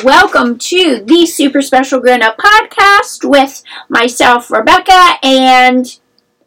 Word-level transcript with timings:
welcome 0.00 0.58
to 0.58 1.02
the 1.04 1.26
Super 1.26 1.60
Special 1.60 2.00
Grown 2.00 2.22
Up 2.22 2.38
Podcast 2.38 3.28
with 3.28 3.62
myself, 3.88 4.50
Rebecca, 4.50 5.18
and 5.22 5.98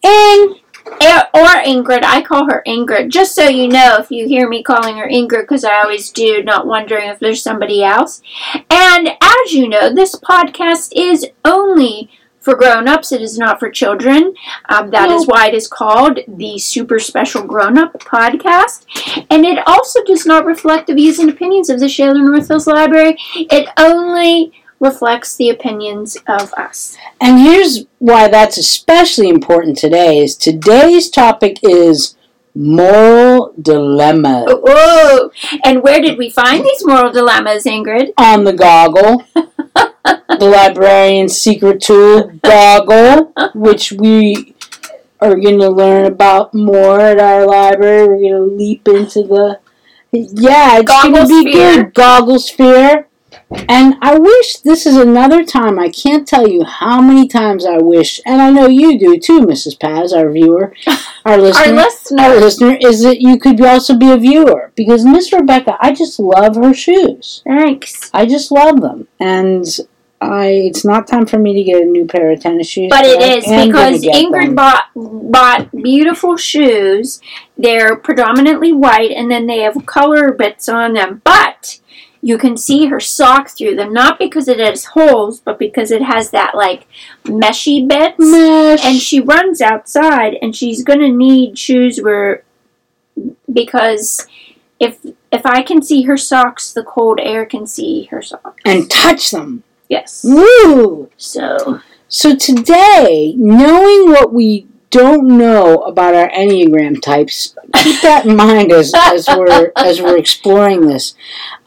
And 0.04 0.56
er, 0.88 1.28
or 1.34 1.48
Ingrid. 1.64 2.04
I 2.04 2.22
call 2.22 2.50
her 2.50 2.64
Ingrid, 2.68 3.10
just 3.10 3.36
so 3.36 3.48
you 3.48 3.68
know 3.68 3.98
if 4.00 4.10
you 4.10 4.28
hear 4.28 4.50
me 4.50 4.64
calling 4.64 4.98
her 4.98 5.08
Ingrid, 5.08 5.42
because 5.42 5.64
I 5.64 5.82
always 5.82 6.12
do, 6.12 6.44
not 6.44 6.66
wondering 6.66 7.10
if 7.10 7.20
there's 7.20 7.44
somebody 7.44 7.84
else. 7.84 8.22
And 8.70 9.10
as 9.22 9.54
you 9.54 9.68
know, 9.68 9.94
this 9.94 10.16
podcast 10.16 10.94
is 10.96 11.28
only 11.44 12.10
for 12.46 12.56
grown-ups. 12.56 13.12
It 13.12 13.22
is 13.22 13.38
not 13.38 13.60
for 13.60 13.70
children. 13.70 14.34
Um, 14.70 14.92
that 14.92 15.10
is 15.10 15.28
No. 15.28 15.34
why 15.34 15.48
it 15.48 15.54
is 15.56 15.68
called 15.68 16.20
the 16.28 16.58
Super 16.60 17.00
Special 17.00 17.42
Grown-Up 17.44 17.94
Podcast. 18.00 18.86
And 19.30 19.46
it 19.46 19.60
also 19.68 20.04
does 20.06 20.26
not 20.26 20.46
reflect 20.46 20.88
the 20.88 20.94
views 20.94 21.20
and 21.20 21.30
opinions 21.30 21.70
of 21.70 21.80
the 21.80 21.90
Shaler 21.90 22.22
North 22.24 22.48
Hills 22.48 22.68
Library. 22.68 23.18
It 23.36 23.68
only 23.78 24.54
reflects 24.80 25.36
the 25.36 25.50
opinions 25.50 26.18
of 26.28 26.54
us. 26.54 26.98
and 27.22 27.40
here's 27.40 27.86
why 28.00 28.28
that's 28.28 28.58
especially 28.58 29.30
important 29.30 29.78
today 29.78 30.18
is 30.20 30.36
today's 30.36 31.10
topic 31.10 31.58
is 31.64 32.16
moral 32.54 33.54
dilemma 33.62 34.44
Whoa! 34.48 35.32
And 35.64 35.82
where 35.82 36.02
did 36.02 36.18
we 36.18 36.30
find 36.30 36.64
these 36.64 36.86
moral 36.86 37.12
dilemmas, 37.12 37.64
Ingrid? 37.64 38.12
on 38.18 38.44
the 38.44 38.54
goggle. 38.54 39.24
the 40.06 40.46
librarian's 40.46 41.38
secret 41.38 41.82
tool 41.82 42.32
goggle, 42.44 43.34
which 43.54 43.92
we 43.92 44.56
are 45.20 45.36
going 45.36 45.60
to 45.60 45.70
learn 45.70 46.06
about 46.06 46.54
more 46.54 47.00
at 47.00 47.20
our 47.20 47.46
library. 47.46 48.08
We're 48.08 48.30
going 48.30 48.50
to 48.50 48.56
leap 48.56 48.88
into 48.88 49.24
the 49.24 49.60
yeah, 50.12 50.80
it's 50.80 51.04
going 51.04 51.14
to 51.14 51.28
be 51.28 51.52
good. 51.52 51.94
Goggle 51.94 52.40
sphere. 52.40 53.08
And 53.70 53.96
I 54.02 54.18
wish 54.18 54.58
this 54.58 54.86
is 54.86 54.98
another 54.98 55.44
time. 55.44 55.78
I 55.78 55.90
can't 55.90 56.28
tell 56.28 56.48
you 56.48 56.64
how 56.64 57.02
many 57.02 57.28
times 57.28 57.66
I 57.66 57.78
wish, 57.78 58.20
and 58.26 58.42
I 58.42 58.50
know 58.50 58.68
you 58.68 58.98
do 58.98 59.20
too, 59.20 59.42
Mrs. 59.42 59.80
Paz, 59.80 60.14
our 60.14 60.32
viewer, 60.32 60.74
our 61.26 61.38
listener. 61.38 61.66
Our 61.66 61.74
listener. 61.74 62.24
our 62.24 62.36
listener 62.38 62.78
is 62.82 63.04
that 63.04 63.22
you 63.22 63.38
could 63.38 63.62
also 63.62 63.98
be 63.98 64.12
a 64.12 64.18
viewer 64.18 64.72
because 64.76 65.06
Miss 65.06 65.32
Rebecca, 65.32 65.78
I 65.80 65.94
just 65.94 66.20
love 66.20 66.56
her 66.56 66.74
shoes. 66.74 67.44
Thanks. 67.46 68.10
I 68.14 68.26
just 68.26 68.52
love 68.52 68.82
them, 68.82 69.08
and 69.20 69.66
I 70.26 70.48
it's 70.48 70.84
not 70.86 71.08
time 71.08 71.26
for 71.26 71.38
me 71.38 71.54
to 71.54 71.64
get 71.64 71.82
a 71.82 71.86
new 71.86 72.06
pair 72.06 72.32
of 72.32 72.40
tennis 72.40 72.68
shoes. 72.68 72.90
But 72.90 73.06
it 73.06 73.22
is 73.22 73.44
because 73.44 74.02
Ingrid 74.02 74.48
them. 74.48 74.56
bought 74.56 74.86
bought 74.96 75.72
beautiful 75.72 76.38
shoes. 76.38 77.22
They're 77.58 77.96
predominantly 77.96 78.74
white, 78.74 79.12
and 79.12 79.30
then 79.30 79.48
they 79.48 79.60
have 79.60 79.86
color 79.86 80.32
bits 80.32 80.68
on 80.68 80.94
them. 80.94 81.22
But 81.24 81.80
you 82.22 82.38
can 82.38 82.58
see 82.58 82.88
her 82.88 83.00
sock 83.00 83.50
through 83.50 83.76
them, 83.76 83.94
not 83.94 84.18
because 84.18 84.48
it 84.48 84.60
has 84.60 84.86
holes, 84.86 85.40
but 85.40 85.60
because 85.60 85.92
it 85.92 86.02
has 86.02 86.32
that 86.32 86.56
like 86.56 86.88
meshy 87.26 87.88
bits. 87.88 88.16
Mesh. 88.18 88.84
And 88.84 89.00
she 89.00 89.20
runs 89.20 89.62
outside, 89.62 90.36
and 90.42 90.56
she's 90.56 90.84
gonna 90.84 91.10
need 91.10 91.58
shoes 91.58 92.00
where 92.02 92.44
because 93.52 94.28
if 94.80 95.06
if 95.32 95.46
I 95.46 95.62
can 95.62 95.82
see 95.82 96.04
her 96.04 96.18
socks, 96.18 96.74
the 96.74 96.84
cold 96.84 97.20
air 97.22 97.46
can 97.46 97.68
see 97.68 98.06
her 98.06 98.22
socks. 98.22 98.62
and 98.66 98.90
touch 98.90 99.32
them. 99.32 99.64
Yes. 99.90 100.24
Woo! 100.28 101.10
So 101.18 101.82
So 102.08 102.36
today, 102.36 103.34
knowing 103.38 104.12
what 104.12 104.32
we 104.32 104.68
don't 104.90 105.28
know 105.38 105.82
about 105.82 106.14
our 106.14 106.30
Enneagram 106.30 107.02
types, 107.02 107.56
keep 107.74 108.02
that 108.02 108.26
in 108.26 108.36
mind 108.38 108.72
as, 108.72 108.94
as 108.96 109.28
we're 109.28 109.72
as 109.76 110.02
we're 110.02 110.18
exploring 110.18 110.88
this. 110.88 111.16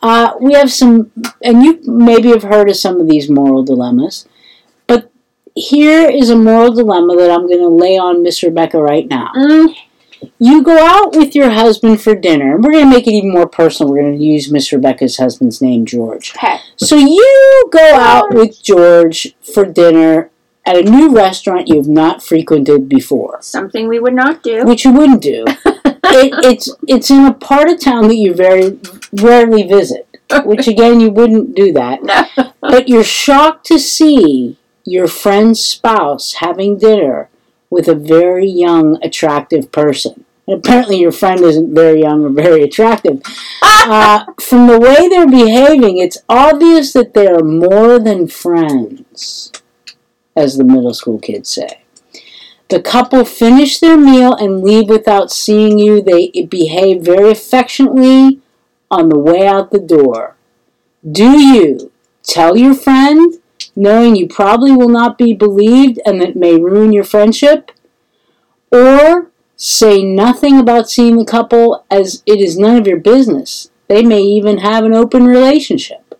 Uh, 0.03 0.33
we 0.41 0.55
have 0.55 0.73
some, 0.73 1.11
and 1.43 1.63
you 1.63 1.81
maybe 1.85 2.31
have 2.31 2.45
heard 2.45 2.71
of 2.71 2.77
some 2.77 3.01
of 3.01 3.09
these 3.09 3.29
moral 3.29 3.63
dilemmas, 3.65 4.27
but 4.87 5.11
here 5.55 6.09
is 6.09 6.31
a 6.31 6.37
moral 6.37 6.73
dilemma 6.73 7.17
that 7.17 7.31
I'm 7.31 7.47
going 7.47 7.59
to 7.59 7.69
lay 7.69 7.99
on 7.99 8.23
Miss 8.23 8.43
Rebecca 8.43 8.81
right 8.81 9.07
now. 9.07 9.33
mm, 9.37 9.75
You 10.39 10.63
go 10.63 10.79
out 10.79 11.17
with 11.17 11.35
your 11.35 11.51
husband 11.51 12.01
for 12.01 12.15
dinner. 12.15 12.57
We're 12.57 12.73
going 12.73 12.85
to 12.85 12.91
make 12.91 13.07
it 13.07 13.13
even 13.13 13.31
more 13.33 13.49
personal. 13.49 13.93
We're 13.93 14.03
going 14.03 14.19
to 14.19 14.25
use 14.25 14.51
Miss 14.51 14.73
Rebecca's 14.73 15.17
husband's 15.17 15.61
name, 15.63 15.85
George. 15.87 16.33
okay. 16.37 16.59
So 16.77 16.97
you 16.97 17.69
go 17.73 17.95
out 17.95 18.33
with 18.35 18.63
George 18.63 19.35
for 19.43 19.65
dinner 19.65 20.31
at 20.67 20.77
a 20.77 20.83
new 20.83 21.15
restaurant 21.15 21.69
you've 21.69 21.89
not 21.89 22.23
frequented 22.23 22.89
before, 22.89 23.39
Something 23.41 23.89
we 23.89 23.99
would 23.99 24.13
not 24.15 24.43
do. 24.43 24.65
which 24.65 24.85
you 24.85 24.93
wouldn't 24.93 25.23
do. 25.23 25.45
It, 26.11 26.33
it's 26.43 26.75
it's 26.87 27.11
in 27.11 27.27
a 27.27 27.35
part 27.35 27.69
of 27.69 27.81
town 27.81 28.09
that 28.09 28.17
you 28.17 28.33
very 28.33 28.79
rarely 29.13 29.65
visit, 29.65 30.09
which 30.47 30.67
again 30.67 31.01
you 31.01 31.11
wouldn't 31.11 31.55
do 31.55 31.71
that. 31.75 32.03
no. 32.03 32.53
But 32.63 32.89
you're 32.89 33.05
shocked 33.05 33.67
to 33.67 33.79
see 33.79 34.57
your 34.85 35.07
friend's 35.07 35.63
spouse 35.63 36.35
having 36.35 36.79
dinner 36.79 37.29
with 37.71 37.89
a 37.89 37.95
very 37.95 38.49
young, 38.49 38.99
attractive 39.03 39.71
person. 39.73 40.25
And 40.47 40.59
apparently, 40.59 40.99
your 40.99 41.13
friend 41.13 41.41
isn't 41.41 41.75
very 41.75 42.01
young 42.01 42.25
or 42.25 42.31
very 42.31 42.63
attractive. 42.63 43.23
Uh, 43.91 44.25
from 44.39 44.67
the 44.67 44.79
way 44.79 45.09
they're 45.09 45.27
behaving, 45.27 45.97
it's 45.97 46.19
obvious 46.29 46.93
that 46.93 47.15
they 47.15 47.27
are 47.27 47.43
more 47.43 47.99
than 47.99 48.27
friends, 48.27 49.51
as 50.37 50.59
the 50.59 50.65
middle 50.65 50.93
school 50.93 51.19
kids 51.19 51.49
say. 51.49 51.81
The 52.69 52.83
couple 52.83 53.25
finish 53.25 53.79
their 53.79 53.97
meal 53.97 54.35
and 54.35 54.63
leave 54.63 54.91
without 54.91 55.31
seeing 55.31 55.79
you. 55.79 56.03
They 56.03 56.31
behave 56.43 57.03
very 57.03 57.31
affectionately 57.31 58.41
on 58.91 59.09
the 59.09 59.19
way 59.19 59.47
out 59.47 59.71
the 59.71 59.79
door. 59.79 60.37
Do 61.11 61.39
you 61.39 61.91
tell 62.23 62.57
your 62.57 62.75
friend, 62.75 63.35
knowing 63.79 64.17
you 64.17 64.27
probably 64.27 64.73
will 64.73 64.89
not 64.89 65.17
be 65.17 65.33
believed 65.33 66.01
and 66.05 66.21
that 66.21 66.35
may 66.35 66.57
ruin 66.57 66.93
your 66.93 67.05
friendship? 67.05 67.71
Or 68.73 69.31
say 69.57 70.03
nothing 70.03 70.59
about 70.59 70.91
seeing 70.91 71.17
the 71.17 71.25
couple 71.25 71.87
as 71.91 72.23
it 72.27 72.41
is 72.41 72.59
none 72.59 72.77
of 72.77 72.87
your 72.87 72.99
business? 72.99 73.71
They 73.87 74.03
may 74.03 74.21
even 74.21 74.59
have 74.59 74.85
an 74.85 74.95
open 74.95 75.27
relationship. 75.27 76.15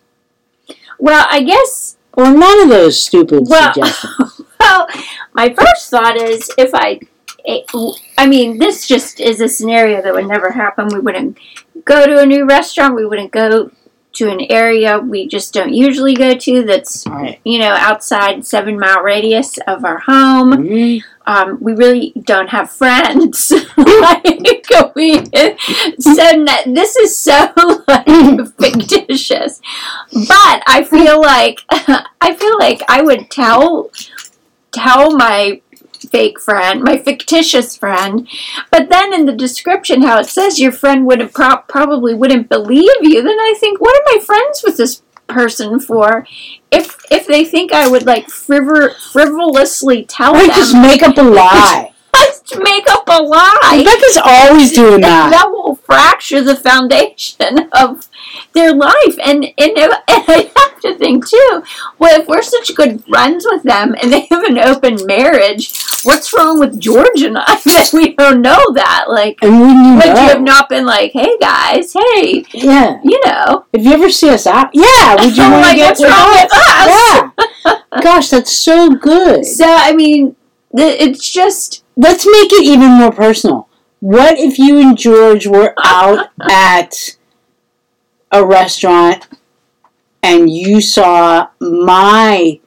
Well, 0.97 1.27
I 1.29 1.41
guess. 1.43 1.97
Or 2.13 2.31
none 2.31 2.61
of 2.61 2.69
those 2.69 3.01
stupid 3.01 3.43
Well, 3.47 3.73
suggestions. 3.73 4.41
well, 4.59 4.87
my 5.33 5.53
first 5.53 5.89
thought 5.89 6.15
is 6.17 6.49
if 6.57 6.71
I. 6.73 6.99
It, 7.45 7.65
I 8.17 8.27
mean, 8.27 8.57
this 8.57 8.85
just 8.85 9.19
is 9.19 9.39
a 9.39 9.47
scenario 9.47 10.01
that 10.01 10.13
would 10.13 10.27
never 10.27 10.51
happen. 10.51 10.87
We 10.87 10.99
wouldn't 10.99 11.37
go 11.85 12.05
to 12.05 12.19
a 12.19 12.25
new 12.25 12.45
restaurant. 12.45 12.95
We 12.95 13.05
wouldn't 13.05 13.31
go 13.31 13.71
to 14.13 14.29
an 14.29 14.41
area 14.49 14.99
we 14.99 15.27
just 15.27 15.53
don't 15.53 15.73
usually 15.73 16.15
go 16.15 16.35
to 16.35 16.63
that's, 16.63 17.05
right. 17.07 17.39
you 17.43 17.59
know, 17.59 17.73
outside 17.73 18.45
seven 18.45 18.79
mile 18.79 19.01
radius 19.01 19.57
of 19.67 19.85
our 19.85 19.99
home. 19.99 20.51
Mhm. 20.53 21.03
um, 21.27 21.57
we 21.61 21.73
really 21.73 22.11
don't 22.23 22.49
have 22.49 22.71
friends. 22.71 23.51
like 23.77 24.65
we 24.95 25.19
that 26.47 26.63
this 26.65 26.95
is 26.95 27.17
so 27.17 27.53
like 27.87 28.07
fictitious. 28.57 29.61
But 30.11 30.63
I 30.65 30.85
feel 30.89 31.21
like 31.21 31.61
I 32.21 32.35
feel 32.35 32.57
like 32.57 32.81
I 32.89 33.01
would 33.01 33.29
tell 33.29 33.91
tell 34.71 35.15
my 35.15 35.61
fake 36.09 36.39
friend, 36.39 36.83
my 36.83 36.97
fictitious 36.97 37.75
friend, 37.77 38.27
but 38.71 38.89
then 38.89 39.13
in 39.13 39.25
the 39.25 39.33
description 39.35 40.01
how 40.01 40.19
it 40.19 40.25
says 40.27 40.59
your 40.59 40.71
friend 40.71 41.05
would 41.05 41.19
have 41.21 41.33
pro- 41.33 41.57
probably 41.67 42.13
wouldn't 42.13 42.49
believe 42.49 42.89
you, 43.01 43.21
then 43.21 43.39
I 43.39 43.53
think 43.59 43.79
what 43.79 43.95
am 43.95 44.19
I 44.19 44.23
friends 44.23 44.61
with 44.63 44.77
this 44.77 45.01
person 45.27 45.79
for 45.79 46.25
if 46.71 46.97
if 47.11 47.27
they 47.27 47.45
think 47.45 47.71
I 47.71 47.87
would 47.87 48.05
like 48.07 48.27
frivol- 48.27 48.95
frivolously 49.11 50.03
tell 50.03 50.33
Right, 50.33 50.47
them 50.47 50.55
just 50.55 50.73
make 50.73 51.03
up 51.03 51.17
a 51.17 51.21
lie. 51.39 51.93
just 52.15 52.57
make 52.57 52.89
up 52.89 53.03
a 53.07 53.21
lie. 53.21 53.75
Rebecca's 53.77 54.17
always 54.23 54.71
doing 54.71 55.01
that. 55.01 55.29
that 55.29 55.51
will 55.51 55.75
fracture 55.75 56.41
the 56.43 56.55
foundation 56.55 57.69
of 57.73 58.08
their 58.53 58.73
life. 58.73 59.17
And, 59.23 59.45
and, 59.57 59.77
and 59.77 59.93
I 60.07 60.51
have 60.55 60.79
to 60.81 60.97
think 60.97 61.27
too, 61.27 61.63
well, 61.97 62.19
if 62.19 62.27
we're 62.27 62.41
such 62.41 62.75
good 62.75 63.03
friends 63.05 63.45
with 63.49 63.63
them 63.63 63.95
and 64.01 64.11
they 64.11 64.27
have 64.29 64.43
an 64.43 64.57
open 64.57 65.05
marriage, 65.05 65.73
what's 66.03 66.33
wrong 66.33 66.59
with 66.59 66.79
George 66.79 67.21
and 67.21 67.37
I 67.37 67.59
that 67.65 67.89
we 67.93 68.15
don't 68.15 68.41
know 68.41 68.63
that? 68.73 69.05
Like, 69.07 69.37
And 69.41 69.59
when 69.59 69.85
you 69.85 69.95
would 69.95 70.05
know, 70.05 70.21
you 70.21 70.29
have 70.29 70.41
not 70.41 70.69
been 70.69 70.85
like, 70.85 71.11
hey 71.11 71.37
guys, 71.39 71.93
hey, 71.93 72.45
yeah. 72.53 72.99
you 73.03 73.19
know, 73.25 73.65
If 73.73 73.83
you 73.83 73.93
ever 73.93 74.09
see 74.09 74.29
us 74.29 74.47
out, 74.47 74.69
yeah, 74.73 75.15
would 75.23 75.35
you 75.35 75.43
want 75.43 75.65
to 75.65 75.69
like, 75.69 75.77
get 75.77 75.99
what's 75.99 76.03
wrong 76.03 76.29
with 76.31 76.51
us? 76.53 77.49
Yeah. 77.65 78.01
Gosh, 78.01 78.29
that's 78.29 78.55
so 78.55 78.91
good. 78.91 79.45
So, 79.45 79.65
I 79.67 79.93
mean, 79.93 80.35
it's 80.71 81.29
just, 81.29 81.83
Let's 82.01 82.25
make 82.25 82.53
it 82.53 82.63
even 82.63 82.91
more 82.91 83.11
personal. 83.11 83.67
What 83.99 84.39
if 84.39 84.57
you 84.57 84.79
and 84.79 84.97
George 84.97 85.45
were 85.45 85.73
out 85.83 86.29
at 86.49 87.17
a 88.31 88.45
restaurant 88.45 89.27
and 90.21 90.49
you 90.49 90.81
saw 90.81 91.49
my 91.59 92.59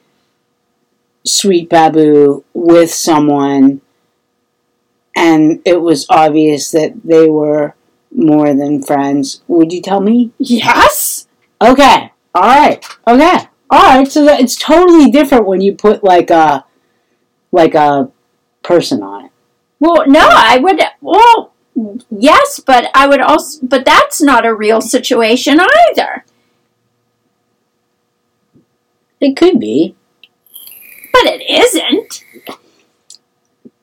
sweet 1.25 1.69
babu 1.69 2.43
with 2.53 2.93
someone 2.93 3.81
and 5.15 5.61
it 5.65 5.81
was 5.81 6.05
obvious 6.09 6.71
that 6.71 6.93
they 7.03 7.29
were 7.29 7.75
more 8.11 8.53
than 8.53 8.81
friends, 8.81 9.41
would 9.47 9.71
you 9.71 9.81
tell 9.81 10.01
me? 10.01 10.31
Yes. 10.37 11.27
Okay. 11.61 12.11
All 12.35 12.41
right. 12.41 12.83
Okay. 13.07 13.37
All 13.69 13.97
right. 13.97 14.07
So 14.07 14.25
that 14.25 14.41
it's 14.41 14.55
totally 14.55 15.11
different 15.11 15.47
when 15.47 15.61
you 15.61 15.73
put 15.75 16.03
like 16.03 16.29
a 16.29 16.65
like 17.51 17.75
a 17.75 18.11
person 18.63 19.03
on 19.03 19.25
it. 19.25 19.31
Well, 19.79 20.03
no, 20.07 20.27
I 20.29 20.57
would. 20.57 20.81
Well, 21.01 21.52
yes, 22.09 22.59
but 22.59 22.89
I 22.95 23.07
would 23.07 23.21
also. 23.21 23.65
But 23.65 23.85
that's 23.85 24.21
not 24.21 24.45
a 24.45 24.53
real 24.53 24.81
situation 24.81 25.59
either. 25.89 26.25
It 29.19 29.37
could 29.37 29.59
be, 29.59 29.95
But 31.13 31.23
it 31.25 31.41
isn't. 31.49 32.23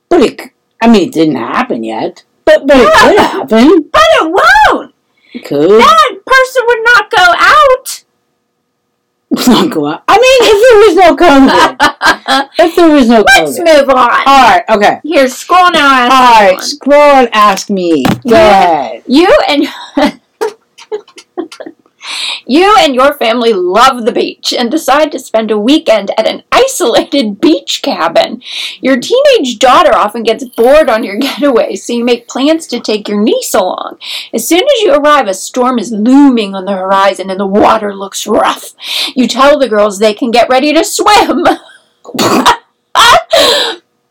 but 0.08 0.20
it. 0.20 0.40
I 0.82 0.86
mean, 0.88 1.08
it 1.08 1.12
didn't 1.14 1.36
happen 1.36 1.82
yet. 1.84 2.24
But 2.44 2.66
but 2.66 2.76
it 2.76 2.92
could 2.92 3.18
happen. 3.18 3.82
But 3.90 4.02
it 4.20 4.30
won't. 4.70 4.94
It 5.32 5.44
could. 5.44 5.70
That 5.80 6.14
person 6.26 6.62
would 6.66 6.84
not 6.84 7.10
go 7.10 7.24
out. 7.38 7.89
Not 9.30 9.70
go 9.70 9.86
out. 9.86 10.02
I 10.08 10.16
mean, 10.18 10.38
if 10.42 10.58
there 10.64 10.78
was 10.86 10.94
no 10.96 11.16
COVID, 11.16 12.48
if 12.58 12.74
there 12.76 12.90
was 12.90 13.08
no 13.08 13.22
Let's 13.26 13.58
COVID. 13.60 13.64
move 13.80 13.88
on. 13.90 13.96
All 14.26 14.42
right. 14.42 14.64
Okay. 14.68 15.00
Here, 15.04 15.28
scroll 15.28 15.70
now. 15.70 16.08
Ask 16.08 16.12
All 16.14 16.46
me 16.48 16.52
one. 16.54 16.62
Scroll 16.62 17.00
and 17.00 17.28
ask 17.32 17.70
me. 17.70 18.04
Go 18.06 18.12
Yeah. 18.24 18.48
ahead. 18.50 19.02
You 19.06 19.28
and 19.48 19.68
you 22.46 22.74
and 22.78 22.94
your 22.94 23.14
family 23.14 23.52
love 23.52 24.04
the 24.04 24.12
beach 24.12 24.52
and 24.52 24.70
decide 24.70 25.12
to 25.12 25.18
spend 25.18 25.50
a 25.50 25.58
weekend 25.58 26.10
at 26.18 26.28
an 26.28 26.42
isolated 26.52 27.40
beach 27.40 27.82
cabin. 27.82 28.42
Your 28.80 28.98
teenage 28.98 29.58
daughter 29.58 29.94
often 29.94 30.22
gets 30.22 30.44
bored 30.44 30.88
on 30.88 31.04
your 31.04 31.16
getaway, 31.20 31.76
so 31.76 31.92
you 31.92 32.04
make 32.04 32.28
plans 32.28 32.66
to 32.68 32.80
take 32.80 33.08
your 33.08 33.20
niece 33.20 33.54
along. 33.54 33.98
As 34.32 34.46
soon 34.48 34.62
as 34.62 34.82
you 34.82 34.94
arrive, 34.94 35.26
a 35.26 35.34
storm 35.34 35.78
is 35.78 35.92
looming 35.92 36.54
on 36.54 36.64
the 36.64 36.72
horizon 36.72 37.30
and 37.30 37.40
the 37.40 37.46
water 37.46 37.94
looks 37.94 38.26
rough. 38.26 38.74
You 39.14 39.28
tell 39.28 39.58
the 39.58 39.68
girls 39.68 39.98
they 39.98 40.14
can 40.14 40.30
get 40.30 40.48
ready 40.48 40.72
to 40.72 40.84
swim. 40.84 41.44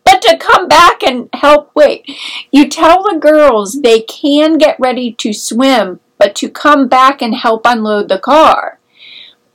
But 0.10 0.24
to 0.24 0.38
come 0.38 0.68
back 0.68 1.04
and 1.04 1.30
help, 1.34 1.72
wait. 1.76 2.10
You 2.52 2.68
tell 2.68 3.04
the 3.04 3.20
girls 3.20 3.82
they 3.82 4.02
can 4.02 4.58
get 4.58 4.80
ready 4.80 5.12
to 5.14 5.34
swim, 5.34 6.00
but 6.20 6.36
to 6.36 6.50
come 6.50 6.88
back 6.88 7.22
and 7.22 7.34
help 7.34 7.62
unload 7.66 8.10
the 8.10 8.20
car. 8.20 8.78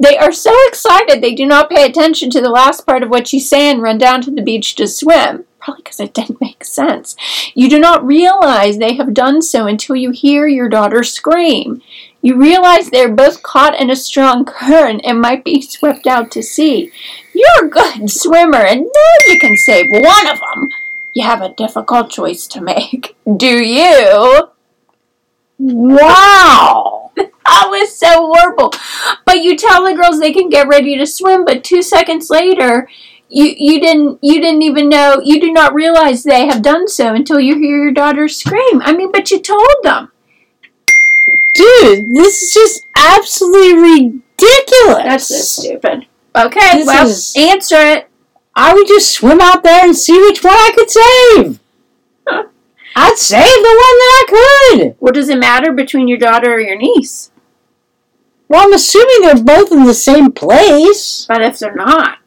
They 0.01 0.19
are 0.19 0.33
so 0.33 0.53
excited 0.67 1.23
they 1.23 1.35
do 1.35 1.47
not 1.47 1.71
pay 1.71 1.85
attention 1.85 2.31
to 2.31 2.41
the 2.41 2.51
last 2.51 2.85
part 2.85 3.03
of 3.03 3.11
what 3.11 3.33
you 3.33 3.39
say 3.39 3.71
and 3.71 3.81
run 3.81 3.99
down 3.99 4.23
to 4.23 4.31
the 4.31 4.43
beach 4.43 4.75
to 4.77 4.89
swim. 4.89 5.45
Probably 5.61 5.83
because 5.83 6.01
it 6.01 6.13
didn't 6.13 6.41
make 6.41 6.65
sense. 6.65 7.17
You 7.55 7.71
do 7.71 7.79
not 7.79 8.05
realize 8.05 8.79
they 8.79 8.95
have 8.95 9.15
done 9.15 9.41
so 9.41 9.67
until 9.67 9.97
you 9.97 10.11
hear 10.11 10.47
your 10.47 10.69
daughter 10.69 11.05
scream. 11.05 11.81
You 12.23 12.37
realize 12.37 12.89
they 12.91 13.05
are 13.05 13.13
both 13.13 13.43
caught 13.43 13.79
in 13.79 13.91
a 13.91 13.97
strong 13.97 14.45
current 14.45 15.03
and 15.05 15.21
might 15.21 15.45
be 15.45 15.61
swept 15.61 16.07
out 16.07 16.31
to 16.33 16.43
sea. 16.43 16.91
You're 17.35 17.67
a 17.67 17.69
good 17.69 18.11
swimmer 18.11 18.65
and 18.65 18.81
know 18.81 19.27
you 19.29 19.39
can 19.39 19.57
save 19.57 19.87
one 19.91 20.27
of 20.27 20.41
them. 20.41 20.71
You 21.13 21.25
have 21.25 21.43
a 21.43 21.55
difficult 21.55 22.11
choice 22.11 22.47
to 22.49 22.61
make. 22.61 23.15
Do 23.37 23.63
you? 23.63 24.49
Wow. 25.73 27.13
That 27.47 27.69
was 27.71 27.95
so 27.97 28.09
horrible. 28.09 28.73
But 29.27 29.43
you 29.43 29.55
tell 29.57 29.85
the 29.85 29.95
girls 29.95 30.19
they 30.19 30.33
can 30.33 30.49
get 30.49 30.67
ready 30.67 30.97
to 30.97 31.07
swim, 31.07 31.45
but 31.45 31.63
two 31.63 31.83
seconds 31.83 32.31
later, 32.31 32.89
you, 33.29 33.55
you 33.57 33.81
didn't 33.81 34.19
you 34.23 34.41
didn't 34.41 34.63
even 34.63 34.89
know 34.89 35.21
you 35.23 35.39
do 35.41 35.53
not 35.53 35.75
realize 35.75 36.25
they 36.25 36.47
have 36.47 36.63
done 36.63 36.89
so 36.89 37.15
until 37.15 37.39
you 37.39 37.55
hear 37.59 37.85
your 37.85 37.93
daughter 37.93 38.29
scream. 38.29 38.81
I 38.83 38.95
mean, 38.97 39.13
but 39.13 39.31
you 39.31 39.41
told 39.41 39.69
them. 39.83 40.11
Dude, 41.55 42.15
this 42.15 42.43
is 42.43 42.53
just 42.55 42.87
absolutely 42.97 43.75
ridiculous. 43.75 45.05
That's 45.05 45.29
so 45.29 45.63
stupid. 45.63 46.07
Okay, 46.35 46.79
This 46.79 46.87
well, 46.87 47.07
is- 47.07 47.35
answer 47.37 47.77
it. 47.79 48.09
I 48.57 48.73
would 48.73 48.87
just 48.89 49.13
swim 49.13 49.41
out 49.41 49.63
there 49.63 49.85
and 49.85 49.95
see 49.97 50.19
which 50.19 50.43
one 50.43 50.55
I 50.55 50.73
could 50.75 50.91
save. 50.91 51.61
I'd 52.97 53.19
save 53.19 53.43
the 53.43 53.47
one 53.47 53.99
that 53.99 54.27
I 54.27 54.77
could. 54.79 54.97
What 55.01 55.15
does 55.15 55.29
it 55.29 55.39
matter 55.39 55.73
between 55.73 56.09
your 56.09 56.19
daughter 56.19 56.53
or 56.55 56.61
your 56.61 56.77
niece? 56.79 57.31
Well, 58.49 58.65
I'm 58.67 58.73
assuming 58.73 59.23
they're 59.23 59.43
both 59.43 59.73
in 59.73 59.85
the 59.85 59.95
same 59.95 60.31
place. 60.33 61.25
But 61.27 61.43
if 61.43 61.59
they're 61.59 61.75
not, 61.75 62.19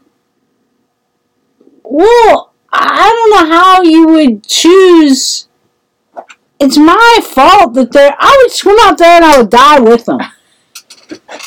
Well, 1.84 2.52
I 2.72 3.10
don't 3.10 3.50
know 3.50 3.56
how 3.56 3.82
you 3.82 4.08
would 4.08 4.46
choose. 4.48 5.48
It's 6.60 6.78
my 6.78 7.20
fault 7.24 7.74
that 7.76 7.92
they're. 7.92 8.16
I 8.20 8.38
would 8.42 8.52
swim 8.52 8.78
out 8.82 8.98
there 8.98 9.16
and 9.16 9.26
I 9.26 9.38
would 9.38 9.50
die 9.50 9.80
with 9.80 10.06
them. 10.06 10.20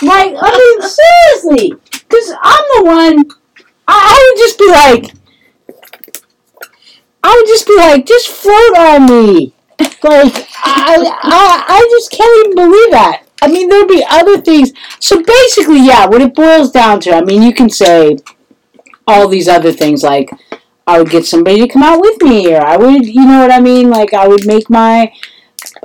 Like, 0.02 0.34
I 0.40 0.50
mean, 0.56 0.88
seriously. 0.88 1.74
Because 1.92 2.32
I'm 2.42 2.64
the 2.78 2.84
one. 2.84 3.30
I, 3.86 3.92
I 3.92 4.32
would 4.32 4.38
just 4.38 4.58
be 4.58 4.68
like. 4.70 5.19
I 7.22 7.34
would 7.36 7.46
just 7.46 7.66
be 7.66 7.76
like, 7.76 8.06
just 8.06 8.28
float 8.28 8.78
on 8.78 9.06
me. 9.06 9.54
Like, 10.02 10.48
I, 10.62 10.96
I, 11.22 11.64
I 11.68 11.88
just 11.90 12.10
can't 12.10 12.46
even 12.46 12.54
believe 12.54 12.90
that. 12.90 13.24
I 13.42 13.48
mean, 13.48 13.68
there'd 13.68 13.88
be 13.88 14.04
other 14.08 14.40
things. 14.40 14.72
So 14.98 15.22
basically, 15.22 15.86
yeah, 15.86 16.06
what 16.06 16.20
it 16.22 16.34
boils 16.34 16.70
down 16.70 17.00
to, 17.00 17.12
I 17.14 17.22
mean, 17.22 17.42
you 17.42 17.54
can 17.54 17.70
say 17.70 18.18
all 19.06 19.28
these 19.28 19.48
other 19.48 19.72
things 19.72 20.02
like 20.02 20.30
I 20.86 20.98
would 20.98 21.10
get 21.10 21.26
somebody 21.26 21.58
to 21.60 21.68
come 21.68 21.82
out 21.82 22.00
with 22.00 22.20
me, 22.22 22.52
or 22.52 22.60
I 22.60 22.76
would, 22.76 23.06
you 23.06 23.26
know 23.26 23.40
what 23.40 23.52
I 23.52 23.60
mean? 23.60 23.90
Like 23.90 24.12
I 24.12 24.26
would 24.26 24.46
make 24.46 24.68
my 24.68 25.12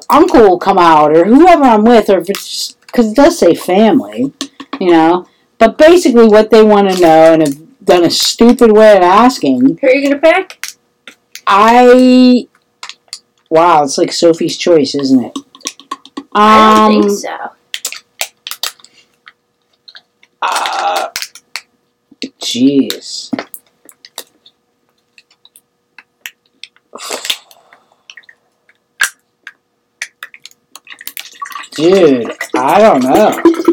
uncle 0.10 0.58
come 0.60 0.78
out, 0.78 1.16
or 1.16 1.26
whoever 1.26 1.64
I'm 1.64 1.84
with, 1.84 2.10
or 2.10 2.20
if 2.20 2.30
it's 2.30 2.74
because 2.88 3.12
it 3.12 3.16
does 3.16 3.38
say 3.38 3.54
family, 3.54 4.34
you 4.80 4.92
know. 4.92 5.28
But 5.58 5.78
basically, 5.78 6.28
what 6.28 6.52
they 6.52 6.64
want 6.64 6.90
to 6.90 7.00
know, 7.00 7.34
and 7.34 7.42
have 7.42 7.86
done 7.86 8.04
a 8.04 8.10
stupid 8.10 8.72
way 8.72 8.98
of 8.98 9.04
asking, 9.04 9.78
who 9.78 9.88
are 9.88 9.92
you 9.92 10.10
gonna 10.10 10.22
pick? 10.22 10.65
I. 11.48 12.48
Wow, 13.50 13.84
it's 13.84 13.98
like 13.98 14.12
Sophie's 14.12 14.58
Choice, 14.58 14.96
isn't 14.96 15.24
it? 15.26 15.38
I 16.34 16.58
don't 16.58 16.98
Um, 16.98 17.04
think 17.04 17.20
so. 17.20 17.52
Uh, 20.42 21.10
Jeez. 22.40 23.32
Dude, 31.72 32.32
I 32.56 32.80
don't 32.80 33.04
know. 33.04 33.32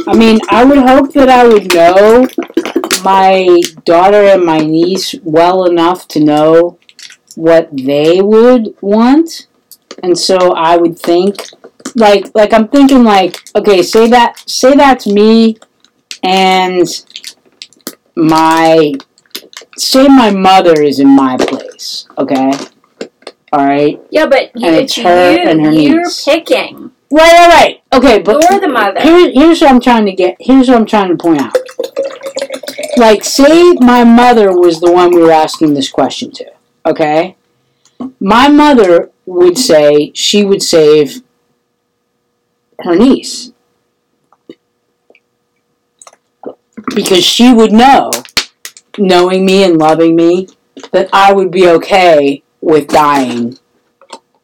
I 0.08 0.16
mean, 0.16 0.40
I 0.50 0.64
would 0.64 0.78
hope 0.78 1.12
that 1.12 1.28
I 1.28 1.46
would 1.46 1.72
know 1.72 2.26
my 3.04 3.60
daughter 3.84 4.22
and 4.24 4.44
my 4.44 4.58
niece 4.58 5.14
well 5.22 5.64
enough 5.64 6.08
to 6.08 6.20
know 6.20 6.78
what 7.36 7.68
they 7.72 8.20
would 8.20 8.74
want. 8.80 9.46
And 10.02 10.18
so 10.18 10.52
I 10.54 10.76
would 10.76 10.98
think 10.98 11.36
like 11.94 12.34
like 12.34 12.52
I'm 12.52 12.68
thinking 12.68 13.04
like, 13.04 13.36
okay, 13.54 13.82
say 13.82 14.08
that 14.08 14.38
say 14.48 14.74
that's 14.74 15.06
me 15.06 15.58
and 16.22 16.86
my 18.14 18.92
say 19.76 20.06
my 20.08 20.30
mother 20.30 20.80
is 20.82 20.98
in 21.00 21.08
my 21.14 21.36
place, 21.36 22.06
okay? 22.18 22.52
All 23.52 23.64
right, 23.66 24.00
Yeah, 24.10 24.26
but 24.26 24.50
you, 24.54 24.66
and 24.66 24.76
it's 24.76 24.96
it's 24.96 25.04
her 25.04 25.32
you. 25.32 25.38
and 25.48 25.60
her 25.66 25.72
you're 25.72 26.02
niece. 26.04 26.24
picking. 26.24 26.90
right, 27.10 27.32
right, 27.32 27.48
right. 27.48 27.82
Okay, 27.92 28.18
but 28.22 28.42
You're 28.50 28.60
the 28.60 28.68
mother. 28.68 29.00
Here, 29.00 29.30
here's 29.30 29.60
what 29.60 29.70
I'm 29.70 29.80
trying 29.80 30.06
to 30.06 30.12
get. 30.12 30.36
Here's 30.40 30.68
what 30.68 30.78
I'm 30.78 30.86
trying 30.86 31.10
to 31.10 31.16
point 31.16 31.42
out. 31.42 31.54
Like, 32.96 33.24
say 33.24 33.72
my 33.74 34.04
mother 34.04 34.58
was 34.58 34.80
the 34.80 34.90
one 34.90 35.10
we 35.14 35.20
were 35.22 35.30
asking 35.32 35.74
this 35.74 35.90
question 35.90 36.30
to. 36.32 36.46
Okay, 36.84 37.36
my 38.20 38.48
mother 38.48 39.10
would 39.26 39.56
say 39.56 40.10
she 40.14 40.44
would 40.44 40.62
save 40.62 41.22
her 42.80 42.96
niece 42.96 43.52
because 46.94 47.24
she 47.24 47.52
would 47.52 47.72
know, 47.72 48.10
knowing 48.98 49.44
me 49.44 49.62
and 49.64 49.78
loving 49.78 50.16
me, 50.16 50.48
that 50.92 51.08
I 51.12 51.32
would 51.32 51.50
be 51.50 51.68
okay 51.68 52.42
with 52.60 52.88
dying 52.88 53.58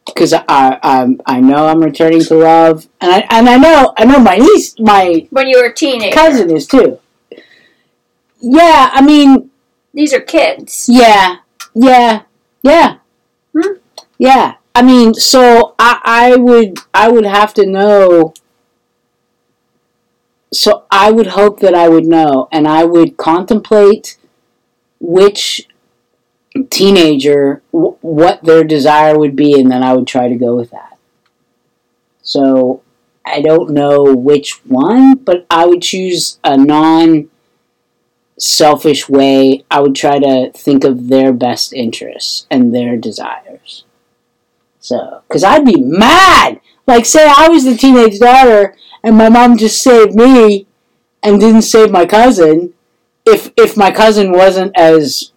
because 0.06 0.32
I, 0.32 0.42
I 0.48 1.08
I 1.26 1.40
know 1.40 1.66
I'm 1.66 1.80
returning 1.80 2.20
to 2.24 2.34
love, 2.36 2.86
and 3.00 3.10
I 3.12 3.26
and 3.30 3.48
I 3.48 3.56
know 3.56 3.92
I 3.96 4.04
know 4.04 4.18
my 4.18 4.36
niece, 4.36 4.78
my 4.78 5.26
When 5.30 5.48
you 5.48 5.58
were 5.58 5.66
a 5.66 5.74
teenager. 5.74 6.14
cousin 6.14 6.54
is 6.56 6.66
too. 6.66 6.98
Yeah, 8.40 8.90
I 8.92 9.02
mean, 9.02 9.50
These 9.92 10.14
are 10.14 10.20
kids. 10.20 10.86
yeah, 10.88 11.38
yeah, 11.74 12.22
yeah, 12.62 12.98
Hmm. 13.54 13.74
yeah. 14.18 14.54
I 14.74 14.82
mean, 14.82 15.14
so 15.14 15.74
I 15.78 16.00
I 16.04 16.36
would 16.36 16.78
I 16.94 17.10
would 17.10 17.26
have 17.26 17.54
to 17.54 17.66
know. 17.66 18.34
So 20.52 20.84
I 20.90 21.10
would 21.10 21.28
hope 21.28 21.60
that 21.60 21.74
I 21.74 21.88
would 21.88 22.04
know, 22.06 22.48
and 22.52 22.66
I 22.68 22.84
would 22.84 23.16
contemplate 23.16 24.16
which 25.00 25.68
teenager 26.70 27.62
w- 27.72 27.96
what 28.00 28.42
their 28.44 28.64
desire 28.64 29.18
would 29.18 29.36
be, 29.36 29.58
and 29.60 29.70
then 29.70 29.82
I 29.82 29.92
would 29.94 30.06
try 30.06 30.28
to 30.28 30.34
go 30.36 30.54
with 30.56 30.70
that. 30.70 30.98
So 32.22 32.82
I 33.24 33.40
don't 33.40 33.70
know 33.70 34.14
which 34.14 34.64
one, 34.66 35.16
but 35.16 35.46
I 35.50 35.66
would 35.66 35.82
choose 35.82 36.38
a 36.44 36.56
non 36.56 37.28
selfish 38.38 39.08
way. 39.08 39.64
I 39.70 39.80
would 39.80 39.94
try 39.94 40.18
to 40.18 40.50
think 40.52 40.84
of 40.84 41.08
their 41.08 41.32
best 41.32 41.72
interests 41.72 42.46
and 42.50 42.74
their 42.74 42.96
desires. 42.96 43.84
So, 44.80 45.22
because 45.28 45.44
I'd 45.44 45.64
be 45.64 45.80
mad. 45.80 46.60
Like, 46.86 47.04
say 47.04 47.26
I 47.28 47.48
was 47.48 47.64
the 47.64 47.76
teenage 47.76 48.18
daughter 48.18 48.74
and 49.02 49.16
my 49.16 49.28
mom 49.28 49.56
just 49.58 49.82
saved 49.82 50.14
me 50.14 50.66
and 51.22 51.40
didn't 51.40 51.62
save 51.62 51.90
my 51.90 52.06
cousin. 52.06 52.74
If 53.26 53.50
if 53.56 53.76
my 53.76 53.90
cousin 53.90 54.32
wasn't 54.32 54.72
as 54.76 55.32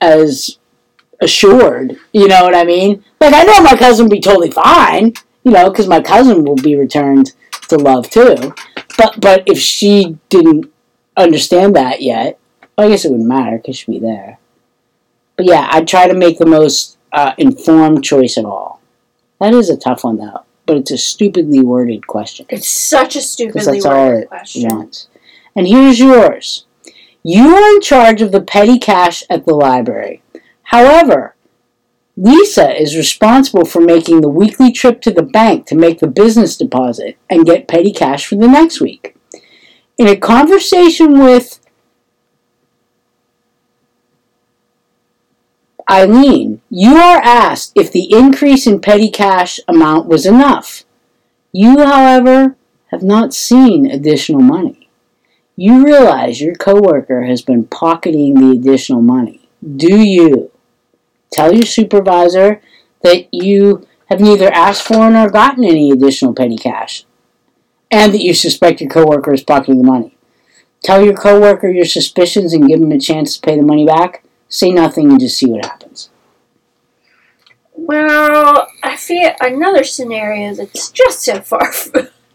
as 0.00 0.58
assured, 1.20 1.98
you 2.12 2.28
know 2.28 2.44
what 2.44 2.54
I 2.54 2.64
mean? 2.64 3.04
Like, 3.20 3.34
I 3.34 3.42
know 3.42 3.60
my 3.60 3.76
cousin 3.76 4.06
would 4.06 4.12
be 4.12 4.20
totally 4.20 4.50
fine, 4.50 5.12
you 5.42 5.52
know, 5.52 5.68
because 5.70 5.88
my 5.88 6.00
cousin 6.00 6.44
will 6.44 6.56
be 6.56 6.76
returned 6.76 7.32
to 7.68 7.76
love 7.76 8.08
too. 8.08 8.54
But 8.96 9.20
but 9.20 9.42
if 9.46 9.58
she 9.58 10.18
didn't 10.28 10.72
understand 11.16 11.74
that 11.76 12.02
yet, 12.02 12.38
I 12.78 12.88
guess 12.88 13.04
it 13.04 13.10
wouldn't 13.10 13.28
matter 13.28 13.56
because 13.56 13.78
she'd 13.78 13.92
be 13.92 13.98
there. 13.98 14.38
But 15.36 15.46
yeah, 15.46 15.68
I'd 15.70 15.88
try 15.88 16.08
to 16.08 16.14
make 16.14 16.38
the 16.38 16.46
most 16.46 16.98
uh, 17.12 17.32
informed 17.38 18.04
choice 18.04 18.36
of 18.36 18.46
all. 18.46 18.80
That 19.40 19.54
is 19.54 19.68
a 19.70 19.76
tough 19.76 20.04
one 20.04 20.16
though, 20.16 20.44
but 20.64 20.76
it's 20.76 20.90
a 20.90 20.98
stupidly 20.98 21.60
worded 21.60 22.06
question 22.06 22.46
It's 22.48 22.68
such 22.68 23.16
a 23.16 23.20
stupidly 23.20 23.80
that's 23.80 23.84
all 23.84 23.92
worded 23.94 24.22
it 24.24 24.28
question. 24.28 24.68
wants. 24.68 25.08
And 25.54 25.66
here's 25.66 25.98
yours. 25.98 26.64
You 27.22 27.54
are 27.54 27.74
in 27.74 27.80
charge 27.80 28.22
of 28.22 28.32
the 28.32 28.40
petty 28.40 28.78
cash 28.78 29.24
at 29.28 29.46
the 29.46 29.54
library. 29.54 30.22
However, 30.64 31.34
Lisa 32.16 32.74
is 32.80 32.96
responsible 32.96 33.64
for 33.66 33.80
making 33.80 34.20
the 34.20 34.28
weekly 34.28 34.72
trip 34.72 35.02
to 35.02 35.10
the 35.10 35.22
bank 35.22 35.66
to 35.66 35.74
make 35.74 35.98
the 35.98 36.06
business 36.06 36.56
deposit 36.56 37.18
and 37.28 37.44
get 37.44 37.68
petty 37.68 37.92
cash 37.92 38.26
for 38.26 38.36
the 38.36 38.48
next 38.48 38.80
week. 38.80 39.15
In 39.98 40.06
a 40.08 40.16
conversation 40.16 41.18
with 41.18 41.58
Eileen, 45.90 46.60
you 46.68 46.96
are 46.96 47.18
asked 47.22 47.72
if 47.74 47.90
the 47.90 48.12
increase 48.12 48.66
in 48.66 48.80
petty 48.80 49.10
cash 49.10 49.58
amount 49.66 50.06
was 50.06 50.26
enough. 50.26 50.84
You, 51.50 51.78
however, 51.78 52.56
have 52.90 53.02
not 53.02 53.32
seen 53.32 53.90
additional 53.90 54.42
money. 54.42 54.90
You 55.56 55.82
realize 55.82 56.42
your 56.42 56.56
coworker 56.56 57.24
has 57.24 57.40
been 57.40 57.64
pocketing 57.64 58.34
the 58.34 58.50
additional 58.50 59.00
money. 59.00 59.48
Do 59.64 59.96
you 59.96 60.50
tell 61.32 61.54
your 61.54 61.64
supervisor 61.64 62.60
that 63.02 63.32
you 63.32 63.86
have 64.10 64.20
neither 64.20 64.52
asked 64.52 64.82
for 64.82 65.10
nor 65.10 65.30
gotten 65.30 65.64
any 65.64 65.90
additional 65.90 66.34
petty 66.34 66.58
cash 66.58 67.06
and 67.90 68.12
that 68.12 68.22
you 68.22 68.34
suspect 68.34 68.80
your 68.80 68.90
coworker 68.90 69.32
is 69.34 69.42
pocketing 69.42 69.78
the 69.78 69.84
money? 69.84 70.16
Tell 70.82 71.04
your 71.04 71.14
coworker 71.14 71.68
your 71.68 71.84
suspicions 71.84 72.52
and 72.52 72.68
give 72.68 72.80
him 72.80 72.92
a 72.92 72.98
chance 72.98 73.36
to 73.36 73.40
pay 73.40 73.56
the 73.56 73.62
money 73.62 73.86
back? 73.86 74.22
Say 74.48 74.70
nothing 74.70 75.10
and 75.10 75.20
just 75.20 75.38
see 75.38 75.50
what 75.50 75.64
happens. 75.64 76.10
Well, 77.74 78.68
I 78.82 78.96
feel 78.96 79.32
another 79.40 79.84
scenario 79.84 80.54
that's 80.54 80.90
just 80.90 81.22
so 81.22 81.40
far 81.40 81.70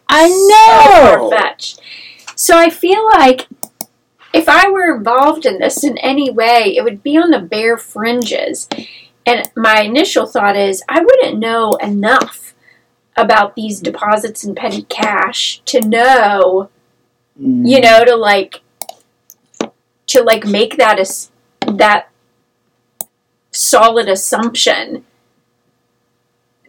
I 0.08 0.28
know. 0.28 1.30
so 1.30 1.30
far-fetched. 1.30 1.82
So 2.36 2.58
I 2.58 2.70
feel 2.70 3.06
like 3.06 3.48
if 4.34 4.48
I 4.48 4.70
were 4.70 4.96
involved 4.96 5.46
in 5.46 5.60
this 5.60 5.84
in 5.84 5.98
any 5.98 6.30
way, 6.30 6.76
it 6.76 6.84
would 6.84 7.04
be 7.04 7.18
on 7.18 7.32
the 7.32 7.40
bare 7.40 7.78
fringes. 7.78 8.68
And 9.26 9.50
my 9.56 9.82
initial 9.82 10.26
thought 10.26 10.56
is 10.56 10.84
I 10.90 11.02
wouldn't 11.02 11.40
know 11.40 11.72
enough 11.82 12.51
about 13.22 13.56
these 13.56 13.80
deposits 13.80 14.44
and 14.44 14.56
petty 14.56 14.84
cash 14.84 15.62
to 15.66 15.80
know, 15.82 16.70
Mm. 17.40 17.68
you 17.70 17.80
know, 17.80 18.04
to 18.04 18.16
like 18.16 18.62
to 20.08 20.22
like 20.22 20.46
make 20.46 20.76
that 20.78 21.00
as 21.00 21.32
that 21.66 22.10
solid 23.52 24.10
assumption. 24.10 25.06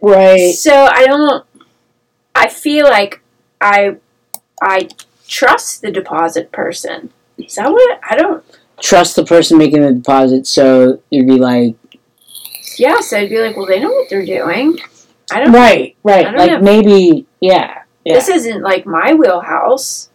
Right. 0.01 0.53
So 0.55 0.73
I 0.73 1.05
don't. 1.05 1.45
I 2.33 2.47
feel 2.47 2.85
like 2.85 3.21
I 3.59 3.97
I 4.61 4.87
trust 5.27 5.81
the 5.81 5.91
deposit 5.91 6.51
person. 6.51 7.11
Is 7.37 7.55
that 7.55 7.71
what 7.71 7.99
I 8.09 8.15
don't? 8.15 8.43
Trust 8.81 9.15
the 9.15 9.25
person 9.25 9.57
making 9.57 9.81
the 9.81 9.93
deposit 9.93 10.47
so 10.47 11.01
you'd 11.09 11.27
be 11.27 11.37
like, 11.37 11.75
Yes, 12.77 13.13
I'd 13.13 13.29
be 13.29 13.39
like, 13.39 13.55
well, 13.55 13.65
they 13.65 13.79
know 13.79 13.91
what 13.91 14.09
they're 14.09 14.25
doing. 14.25 14.79
I 15.33 15.43
don't. 15.43 15.53
right, 15.53 15.95
right. 16.03 16.23
Don't 16.25 16.37
Like 16.37 16.51
know. 16.51 16.59
maybe, 16.59 17.25
yeah. 17.39 17.83
yeah. 18.05 18.13
This 18.13 18.29
isn't 18.29 18.61
like 18.61 18.85
my 18.85 19.13
wheelhouse. 19.13 20.09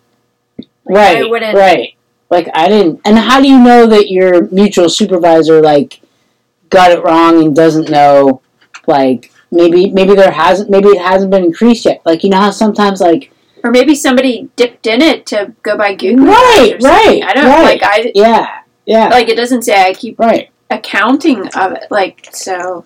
Like, 0.56 0.68
right, 0.96 1.16
I 1.18 1.28
wouldn't. 1.28 1.56
right. 1.56 1.94
Like 2.30 2.48
I 2.54 2.68
didn't. 2.68 3.00
And 3.04 3.18
how 3.18 3.40
do 3.40 3.48
you 3.48 3.58
know 3.58 3.86
that 3.86 4.10
your 4.10 4.48
mutual 4.48 4.88
supervisor 4.88 5.62
like 5.62 6.00
got 6.70 6.90
it 6.92 7.02
wrong 7.02 7.42
and 7.42 7.56
doesn't 7.56 7.88
know? 7.90 8.42
Like 8.86 9.32
maybe 9.50 9.90
maybe 9.90 10.14
there 10.14 10.30
hasn't 10.30 10.68
maybe 10.70 10.88
it 10.88 11.00
hasn't 11.00 11.30
been 11.30 11.44
increased 11.44 11.84
yet. 11.86 12.02
Like 12.04 12.22
you 12.24 12.30
know 12.30 12.38
how 12.40 12.50
sometimes 12.50 13.00
like 13.00 13.32
Or 13.64 13.70
maybe 13.70 13.94
somebody 13.94 14.50
dipped 14.56 14.86
in 14.86 15.00
it 15.00 15.24
to 15.26 15.54
go 15.62 15.76
by 15.76 15.94
Google. 15.94 16.26
Right, 16.26 16.76
right, 16.82 17.22
I 17.24 17.32
don't 17.34 17.46
right. 17.46 17.80
like. 17.80 17.82
I 17.82 18.12
yeah 18.14 18.60
yeah 18.84 19.08
like. 19.08 19.28
It 19.28 19.36
doesn't 19.36 19.62
say 19.62 19.80
I 19.80 19.94
keep 19.94 20.18
right 20.18 20.50
accounting 20.70 21.48
of 21.56 21.72
it. 21.72 21.90
Like 21.90 22.28
so. 22.32 22.84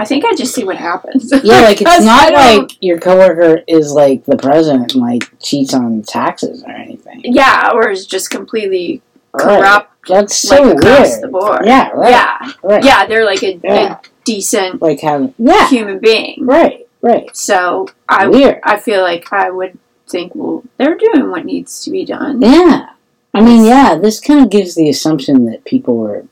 I 0.00 0.04
think 0.04 0.24
I 0.24 0.34
just 0.34 0.54
see 0.54 0.62
what 0.64 0.76
happens. 0.76 1.32
yeah 1.44 1.60
like 1.62 1.80
it's 1.82 2.04
not 2.04 2.32
like 2.32 2.70
your 2.80 2.98
coworker 3.00 3.62
is 3.66 3.92
like 3.92 4.24
the 4.24 4.36
president 4.36 4.92
and 4.94 5.02
like 5.02 5.24
cheats 5.40 5.74
on 5.74 6.02
taxes 6.02 6.62
or 6.62 6.70
anything. 6.70 7.20
Yeah, 7.24 7.70
or 7.74 7.90
is 7.90 8.06
just 8.06 8.30
completely 8.30 9.02
Right. 9.32 9.60
corrupt. 9.60 10.08
That's 10.08 10.34
so 10.36 10.62
like 10.62 10.76
across 10.78 11.08
weird. 11.10 11.22
the 11.22 11.28
board. 11.28 11.60
Yeah 11.66 11.90
right 11.90 12.10
Yeah, 12.10 12.52
right. 12.62 12.82
yeah, 12.84 13.06
they're 13.06 13.26
like 13.26 13.42
a, 13.42 13.60
Yeah. 13.62 13.98
a 13.98 14.00
decent 14.24 14.80
Like 14.80 15.00
having 15.00 15.34
yeah 15.38 15.68
human 15.68 15.98
being. 15.98 16.46
right 16.46 16.86
right. 17.02 17.34
So 17.36 17.88
I, 18.08 18.26
Weird. 18.26 18.60
I 18.64 18.78
feel 18.78 19.02
like 19.02 19.30
I 19.32 19.50
would 19.50 19.78
think, 20.08 20.32
well, 20.34 20.64
they're 20.78 20.96
doing 20.96 21.30
what 21.30 21.44
needs 21.44 21.84
to 21.84 21.90
be 21.90 22.04
done. 22.06 22.40
Yeah. 22.40 22.88
I 23.34 23.40
mean, 23.42 23.64
yeah, 23.66 23.96
this 23.96 24.18
kind 24.18 24.40
of 24.42 24.50
gives 24.50 24.74
the 24.74 24.88
assumption 24.88 25.44
that 25.50 25.64
people 25.66 26.02
are 26.06 26.24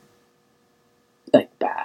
like 1.33 1.57
bad. 1.59 1.76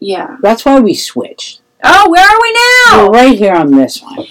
Yeah. 0.00 0.36
That's 0.42 0.64
why 0.64 0.80
we 0.80 0.94
switched. 0.94 1.60
Oh, 1.82 2.10
where 2.10 2.26
are 2.26 2.40
we 2.40 2.52
now? 2.52 3.06
We're 3.06 3.18
right 3.18 3.38
here 3.38 3.54
on 3.54 3.70
this 3.70 4.02
one. 4.02 4.26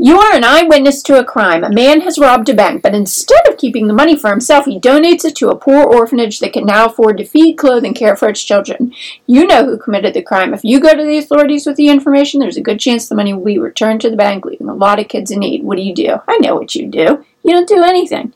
You 0.00 0.16
are 0.20 0.32
an 0.32 0.44
eyewitness 0.44 1.02
to 1.02 1.18
a 1.18 1.24
crime. 1.24 1.64
A 1.64 1.72
man 1.72 2.02
has 2.02 2.20
robbed 2.20 2.48
a 2.48 2.54
bank, 2.54 2.82
but 2.82 2.94
instead 2.94 3.48
of 3.48 3.58
keeping 3.58 3.88
the 3.88 3.92
money 3.92 4.14
for 4.14 4.30
himself, 4.30 4.64
he 4.64 4.78
donates 4.78 5.24
it 5.24 5.34
to 5.36 5.48
a 5.48 5.56
poor 5.56 5.82
orphanage 5.82 6.38
that 6.38 6.52
can 6.52 6.66
now 6.66 6.86
afford 6.86 7.16
to 7.18 7.24
feed, 7.24 7.56
clothe, 7.58 7.84
and 7.84 7.96
care 7.96 8.14
for 8.14 8.28
its 8.28 8.44
children. 8.44 8.94
You 9.26 9.44
know 9.44 9.64
who 9.64 9.76
committed 9.76 10.14
the 10.14 10.22
crime. 10.22 10.54
If 10.54 10.62
you 10.62 10.78
go 10.78 10.94
to 10.94 11.02
the 11.02 11.18
authorities 11.18 11.66
with 11.66 11.74
the 11.74 11.88
information, 11.88 12.38
there's 12.38 12.56
a 12.56 12.62
good 12.62 12.78
chance 12.78 13.08
the 13.08 13.16
money 13.16 13.34
will 13.34 13.44
be 13.44 13.58
returned 13.58 14.00
to 14.02 14.10
the 14.10 14.16
bank, 14.16 14.44
leaving 14.44 14.68
a 14.68 14.74
lot 14.74 15.00
of 15.00 15.08
kids 15.08 15.32
in 15.32 15.40
need. 15.40 15.64
What 15.64 15.76
do 15.76 15.82
you 15.82 15.94
do? 15.94 16.18
I 16.28 16.38
know 16.38 16.54
what 16.54 16.76
you 16.76 16.86
do. 16.86 17.24
You 17.42 17.50
don't 17.50 17.68
do 17.68 17.82
anything. 17.82 18.34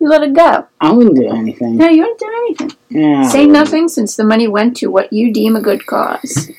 You 0.00 0.08
let 0.08 0.22
it 0.22 0.32
go. 0.34 0.66
I 0.80 0.92
wouldn't 0.92 1.16
do 1.16 1.28
anything. 1.28 1.76
No, 1.76 1.88
you 1.88 2.02
wouldn't 2.02 2.20
do 2.20 2.26
anything. 2.46 2.70
Yeah. 2.88 3.22
Say 3.28 3.46
nothing 3.46 3.88
since 3.88 4.14
the 4.14 4.24
money 4.24 4.46
went 4.46 4.76
to 4.78 4.86
what 4.88 5.12
you 5.12 5.32
deem 5.32 5.56
a 5.56 5.60
good 5.60 5.86
cause. 5.86 6.50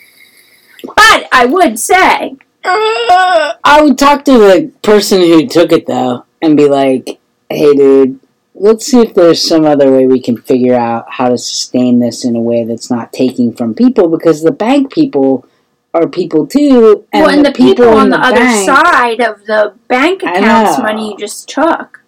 But 0.84 1.28
I 1.32 1.46
would 1.46 1.80
say, 1.80 2.36
Uh, 2.64 3.54
I 3.64 3.82
would 3.82 3.98
talk 3.98 4.26
to 4.26 4.32
the 4.34 4.72
person 4.82 5.22
who 5.22 5.48
took 5.48 5.72
it 5.72 5.88
though 5.88 6.26
and 6.42 6.58
be 6.58 6.68
like, 6.68 7.20
"Hey, 7.50 7.74
dude, 7.74 8.20
let's 8.54 8.86
see 8.86 9.00
if 9.00 9.14
there's 9.14 9.42
some 9.48 9.66
other 9.66 9.90
way 9.92 10.06
we 10.06 10.20
can 10.20 10.36
figure 10.38 10.76
out 10.76 11.06
how 11.10 11.30
to 11.30 11.38
sustain 11.38 12.00
this 12.00 12.26
in 12.26 12.36
a 12.36 12.42
way 12.42 12.66
that's 12.66 12.92
not 12.92 13.14
taking 13.14 13.54
from 13.54 13.74
people 13.74 14.10
because 14.10 14.44
the 14.44 14.52
bank 14.52 14.92
people 14.92 15.46
are 15.94 16.08
people 16.08 16.46
too, 16.46 17.06
and, 17.14 17.26
well, 17.26 17.36
and 17.36 17.46
the, 17.46 17.52
people, 17.52 17.86
in 17.94 17.98
on 17.98 18.10
the, 18.10 18.20
other 18.20 18.36
bank- 18.36 18.66
side 18.66 19.22
of 19.22 19.46
the 19.46 19.74
bank 19.88 20.22
accounts 20.22 20.78
money 20.80 21.12
you 21.12 21.18
just 21.18 21.48
took. 21.50 21.99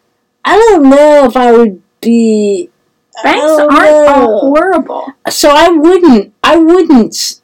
I 0.44 0.56
don't 0.58 0.90
know 0.90 1.26
if 1.26 1.36
I 1.36 1.52
would 1.52 1.82
be. 2.02 2.70
Banks 3.24 3.44
aren't 3.44 3.72
know. 3.72 4.40
horrible. 4.40 5.14
So 5.30 5.50
I 5.50 5.70
wouldn't. 5.70 6.34
I 6.44 6.58
wouldn't. 6.58 7.42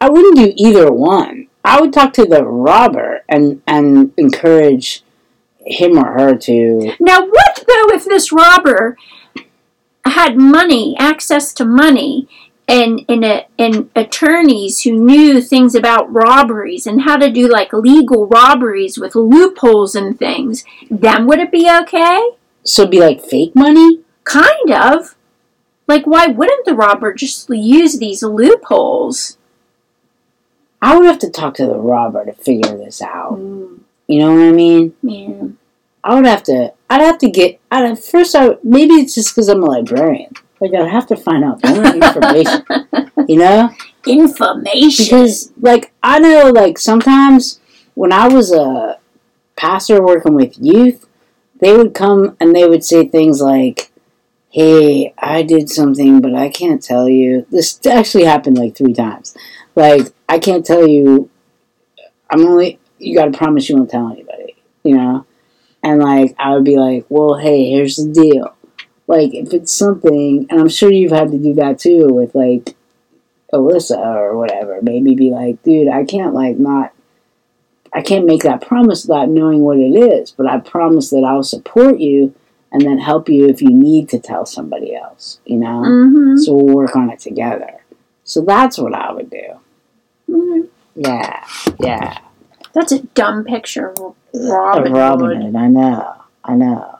I 0.00 0.08
wouldn't 0.08 0.36
do 0.36 0.52
either 0.56 0.92
one. 0.92 1.48
I 1.64 1.80
would 1.80 1.92
talk 1.92 2.12
to 2.14 2.24
the 2.24 2.44
robber 2.44 3.22
and 3.28 3.62
and 3.66 4.12
encourage 4.16 5.02
him 5.64 5.98
or 5.98 6.12
her 6.12 6.36
to. 6.36 6.94
Now, 7.00 7.24
what 7.24 7.64
though 7.66 7.94
if 7.94 8.04
this 8.04 8.32
robber 8.32 8.96
had 10.04 10.36
money, 10.36 10.96
access 10.98 11.52
to 11.54 11.64
money, 11.64 12.28
and 12.72 13.04
and, 13.08 13.24
a, 13.24 13.46
and 13.58 13.90
attorneys 13.94 14.80
who 14.80 14.92
knew 14.92 15.42
things 15.42 15.74
about 15.74 16.12
robberies 16.12 16.86
and 16.86 17.02
how 17.02 17.18
to 17.18 17.30
do 17.30 17.46
like 17.46 17.72
legal 17.72 18.26
robberies 18.26 18.98
with 18.98 19.14
loopholes 19.14 19.94
and 19.94 20.18
things? 20.18 20.64
Then 20.90 21.26
would 21.26 21.38
it 21.38 21.52
be 21.52 21.70
okay? 21.82 22.30
So 22.64 22.86
be 22.86 22.98
like 22.98 23.22
fake 23.22 23.54
money. 23.54 24.00
Kind 24.24 24.70
of. 24.70 25.16
Like, 25.88 26.06
why 26.06 26.26
wouldn't 26.26 26.64
the 26.64 26.74
robber 26.74 27.12
just 27.12 27.50
use 27.50 27.98
these 27.98 28.22
loopholes? 28.22 29.36
I 30.80 30.96
would 30.96 31.06
have 31.06 31.18
to 31.20 31.30
talk 31.30 31.54
to 31.54 31.66
the 31.66 31.76
robber 31.76 32.24
to 32.24 32.32
figure 32.32 32.76
this 32.78 33.02
out. 33.02 33.34
Mm. 33.34 33.80
You 34.06 34.20
know 34.20 34.32
what 34.32 34.42
I 34.42 34.52
mean? 34.52 34.94
Yeah. 35.02 35.48
I 36.04 36.14
would 36.14 36.26
have 36.26 36.42
to. 36.44 36.72
I'd 36.88 37.00
have 37.02 37.18
to 37.18 37.30
get. 37.30 37.60
I'd 37.70 37.84
have, 37.84 38.04
first. 38.04 38.34
I 38.34 38.56
maybe 38.62 38.94
it's 38.94 39.14
just 39.14 39.34
because 39.34 39.48
I'm 39.48 39.62
a 39.62 39.66
librarian. 39.66 40.32
Like 40.62 40.74
I'd 40.74 40.88
have 40.88 41.06
to 41.08 41.16
find 41.16 41.44
out 41.44 41.62
more 41.64 41.84
information. 41.84 42.64
You 43.28 43.36
know, 43.38 43.70
Information. 44.06 45.04
because 45.04 45.52
like 45.60 45.92
I 46.02 46.18
know 46.18 46.50
like 46.50 46.78
sometimes 46.78 47.60
when 47.94 48.12
I 48.12 48.26
was 48.26 48.50
a 48.52 48.98
pastor 49.54 50.02
working 50.02 50.34
with 50.34 50.56
youth, 50.58 51.06
they 51.60 51.76
would 51.76 51.94
come 51.94 52.36
and 52.40 52.54
they 52.54 52.66
would 52.66 52.84
say 52.84 53.06
things 53.06 53.40
like, 53.40 53.92
"Hey, 54.50 55.14
I 55.18 55.42
did 55.42 55.68
something, 55.70 56.20
but 56.20 56.34
I 56.34 56.48
can't 56.48 56.82
tell 56.82 57.08
you." 57.08 57.46
This 57.50 57.78
actually 57.86 58.24
happened 58.24 58.58
like 58.58 58.76
three 58.76 58.94
times. 58.94 59.36
Like 59.76 60.08
I 60.28 60.38
can't 60.38 60.66
tell 60.66 60.86
you. 60.88 61.30
I'm 62.30 62.44
only. 62.46 62.80
You 62.98 63.14
got 63.16 63.26
to 63.26 63.38
promise 63.38 63.68
you 63.68 63.76
won't 63.76 63.90
tell 63.90 64.10
anybody. 64.10 64.56
You 64.82 64.96
know. 64.96 65.26
And 65.82 66.00
like 66.02 66.34
I 66.38 66.54
would 66.54 66.64
be 66.64 66.76
like, 66.76 67.06
well, 67.08 67.34
hey, 67.38 67.70
here's 67.70 67.96
the 67.96 68.10
deal. 68.12 68.56
Like 69.06 69.34
if 69.34 69.52
it's 69.52 69.72
something, 69.72 70.46
and 70.48 70.60
I'm 70.60 70.68
sure 70.68 70.90
you've 70.90 71.12
had 71.12 71.30
to 71.32 71.38
do 71.38 71.54
that 71.54 71.78
too 71.78 72.06
with 72.08 72.34
like 72.34 72.74
Alyssa 73.52 73.98
or 73.98 74.36
whatever. 74.36 74.78
Maybe 74.82 75.14
be 75.14 75.30
like, 75.30 75.62
dude, 75.62 75.88
I 75.88 76.04
can't 76.04 76.34
like 76.34 76.58
not. 76.58 76.92
I 77.92 78.00
can't 78.00 78.24
make 78.24 78.42
that 78.44 78.62
promise 78.62 79.04
without 79.04 79.28
knowing 79.28 79.60
what 79.60 79.76
it 79.76 79.90
is, 79.94 80.30
but 80.30 80.46
I 80.46 80.58
promise 80.60 81.10
that 81.10 81.24
I'll 81.24 81.42
support 81.42 81.98
you 81.98 82.34
and 82.72 82.80
then 82.80 82.96
help 82.98 83.28
you 83.28 83.46
if 83.48 83.60
you 83.60 83.68
need 83.68 84.08
to 84.10 84.18
tell 84.18 84.46
somebody 84.46 84.94
else. 84.94 85.40
You 85.44 85.58
know, 85.58 85.82
Mm-hmm. 85.84 86.36
so 86.38 86.54
we'll 86.54 86.74
work 86.74 86.96
on 86.96 87.10
it 87.10 87.18
together. 87.20 87.72
So 88.24 88.40
that's 88.40 88.78
what 88.78 88.94
I 88.94 89.12
would 89.12 89.28
do. 89.28 89.58
Mhm. 90.30 90.68
Yeah, 90.94 91.44
yeah. 91.80 92.18
That's 92.72 92.92
a 92.92 93.02
dumb 93.02 93.44
picture 93.44 93.90
of 93.90 94.14
Robin, 94.32 94.86
Of 94.86 94.92
Robin. 94.92 95.42
Hood. 95.42 95.56
I 95.56 95.68
know. 95.68 96.14
I 96.44 96.54
know. 96.54 96.98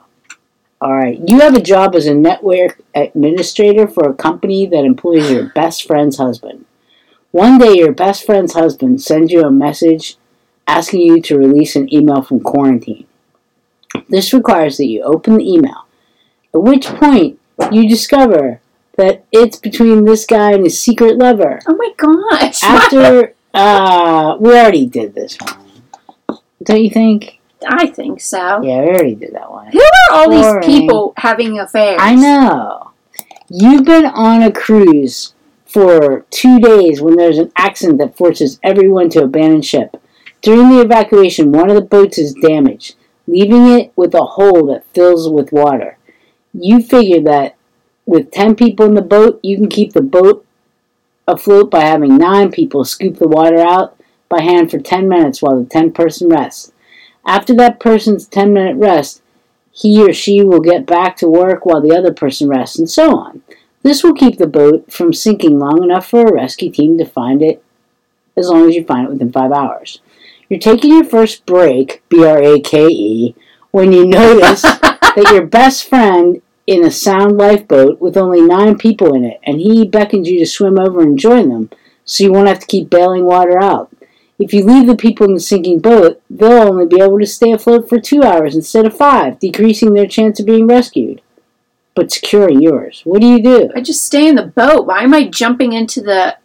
All 0.83 0.93
right. 0.93 1.21
You 1.29 1.39
have 1.39 1.55
a 1.55 1.63
job 1.63 1.95
as 1.95 2.07
a 2.07 2.15
network 2.15 2.81
administrator 2.93 3.87
for 3.87 4.09
a 4.09 4.15
company 4.15 4.67
that 4.67 4.85
employs 4.85 5.31
your 5.31 5.51
best 5.51 5.87
friend's 5.87 6.17
husband. 6.17 6.65
One 7.31 7.59
day, 7.59 7.75
your 7.75 7.93
best 7.93 8.27
friend's 8.27 8.55
husband 8.55 9.01
sends 9.01 9.31
you 9.31 9.45
a 9.45 9.51
message 9.53 10.17
asking 10.67 11.03
you 11.03 11.23
to 11.23 11.39
release 11.39 11.77
an 11.77 11.93
email 11.95 12.21
from 12.21 12.41
quarantine. 12.41 13.07
This 14.09 14.35
requires 14.35 14.77
that 14.79 14.87
you 14.87 15.03
open 15.03 15.37
the 15.37 15.49
email, 15.49 15.87
at 16.53 16.63
which 16.63 16.87
point 16.87 17.39
you 17.71 17.89
discover 17.89 18.61
that 18.97 19.25
it's 19.31 19.59
between 19.59 20.05
this 20.05 20.27
guy 20.27 20.51
and 20.51 20.65
his 20.65 20.81
secret 20.81 21.17
lover. 21.17 21.61
Oh 21.69 21.77
my 21.77 21.93
gosh. 21.97 22.61
After, 22.65 23.35
uh, 23.55 24.37
we 24.41 24.51
already 24.51 24.87
did 24.87 25.15
this 25.15 25.39
one. 25.39 26.41
Don't 26.65 26.83
you 26.83 26.91
think? 26.91 27.39
I 27.67 27.87
think 27.87 28.21
so. 28.21 28.63
Yeah, 28.63 28.81
we 28.81 28.89
already 28.89 29.15
did 29.15 29.35
that 29.35 29.51
one. 29.51 29.69
Who 29.73 29.81
are 29.81 30.17
all 30.17 30.29
Boring. 30.29 30.61
these 30.61 30.81
people 30.81 31.15
having 31.17 31.59
affairs? 31.59 31.99
I 32.01 32.15
know. 32.15 32.93
You've 33.49 33.85
been 33.85 34.07
on 34.07 34.43
a 34.43 34.53
cruise 34.53 35.35
for 35.67 36.27
two 36.31 36.59
days 36.61 37.01
when 37.01 37.17
there's 37.17 37.39
an 37.39 37.53
accident 37.57 37.99
that 37.99 38.17
forces 38.17 38.59
everyone 38.63 39.09
to 39.11 39.23
abandon 39.23 39.63
ship. 39.63 39.97
During 40.41 40.71
the 40.71 40.81
evacuation, 40.81 41.53
one 41.53 41.71
of 41.71 41.77
the 41.77 41.83
boats 41.83 42.19
is 42.19 42.35
damaged, 42.35 42.97
leaving 43.27 43.69
it 43.69 43.93
with 43.95 44.15
a 44.15 44.25
hole 44.25 44.67
that 44.67 44.85
fills 44.93 45.29
with 45.29 45.53
water. 45.53 45.99
You 46.53 46.83
figure 46.83 47.21
that 47.23 47.57
with 48.07 48.31
10 48.33 48.57
people 48.57 48.87
in 48.87 48.95
the 48.95 49.03
boat, 49.03 49.39
you 49.43 49.57
can 49.57 49.69
keep 49.69 49.93
the 49.93 50.03
boat 50.03 50.45
afloat 51.29 51.71
by 51.71 51.81
having 51.81 52.17
9 52.17 52.51
people 52.51 52.85
scoop 52.85 53.19
the 53.19 53.29
water 53.29 53.59
out 53.59 53.97
by 54.29 54.43
hand 54.43 54.71
for 54.71 54.79
10 54.79 55.09
minutes 55.09 55.41
while 55.41 55.59
the 55.59 55.69
10 55.69 55.93
person 55.93 56.29
rests. 56.29 56.72
After 57.27 57.55
that 57.55 57.81
person's 57.81 58.27
10 58.27 58.53
minute 58.53 58.77
rest, 58.77 59.23
he 59.73 60.03
or 60.03 60.13
she 60.13 60.43
will 60.43 60.61
get 60.61 60.87
back 60.87 61.17
to 61.17 61.29
work 61.29 61.65
while 61.65 61.81
the 61.81 61.97
other 61.97 62.13
person 62.13 62.49
rests, 62.49 62.79
and 62.79 62.91
so 62.91 63.17
on. 63.17 63.43
This 63.83 64.05
will 64.05 64.15
keep 64.15 64.39
the 64.39 64.47
boat 64.47 64.93
from 64.93 65.13
sinking 65.13 65.59
long 65.59 65.83
enough 65.83 66.09
for 66.09 66.27
a 66.27 66.33
rescue 66.33 66.71
team 66.71 66.99
to 66.99 67.05
find 67.05 67.43
it 67.43 67.65
as 68.37 68.49
long 68.49 68.69
as 68.69 68.75
you 68.75 68.85
find 68.85 69.07
it 69.07 69.11
within 69.11 69.33
five 69.33 69.53
hours. 69.53 70.01
You're 70.49 70.61
taking 70.61 70.93
your 70.93 71.05
first 71.05 71.47
break, 71.47 72.03
B 72.09 72.25
R 72.25 72.43
A 72.43 72.61
K 72.61 72.87
E, 72.87 73.35
when 73.71 73.93
you 73.93 74.07
notice 74.07 74.63
that 74.63 75.31
your 75.33 75.47
best 75.47 75.89
friend 75.89 76.43
in 76.67 76.85
a 76.85 76.91
sound 76.91 77.37
lifeboat 77.37 78.01
with 78.01 78.17
only 78.17 78.41
nine 78.41 78.79
people 78.79 79.15
in 79.15 79.25
it, 79.25 79.41
and 79.45 79.61
he 79.61 79.87
beckons 79.87 80.29
you 80.29 80.39
to 80.39 80.47
swim 80.47 80.79
over 80.79 81.01
and 81.01 81.19
join 81.19 81.49
them, 81.49 81.71
so 82.05 82.23
you 82.23 82.33
won't 82.33 82.49
have 82.49 82.61
to 82.61 82.67
keep 82.67 82.91
bailing 82.91 83.25
water 83.25 83.61
out. 83.61 83.92
If 84.43 84.53
you 84.53 84.65
leave 84.65 84.89
the 84.89 84.97
people 84.97 85.25
in 85.27 85.35
the 85.35 85.41
sinking 85.41 85.79
boat, 85.79 86.21
they'll 86.29 86.69
only 86.69 86.87
be 86.87 87.01
able 87.01 87.21
to 87.21 87.27
stay 87.27 87.53
afloat 87.53 87.89
for 87.89 88.01
two 88.01 88.25
hours 88.25 88.57
instead 88.57 88.85
of 88.85 88.97
five, 88.97 89.39
decreasing 89.39 89.95
their 89.95 90.09
chance 90.09 90.41
of 90.41 90.47
being 90.47 90.67
rescued, 90.67 91.23
but 91.95 92.11
securing 92.11 92.61
yours. 92.61 93.03
What 93.05 93.21
do 93.21 93.29
you 93.29 93.41
do? 93.41 93.71
I 93.77 93.81
just 93.83 94.05
stay 94.05 94.27
in 94.27 94.35
the 94.35 94.47
boat. 94.47 94.87
Why 94.87 95.05
am 95.05 95.15
I 95.15 95.29
jumping 95.29 95.73
into 95.73 96.01
the 96.01 96.37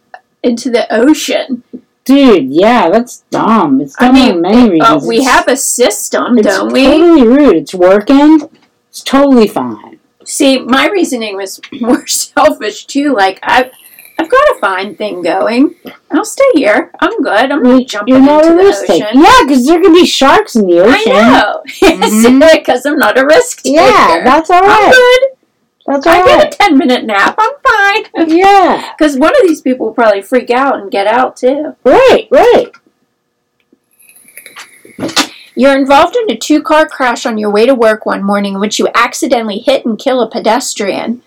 into 0.44 0.70
the 0.70 0.86
ocean? 0.94 1.64
Dude, 2.04 2.52
yeah, 2.52 2.88
that's 2.88 3.24
dumb. 3.30 3.80
It's 3.80 3.96
I 3.98 4.12
mean, 4.12 4.34
for 4.34 4.40
many 4.42 4.70
reasons. 4.70 5.04
Uh, 5.04 5.06
we 5.06 5.24
have 5.24 5.48
a 5.48 5.56
system, 5.56 6.36
don't 6.36 6.72
we? 6.72 6.86
It's 6.86 6.96
totally 6.96 7.26
rude. 7.26 7.56
It's 7.56 7.74
working. 7.74 8.48
It's 8.90 9.02
totally 9.02 9.48
fine. 9.48 9.98
See, 10.24 10.60
my 10.60 10.86
reasoning 10.86 11.36
was 11.36 11.60
more 11.80 12.06
selfish 12.06 12.86
too. 12.86 13.12
Like 13.12 13.40
I, 13.42 13.72
I've 14.18 14.28
got 14.30 14.56
a 14.56 14.58
fine 14.60 14.96
thing 14.96 15.22
going. 15.22 15.74
I'll 16.10 16.24
stay 16.24 16.42
here. 16.54 16.90
I'm 17.00 17.22
good. 17.22 17.52
I'm 17.52 17.62
not 17.62 17.86
jumping 17.86 18.14
You're 18.14 18.22
not 18.24 18.44
into 18.44 18.56
the 18.56 18.68
ocean. 18.70 18.86
taker. 18.86 19.08
Yeah, 19.14 19.32
because 19.42 19.66
there 19.66 19.80
could 19.80 19.92
be 19.94 20.04
sharks 20.06 20.56
in 20.56 20.66
the 20.66 20.80
ocean. 20.80 21.12
I 21.12 21.30
know. 21.30 21.62
Mhm. 21.68 22.52
Because 22.58 22.84
I'm 22.84 22.98
not 22.98 23.18
a 23.18 23.24
risk 23.24 23.62
taker. 23.62 23.76
Yeah, 23.80 24.22
that's 24.24 24.50
all 24.50 24.60
right. 24.62 24.84
I'm 24.86 24.90
good. 24.92 25.36
That's 25.86 26.06
all 26.06 26.12
right. 26.12 26.28
I 26.28 26.32
all 26.32 26.38
get 26.40 26.54
a 26.54 26.56
ten 26.56 26.76
minute 26.78 27.04
nap. 27.04 27.36
I'm 27.38 27.52
fine. 27.66 28.28
Yeah, 28.36 28.92
Because 28.98 29.16
one 29.16 29.30
of 29.40 29.46
these 29.46 29.60
people 29.62 29.86
will 29.86 29.94
probably 29.94 30.20
freak 30.22 30.50
out 30.50 30.80
and 30.80 30.90
get 30.90 31.06
out 31.06 31.36
too. 31.36 31.76
right, 31.84 32.26
right. 32.30 32.72
You're 35.54 35.76
involved 35.76 36.14
in 36.16 36.30
a 36.30 36.36
two 36.36 36.62
car 36.62 36.86
crash 36.86 37.26
on 37.26 37.36
your 37.38 37.50
way 37.50 37.66
to 37.66 37.74
work 37.74 38.06
one 38.06 38.22
morning 38.22 38.54
in 38.54 38.60
which 38.60 38.78
you 38.78 38.88
accidentally 38.94 39.58
hit 39.58 39.84
and 39.84 39.98
kill 39.98 40.20
a 40.20 40.30
pedestrian. 40.30 41.22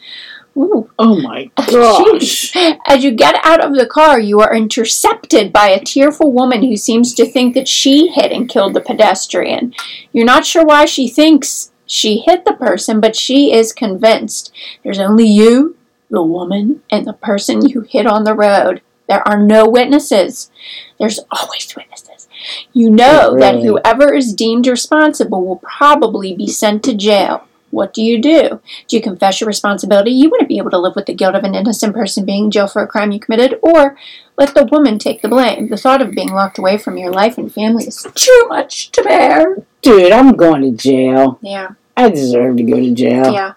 Ooh. 0.58 0.90
Oh 1.00 1.20
my 1.22 1.50
gosh. 1.56 2.54
As 2.86 3.04
you 3.04 3.12
get 3.12 3.36
out 3.44 3.64
of 3.64 3.74
the 3.76 3.86
car, 3.88 4.20
you 4.20 4.40
are 4.42 4.56
intercepted 4.56 5.54
by 5.54 5.70
a 5.70 5.84
tearful 5.84 6.32
woman 6.32 6.62
who 6.64 6.76
seems 6.76 7.14
to 7.16 7.26
think 7.26 7.54
that 7.56 7.68
she 7.68 8.08
hit 8.10 8.32
and 8.32 8.50
killed 8.50 8.74
the 8.74 8.82
pedestrian. 8.82 9.74
You're 10.12 10.26
not 10.26 10.46
sure 10.46 10.66
why 10.66 10.86
she 10.86 11.08
thinks 11.08 11.72
she 11.86 12.20
hit 12.20 12.46
the 12.46 12.54
person, 12.54 13.00
but 13.00 13.16
she 13.16 13.54
is 13.54 13.74
convinced. 13.74 14.54
There's 14.84 15.00
only 15.00 15.26
you, 15.28 15.78
the 16.10 16.22
woman, 16.24 16.84
and 16.92 17.06
the 17.08 17.14
person 17.14 17.66
you 17.68 17.82
hit 17.82 18.06
on 18.06 18.24
the 18.26 18.36
road. 18.36 18.82
There 19.08 19.26
are 19.28 19.42
no 19.42 19.68
witnesses. 19.68 20.52
There's 21.00 21.20
always 21.32 21.74
witnesses. 21.76 22.28
You 22.74 22.90
know 22.90 23.32
Oh, 23.32 23.40
that 23.40 23.62
whoever 23.62 24.14
is 24.14 24.34
deemed 24.34 24.68
responsible 24.68 25.46
will 25.46 25.58
probably 25.64 26.36
be 26.36 26.48
sent 26.48 26.84
to 26.84 26.94
jail. 26.94 27.46
What 27.72 27.94
do 27.94 28.02
you 28.04 28.22
do? 28.22 28.62
Do 28.88 28.96
you 28.96 29.02
confess 29.02 29.42
your 29.42 29.48
responsibility? 29.48 30.12
You 30.12 30.30
wouldn't 30.30 30.50
be 30.50 30.58
able 30.58 30.70
to 30.72 30.78
live 30.78 30.96
with 30.96 31.08
the 31.08 31.14
guilt 31.14 31.36
of 31.36 31.44
an 31.44 31.56
innocent 31.56 31.96
person 31.96 32.26
being 32.26 32.52
jailed 32.52 32.72
for 32.72 32.82
a 32.82 32.88
crime 32.88 33.12
you 33.12 33.20
committed, 33.20 33.60
or 33.62 33.98
let 34.38 34.54
the 34.54 34.66
woman 34.66 35.00
take 35.00 35.22
the 35.22 35.28
blame. 35.28 35.70
The 35.70 35.78
thought 35.78 36.02
of 36.02 36.12
being 36.12 36.30
locked 36.30 36.58
away 36.58 36.78
from 36.78 36.98
your 36.98 37.12
life 37.12 37.38
and 37.38 37.52
family 37.52 37.86
is 37.86 38.06
too 38.14 38.46
much 38.48 38.92
to 38.92 39.04
bear. 39.04 39.64
Dude, 39.82 40.12
I'm 40.12 40.36
going 40.36 40.62
to 40.62 40.72
jail. 40.72 41.40
Yeah, 41.42 41.70
I 41.98 42.10
deserve 42.10 42.58
to 42.58 42.64
go 42.64 42.76
to 42.76 42.94
jail. 42.94 43.34
yeah. 43.34 43.54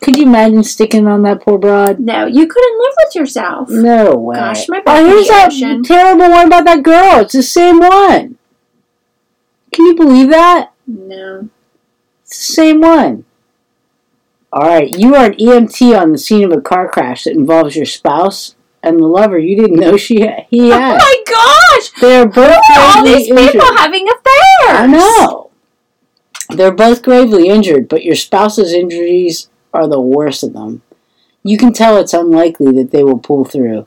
Could 0.00 0.16
you 0.16 0.24
imagine 0.24 0.64
sticking 0.64 1.06
on 1.06 1.22
that 1.22 1.42
poor 1.42 1.56
broad? 1.56 2.00
No, 2.00 2.26
you 2.26 2.46
couldn't 2.48 2.78
live 2.78 2.94
with 3.04 3.14
yourself. 3.14 3.70
No 3.70 4.16
way. 4.16 4.36
Gosh, 4.36 4.68
my 4.68 4.78
oh, 4.78 4.82
back 4.82 5.00
in 5.00 5.06
here's 5.06 5.28
that 5.28 5.52
ocean. 5.52 5.82
terrible 5.84 6.30
one 6.30 6.46
about 6.48 6.64
that 6.64 6.82
girl. 6.82 7.20
It's 7.20 7.34
the 7.34 7.44
same 7.44 7.78
one. 7.78 8.38
Can 9.70 9.86
you 9.86 9.94
believe 9.94 10.30
that? 10.30 10.72
No. 10.86 11.48
It's 12.22 12.38
the 12.38 12.52
same 12.54 12.80
one. 12.80 13.24
All 14.52 14.66
right, 14.66 14.96
you 14.98 15.14
are 15.14 15.26
an 15.26 15.34
EMT 15.34 15.98
on 16.00 16.12
the 16.12 16.18
scene 16.18 16.44
of 16.44 16.52
a 16.56 16.60
car 16.60 16.88
crash 16.88 17.24
that 17.24 17.34
involves 17.34 17.76
your 17.76 17.84
spouse 17.84 18.54
and 18.82 18.98
the 18.98 19.06
lover 19.06 19.38
you 19.38 19.56
didn't 19.56 19.78
know 19.80 19.96
she 19.96 20.16
he 20.50 20.72
oh 20.72 20.78
had. 20.78 20.94
Oh 20.94 20.98
my 20.98 21.22
gosh! 21.26 22.00
They're 22.00 22.26
Who 22.26 22.32
both 22.32 22.62
are 22.76 22.96
all 22.96 23.04
these 23.04 23.26
people 23.26 23.38
injured. 23.38 23.62
having 23.78 24.08
affairs? 24.08 24.78
I 24.80 24.86
know. 24.86 25.50
They're 26.50 26.72
both 26.72 27.02
gravely 27.02 27.48
injured, 27.48 27.88
but 27.88 28.04
your 28.04 28.14
spouse's 28.14 28.72
injuries 28.72 29.50
are 29.74 29.86
the 29.86 30.00
worst 30.00 30.42
of 30.42 30.54
them. 30.54 30.80
You 31.42 31.58
can 31.58 31.72
tell 31.72 31.98
it's 31.98 32.14
unlikely 32.14 32.72
that 32.72 32.90
they 32.90 33.04
will 33.04 33.18
pull 33.18 33.44
through. 33.44 33.86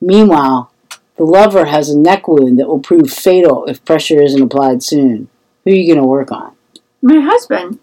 Meanwhile, 0.00 0.72
the 1.16 1.24
lover 1.24 1.66
has 1.66 1.88
a 1.88 1.98
neck 1.98 2.26
wound 2.26 2.58
that 2.58 2.66
will 2.66 2.80
prove 2.80 3.12
fatal 3.12 3.64
if 3.66 3.84
pressure 3.84 4.20
isn't 4.20 4.42
applied 4.42 4.82
soon. 4.82 5.28
Who 5.64 5.70
are 5.70 5.74
you 5.74 5.86
going 5.86 6.02
to 6.02 6.08
work 6.08 6.32
on? 6.32 6.56
My 7.02 7.20
husband. 7.20 7.78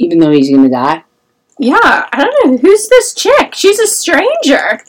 Even 0.00 0.18
though 0.18 0.30
he's 0.30 0.48
to 0.48 0.68
die? 0.68 1.04
Yeah, 1.58 1.76
I 2.10 2.24
don't 2.24 2.52
know. 2.52 2.56
Who's 2.56 2.88
this 2.88 3.12
chick? 3.12 3.54
She's 3.54 3.78
a 3.78 3.86
stranger. 3.86 4.80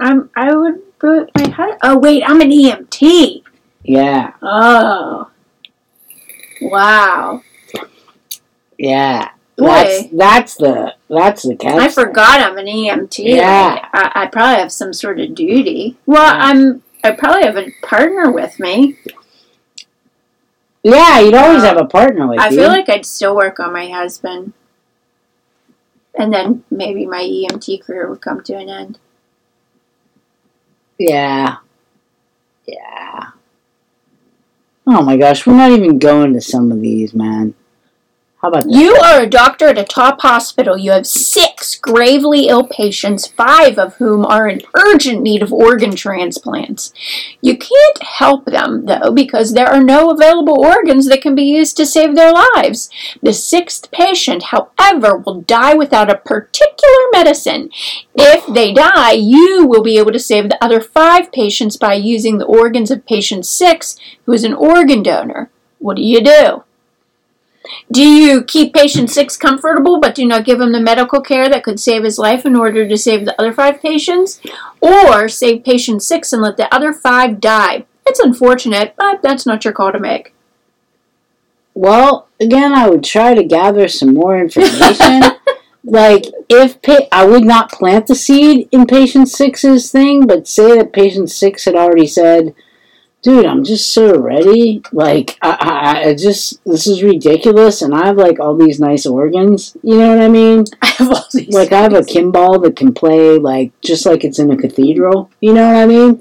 I'm. 0.00 0.28
I 0.34 0.52
would 0.56 0.98
put 0.98 1.30
my 1.36 1.48
husband. 1.48 1.78
Oh 1.84 1.98
wait, 1.98 2.24
I'm 2.26 2.40
an 2.40 2.50
EMT. 2.50 3.44
Yeah. 3.84 4.32
Oh. 4.42 5.30
Wow. 6.60 7.42
Yeah. 8.76 9.30
Boy. 9.56 9.66
That's 9.68 10.08
that's 10.12 10.54
the 10.56 10.94
that's 11.08 11.42
the 11.44 11.54
catch. 11.54 11.78
I 11.78 11.88
forgot 11.88 12.40
I'm 12.40 12.58
an 12.58 12.66
EMT. 12.66 13.18
Yeah. 13.24 13.88
I, 13.92 14.10
I 14.22 14.26
probably 14.26 14.56
have 14.56 14.72
some 14.72 14.92
sort 14.92 15.20
of 15.20 15.32
duty. 15.36 15.96
Well, 16.06 16.22
Yeah. 16.26 16.44
I'm. 16.44 16.82
I 17.04 17.12
probably 17.12 17.44
have 17.44 17.56
a 17.56 17.70
partner 17.82 18.32
with 18.32 18.58
me. 18.58 18.96
Yeah, 20.82 21.20
you'd 21.20 21.34
always 21.34 21.62
Uh, 21.62 21.66
have 21.66 21.76
a 21.78 21.84
partner 21.84 22.26
with 22.26 22.40
I 22.40 22.48
you. 22.48 22.56
feel 22.56 22.68
like 22.68 22.88
I'd 22.88 23.06
still 23.06 23.36
work 23.36 23.60
on 23.60 23.72
my 23.72 23.86
husband, 23.88 24.52
and 26.18 26.32
then 26.32 26.64
maybe 26.70 27.06
my 27.06 27.22
EMT 27.22 27.78
career 27.84 28.08
would 28.08 28.20
come 28.20 28.42
to 28.42 28.54
an 28.54 28.68
end. 28.68 28.98
Yeah. 30.98 31.56
Yeah. 32.66 33.26
Oh 34.86 35.02
my 35.02 35.16
gosh, 35.16 35.46
we're 35.46 35.56
not 35.56 35.70
even 35.70 35.98
going 35.98 36.32
to 36.34 36.40
some 36.40 36.72
of 36.72 36.80
these, 36.80 37.14
man. 37.14 37.54
How 38.42 38.48
about 38.48 38.64
that? 38.64 38.72
You 38.72 38.96
are 38.96 39.22
a 39.22 39.28
doctor 39.28 39.68
at 39.68 39.78
a 39.78 39.84
top 39.84 40.22
hospital. 40.22 40.76
You 40.76 40.90
have 40.90 41.06
six 41.06 41.76
gravely 41.76 42.48
ill 42.48 42.66
patients, 42.66 43.28
five 43.28 43.78
of 43.78 43.94
whom 43.94 44.26
are 44.26 44.48
in 44.48 44.62
urgent 44.74 45.22
need 45.22 45.44
of 45.44 45.52
organ 45.52 45.94
transplants. 45.94 46.92
You 47.40 47.56
can't 47.56 48.02
help 48.02 48.46
them, 48.46 48.86
though, 48.86 49.12
because 49.12 49.52
there 49.52 49.68
are 49.68 49.80
no 49.80 50.10
available 50.10 50.58
organs 50.58 51.08
that 51.08 51.22
can 51.22 51.36
be 51.36 51.44
used 51.44 51.76
to 51.76 51.86
save 51.86 52.16
their 52.16 52.32
lives. 52.32 52.90
The 53.22 53.32
sixth 53.32 53.92
patient, 53.92 54.46
however, 54.46 55.18
will 55.18 55.42
die 55.42 55.74
without 55.74 56.10
a 56.10 56.18
particular 56.18 56.98
medicine. 57.12 57.70
If 58.16 58.52
they 58.52 58.74
die, 58.74 59.12
you 59.12 59.68
will 59.68 59.84
be 59.84 59.98
able 59.98 60.10
to 60.10 60.18
save 60.18 60.48
the 60.48 60.58
other 60.64 60.80
five 60.80 61.30
patients 61.30 61.76
by 61.76 61.94
using 61.94 62.38
the 62.38 62.46
organs 62.46 62.90
of 62.90 63.06
patient 63.06 63.46
six, 63.46 63.96
who 64.26 64.32
is 64.32 64.42
an 64.42 64.52
organ 64.52 65.04
donor. 65.04 65.48
What 65.78 65.94
do 65.94 66.02
you 66.02 66.20
do? 66.20 66.64
Do 67.90 68.02
you 68.02 68.42
keep 68.42 68.74
patient 68.74 69.10
six 69.10 69.36
comfortable 69.36 70.00
but 70.00 70.14
do 70.14 70.26
not 70.26 70.44
give 70.44 70.60
him 70.60 70.72
the 70.72 70.80
medical 70.80 71.20
care 71.20 71.48
that 71.48 71.62
could 71.62 71.78
save 71.78 72.04
his 72.04 72.18
life 72.18 72.44
in 72.44 72.56
order 72.56 72.88
to 72.88 72.96
save 72.96 73.24
the 73.24 73.38
other 73.40 73.52
five 73.52 73.80
patients? 73.80 74.40
Or 74.80 75.28
save 75.28 75.64
patient 75.64 76.02
six 76.02 76.32
and 76.32 76.42
let 76.42 76.56
the 76.56 76.72
other 76.74 76.92
five 76.92 77.40
die? 77.40 77.84
It's 78.06 78.20
unfortunate, 78.20 78.94
but 78.96 79.22
that's 79.22 79.46
not 79.46 79.64
your 79.64 79.74
call 79.74 79.92
to 79.92 80.00
make. 80.00 80.34
Well, 81.74 82.28
again, 82.40 82.74
I 82.74 82.88
would 82.88 83.04
try 83.04 83.34
to 83.34 83.44
gather 83.44 83.88
some 83.88 84.14
more 84.14 84.38
information. 84.38 85.22
like, 85.84 86.26
if 86.48 86.82
pa- 86.82 87.08
I 87.10 87.24
would 87.24 87.44
not 87.44 87.72
plant 87.72 88.06
the 88.06 88.14
seed 88.14 88.68
in 88.72 88.86
patient 88.86 89.28
six's 89.28 89.90
thing, 89.90 90.26
but 90.26 90.48
say 90.48 90.76
that 90.76 90.92
patient 90.92 91.30
six 91.30 91.64
had 91.64 91.74
already 91.74 92.06
said, 92.06 92.54
"Dude, 93.22 93.46
I'm 93.46 93.64
just 93.64 93.92
so 93.92 94.18
ready. 94.18 94.82
Like, 94.92 95.38
I, 95.42 95.56
I, 95.60 96.08
I 96.08 96.14
just 96.14 96.62
this 96.64 96.86
is 96.86 97.02
ridiculous, 97.02 97.82
and 97.82 97.94
I 97.94 98.06
have 98.06 98.16
like 98.16 98.40
all 98.40 98.56
these 98.56 98.80
nice 98.80 99.06
organs. 99.06 99.76
You 99.82 99.98
know 99.98 100.08
what 100.14 100.22
I 100.24 100.28
mean? 100.28 100.64
I 100.82 100.86
have 100.86 101.10
all 101.10 101.26
these. 101.32 101.54
Like, 101.54 101.72
I 101.72 101.82
have 101.82 101.94
a 101.94 102.04
kimball 102.04 102.58
that 102.60 102.76
can 102.76 102.92
play 102.92 103.38
like 103.38 103.72
just 103.80 104.06
like 104.06 104.24
it's 104.24 104.38
in 104.38 104.50
a 104.50 104.56
cathedral. 104.56 105.30
You 105.40 105.54
know 105.54 105.66
what 105.66 105.76
I 105.76 105.86
mean?" 105.86 106.20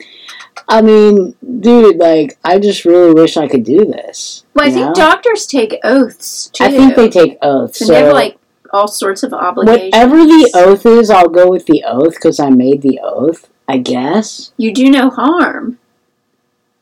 I 0.68 0.82
mean, 0.82 1.36
dude, 1.60 1.98
like, 1.98 2.38
I 2.46 2.60
just 2.60 2.86
really 2.86 3.14
wish 3.14 3.36
I 3.36 3.48
could 3.48 3.64
do 3.64 3.84
this. 3.86 4.46
well, 4.54 4.68
I 4.68 4.72
think 4.72 4.88
know? 4.88 4.94
doctors 4.94 5.46
take 5.46 5.76
oaths 5.84 6.50
too. 6.54 6.64
I 6.64 6.70
think 6.70 6.96
they 6.96 7.10
take 7.10 7.38
oaths. 7.42 7.82
and 7.82 7.88
So 7.88 7.94
they 7.94 8.00
have 8.04 8.14
like 8.14 8.38
all 8.72 8.88
sorts 8.88 9.24
of 9.24 9.34
obligations. 9.34 9.92
whatever 9.92 10.18
the 10.18 10.52
oath 10.56 10.86
is, 10.86 11.10
I'll 11.10 11.30
go 11.30 11.50
with 11.50 11.66
the 11.66 11.84
oath 11.86 12.16
because 12.16 12.40
I 12.40 12.50
made 12.50 12.82
the 12.82 13.00
oath. 13.04 13.50
I 13.68 13.78
guess. 13.78 14.52
you 14.58 14.74
do 14.74 14.90
no 14.90 15.10
harm. 15.10 15.78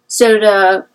So 0.10 0.38
to 0.40 0.86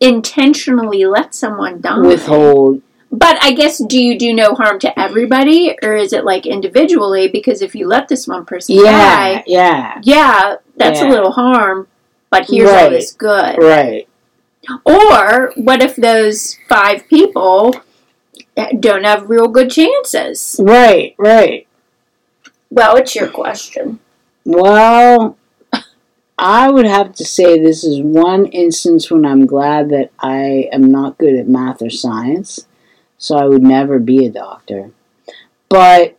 intentionally 0.00 1.04
let 1.06 1.34
someone 1.34 1.80
die. 1.80 2.00
Withhold. 2.00 2.82
But 3.12 3.38
I 3.42 3.52
guess 3.52 3.78
do 3.78 3.98
you 4.02 4.18
do 4.18 4.34
no 4.34 4.54
harm 4.54 4.78
to 4.80 4.98
everybody, 4.98 5.76
or 5.82 5.94
is 5.94 6.12
it 6.12 6.24
like 6.24 6.44
individually? 6.44 7.28
Because 7.28 7.62
if 7.62 7.74
you 7.74 7.86
let 7.86 8.08
this 8.08 8.26
one 8.26 8.44
person 8.44 8.76
Yeah, 8.76 8.82
die, 8.82 9.44
yeah, 9.46 10.00
yeah, 10.02 10.56
that's 10.76 11.00
a 11.00 11.08
little 11.08 11.30
harm. 11.32 11.86
But 12.30 12.50
here's 12.50 12.68
all 12.68 12.74
Right. 12.74 12.90
this 12.90 13.12
good. 13.12 13.58
right. 13.62 14.08
Or 14.84 15.52
what 15.54 15.80
if 15.80 15.94
those 15.94 16.58
five 16.68 17.06
people 17.08 17.74
don't 18.80 19.04
have 19.04 19.30
real 19.30 19.46
good 19.48 19.70
chances? 19.70 20.56
Right, 20.58 21.14
right. 21.18 21.68
Well, 22.70 22.96
it's 22.96 23.14
your 23.14 23.28
question. 23.28 24.00
Well, 24.44 25.38
I 26.38 26.70
would 26.70 26.86
have 26.86 27.14
to 27.14 27.24
say 27.24 27.58
this 27.58 27.82
is 27.82 28.00
one 28.00 28.46
instance 28.46 29.10
when 29.10 29.24
I'm 29.24 29.46
glad 29.46 29.88
that 29.90 30.10
I 30.18 30.68
am 30.72 30.90
not 30.90 31.18
good 31.18 31.34
at 31.34 31.48
math 31.48 31.80
or 31.80 31.90
science, 31.90 32.66
so 33.16 33.36
I 33.36 33.46
would 33.46 33.62
never 33.62 33.98
be 33.98 34.26
a 34.26 34.30
doctor. 34.30 34.90
But 35.68 36.18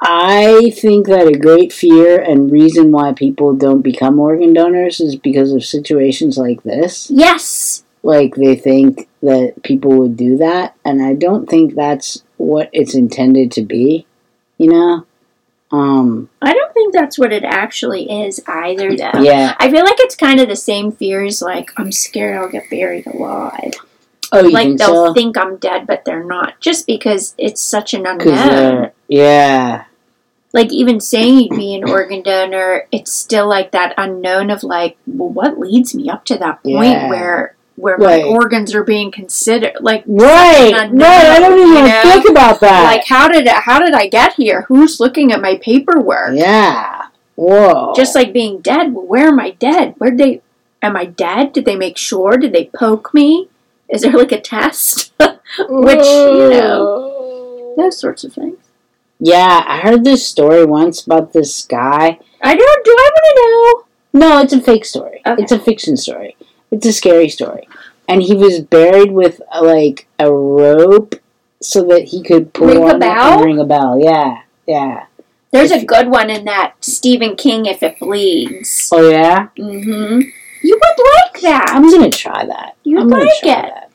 I 0.00 0.70
think 0.70 1.06
that 1.06 1.26
a 1.26 1.38
great 1.38 1.72
fear 1.72 2.20
and 2.20 2.52
reason 2.52 2.92
why 2.92 3.12
people 3.12 3.54
don't 3.54 3.82
become 3.82 4.20
organ 4.20 4.52
donors 4.52 5.00
is 5.00 5.16
because 5.16 5.52
of 5.52 5.64
situations 5.64 6.38
like 6.38 6.62
this. 6.62 7.10
Yes. 7.10 7.84
Like 8.02 8.36
they 8.36 8.54
think 8.54 9.08
that 9.22 9.62
people 9.64 9.96
would 9.98 10.16
do 10.16 10.36
that, 10.36 10.76
and 10.84 11.02
I 11.02 11.14
don't 11.14 11.48
think 11.48 11.74
that's 11.74 12.22
what 12.36 12.70
it's 12.72 12.94
intended 12.94 13.50
to 13.52 13.62
be, 13.62 14.06
you 14.58 14.70
know? 14.70 15.06
Um, 15.72 16.28
I 16.40 16.52
don't 16.54 16.72
think 16.74 16.92
that's 16.94 17.18
what 17.18 17.32
it 17.32 17.42
actually 17.44 18.08
is 18.24 18.40
either, 18.46 18.96
though. 18.96 19.20
yeah. 19.20 19.54
I 19.58 19.70
feel 19.70 19.82
like 19.84 19.98
it's 19.98 20.14
kind 20.14 20.38
of 20.40 20.48
the 20.48 20.56
same 20.56 20.92
fears 20.92 21.42
like, 21.42 21.70
I'm 21.76 21.90
scared 21.90 22.36
I'll 22.36 22.48
get 22.48 22.70
buried 22.70 23.06
alive. 23.06 23.72
Oh, 24.32 24.42
you 24.44 24.50
like 24.50 24.66
think 24.66 24.78
they'll 24.78 25.06
so? 25.08 25.14
think 25.14 25.36
I'm 25.36 25.56
dead, 25.56 25.86
but 25.86 26.04
they're 26.04 26.24
not, 26.24 26.60
just 26.60 26.86
because 26.86 27.34
it's 27.38 27.60
such 27.62 27.94
an 27.94 28.04
'Cause 28.04 28.12
unknown. 28.26 28.46
they're- 28.48 28.92
yeah, 29.08 29.84
Like 30.52 30.72
even 30.72 31.00
saying 31.00 31.38
you'd 31.40 31.56
be 31.56 31.74
an 31.74 31.88
organ 31.88 32.22
donor, 32.22 32.86
it's 32.92 33.12
still 33.12 33.48
like 33.48 33.72
that 33.72 33.92
unknown 33.98 34.50
of 34.50 34.62
like, 34.62 34.96
well, 35.06 35.28
what 35.28 35.58
leads 35.58 35.94
me 35.94 36.08
up 36.08 36.24
to 36.26 36.38
that 36.38 36.62
point 36.62 36.84
Yeah. 36.84 37.08
where 37.10 37.55
where 37.76 37.96
Right. 37.96 38.24
my 38.24 38.28
organs 38.28 38.74
are 38.74 38.82
being 38.84 39.10
considered? 39.12 39.74
Like, 39.80 40.02
right, 40.06 40.72
unknown, 40.74 40.98
right. 41.00 41.26
I 41.26 41.38
don't 41.40 41.58
even 41.58 41.76
you 41.76 41.82
know? 41.88 42.02
think 42.02 42.28
about 42.28 42.60
that. 42.60 42.84
like 42.84 43.06
how 43.06 43.28
did 43.28 43.46
it, 43.46 43.52
how 43.52 43.78
did 43.78 43.94
I 43.94 44.08
get 44.08 44.34
here? 44.34 44.62
Who's 44.68 44.98
looking 45.00 45.32
at 45.32 45.40
my 45.40 45.56
paperwork? 45.62 46.34
yeah, 46.36 47.06
whoa, 47.36 47.92
Just 47.94 48.14
like 48.14 48.32
being 48.32 48.60
dead. 48.60 48.92
Well, 48.94 49.06
where 49.06 49.28
am 49.28 49.38
I 49.38 49.50
dead? 49.52 49.94
Where 49.98 50.14
they? 50.16 50.42
Am 50.82 50.96
I 50.96 51.04
dead? 51.06 51.52
Did 51.52 51.64
they 51.64 51.76
make 51.76 51.96
sure? 51.96 52.36
Did 52.36 52.52
they 52.52 52.70
poke 52.76 53.12
me? 53.14 53.48
Is 53.88 54.02
there 54.02 54.12
like 54.12 54.32
a 54.32 54.40
test? 54.40 55.12
which, 55.68 56.04
you 56.06 56.50
know. 56.50 57.74
Those 57.76 57.98
sorts 57.98 58.24
of 58.24 58.32
things. 58.32 58.58
Yeah, 59.18 59.64
I 59.66 59.78
heard 59.80 60.04
this 60.04 60.26
story 60.26 60.64
once 60.64 61.04
about 61.04 61.32
this 61.32 61.64
guy. 61.64 62.18
I 62.42 62.54
don't. 62.54 62.84
Do 62.84 62.90
I 62.90 63.10
want 63.14 63.84
to 64.12 64.20
know? 64.20 64.28
No, 64.28 64.40
it's 64.40 64.52
a 64.52 64.60
fake 64.60 64.84
story. 64.84 65.20
Okay. 65.26 65.42
It's 65.42 65.52
a 65.52 65.58
fiction 65.58 65.96
story. 65.96 66.36
It's 66.70 66.86
a 66.86 66.92
scary 66.92 67.28
story. 67.28 67.68
And 68.08 68.22
he 68.22 68.34
was 68.34 68.60
buried 68.60 69.12
with 69.12 69.40
uh, 69.52 69.64
like 69.64 70.06
a 70.18 70.32
rope 70.32 71.14
so 71.60 71.82
that 71.84 72.04
he 72.08 72.22
could 72.22 72.52
pull 72.52 72.68
Ring 72.68 72.78
a 72.78 72.86
on 72.86 72.96
it 72.96 73.00
bell? 73.00 73.32
and 73.34 73.44
ring 73.44 73.58
a 73.58 73.64
bell. 73.64 73.98
Yeah, 74.00 74.42
yeah. 74.66 75.06
There's 75.52 75.70
a 75.72 75.84
good 75.84 76.08
one 76.08 76.28
in 76.30 76.44
that 76.44 76.74
Stephen 76.80 77.34
King. 77.36 77.66
If 77.66 77.82
it 77.82 77.98
bleeds. 77.98 78.90
Oh 78.92 79.08
yeah, 79.08 79.48
Mm-hmm. 79.58 80.20
You 80.62 80.80
would 80.80 81.04
like 81.14 81.40
that. 81.42 81.66
I'm 81.70 81.88
gonna 81.90 82.10
try 82.10 82.44
that. 82.46 82.76
You'd 82.84 83.00
I'm 83.00 83.08
like 83.08 83.28
it. 83.42 83.44
that. 83.44 83.90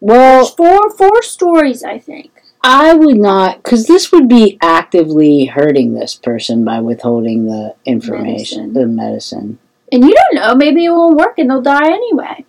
Well, 0.00 0.46
Four 0.46 0.90
four 0.96 1.22
stories, 1.22 1.82
I 1.84 1.98
think. 1.98 2.30
I 2.64 2.94
would 2.94 3.16
not, 3.16 3.62
because 3.62 3.86
this 3.86 4.12
would 4.12 4.28
be 4.28 4.56
actively 4.62 5.46
hurting 5.46 5.94
this 5.94 6.14
person 6.14 6.64
by 6.64 6.80
withholding 6.80 7.46
the 7.46 7.74
information, 7.84 8.72
Medicine. 8.72 8.72
the 8.74 8.86
medicine. 8.86 9.58
And 9.92 10.02
you 10.04 10.14
don't 10.14 10.34
know. 10.34 10.54
Maybe 10.54 10.86
it 10.86 10.90
won't 10.90 11.16
work, 11.16 11.38
and 11.38 11.48
they'll 11.50 11.62
die 11.62 11.86
anyway. 11.92 12.44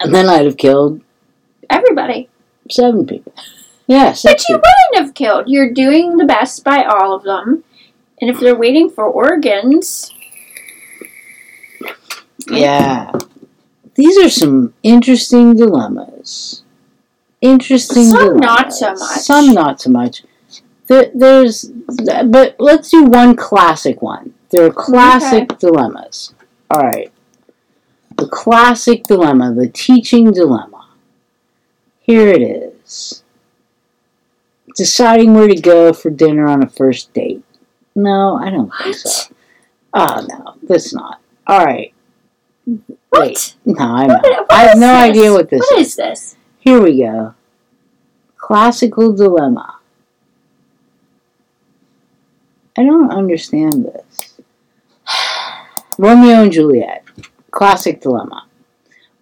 And 0.00 0.14
then 0.14 0.28
I'd 0.28 0.46
have 0.46 0.56
killed 0.56 1.00
Everybody. 1.68 2.28
seven 2.70 3.04
people. 3.06 3.32
Yeah, 3.86 4.14
But 4.22 4.40
you 4.48 4.56
people. 4.56 4.62
wouldn't 4.92 5.06
have 5.06 5.14
killed. 5.14 5.48
You're 5.48 5.72
doing 5.72 6.16
the 6.18 6.24
best 6.24 6.62
by 6.64 6.84
all 6.84 7.14
of 7.14 7.24
them. 7.24 7.64
And 8.20 8.30
if 8.30 8.38
they're 8.40 8.56
waiting 8.56 8.88
for 8.90 9.04
organs, 9.04 10.10
Yeah. 12.50 13.12
These 13.94 14.18
are 14.18 14.28
some 14.30 14.74
interesting 14.82 15.56
dilemmas. 15.56 16.62
Interesting 17.40 18.04
Some 18.04 18.18
dilemmas. 18.38 18.40
not 18.40 18.72
so 18.72 18.90
much. 18.92 19.00
Some 19.20 19.52
not 19.54 19.80
so 19.80 19.90
much. 19.90 20.22
There, 20.86 21.10
there's, 21.14 21.64
but 22.26 22.56
let's 22.58 22.90
do 22.90 23.04
one 23.04 23.36
classic 23.36 24.00
one. 24.00 24.34
There 24.50 24.64
are 24.66 24.70
classic 24.70 25.58
dilemmas. 25.58 26.32
All 26.70 26.82
right. 26.82 27.12
The 28.16 28.26
classic 28.28 29.04
dilemma, 29.04 29.54
the 29.54 29.68
teaching 29.68 30.32
dilemma. 30.32 30.88
Here 32.00 32.28
it 32.28 32.42
is. 32.42 33.22
Deciding 34.76 35.34
where 35.34 35.48
to 35.48 35.60
go 35.60 35.92
for 35.92 36.10
dinner 36.10 36.46
on 36.48 36.62
a 36.62 36.68
first 36.68 37.12
date. 37.12 37.42
No, 37.94 38.36
I 38.36 38.50
don't 38.50 38.70
think 38.82 38.94
so. 38.96 39.34
what? 39.90 40.10
Oh 40.10 40.26
no, 40.28 40.54
that's 40.62 40.94
not. 40.94 41.20
All 41.46 41.64
right. 41.64 41.92
What? 43.10 43.54
No, 43.64 43.74
I 43.78 44.06
What- 44.06 44.22
know. 44.22 44.30
what 44.30 44.52
I 44.52 44.62
have 44.64 44.78
no 44.78 44.86
this? 44.92 45.10
idea 45.10 45.32
what 45.32 45.50
this 45.50 45.62
is. 45.62 45.70
What 45.70 45.80
is 45.80 45.96
this? 45.96 46.36
Here 46.58 46.80
we 46.82 46.98
go. 47.00 47.34
Classical 48.36 49.12
dilemma. 49.12 49.76
I 52.76 52.84
don't 52.84 53.10
understand 53.10 53.84
this. 53.86 54.07
Romeo 55.98 56.42
and 56.42 56.52
Juliet. 56.52 57.04
Classic 57.50 58.00
dilemma. 58.00 58.46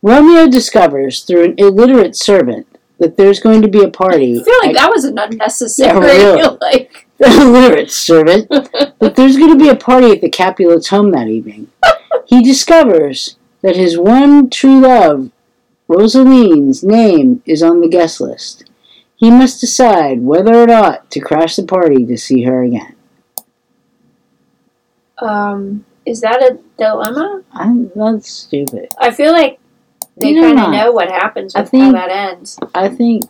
Romeo 0.03 0.47
discovers 0.49 1.23
through 1.25 1.45
an 1.45 1.55
illiterate 1.59 2.15
servant 2.15 2.67
that 2.99 3.17
there's 3.17 3.41
going 3.41 3.63
to 3.63 3.69
be 3.69 3.83
a 3.83 3.89
party. 3.89 4.41
I 4.41 4.45
feel 4.45 4.55
like 4.61 4.71
at- 4.71 4.77
that 4.77 4.91
was 4.91 5.05
an 5.05 5.19
unnecessary. 5.19 5.89
Yeah, 5.89 5.99
really. 6.35 6.59
like, 6.61 7.07
illiterate 7.19 7.91
servant, 7.91 8.47
but 8.99 9.17
there's 9.17 9.37
going 9.37 9.57
to 9.57 9.63
be 9.63 9.71
a 9.71 9.77
party 9.77 10.11
at 10.13 10.21
the 10.21 10.29
Capulets' 10.29 10.89
home 10.89 11.11
that 11.13 11.29
evening. 11.29 11.69
He 12.29 12.43
discovers 12.43 13.37
that 13.63 13.77
his 13.77 13.97
one 13.97 14.51
true 14.51 14.81
love, 14.81 15.31
Rosaline's 15.87 16.83
name, 16.83 17.41
is 17.47 17.63
on 17.63 17.81
the 17.81 17.89
guest 17.89 18.21
list. 18.21 18.69
He 19.15 19.31
must 19.31 19.61
decide 19.61 20.23
whether 20.23 20.53
or 20.61 20.67
not 20.67 21.09
to 21.13 21.21
crash 21.21 21.55
the 21.55 21.63
party 21.63 22.05
to 22.05 22.19
see 22.19 22.43
her 22.43 22.65
again. 22.65 22.97
um, 25.19 25.85
is 26.07 26.21
that 26.23 26.41
a 26.43 26.59
dilemma? 26.79 27.43
I, 27.53 27.87
that's 27.95 28.31
stupid. 28.31 28.89
I 28.99 29.11
feel 29.11 29.33
like 29.33 29.59
they 30.17 30.35
kind 30.35 30.59
of 30.59 30.71
know 30.71 30.93
what 30.93 31.11
happens 31.11 31.55
I 31.55 31.61
with 31.61 31.73
how 31.73 31.79
think- 31.79 31.95
that 31.95 32.11
ends. 32.11 32.59
I 32.75 32.89
think, 32.89 33.25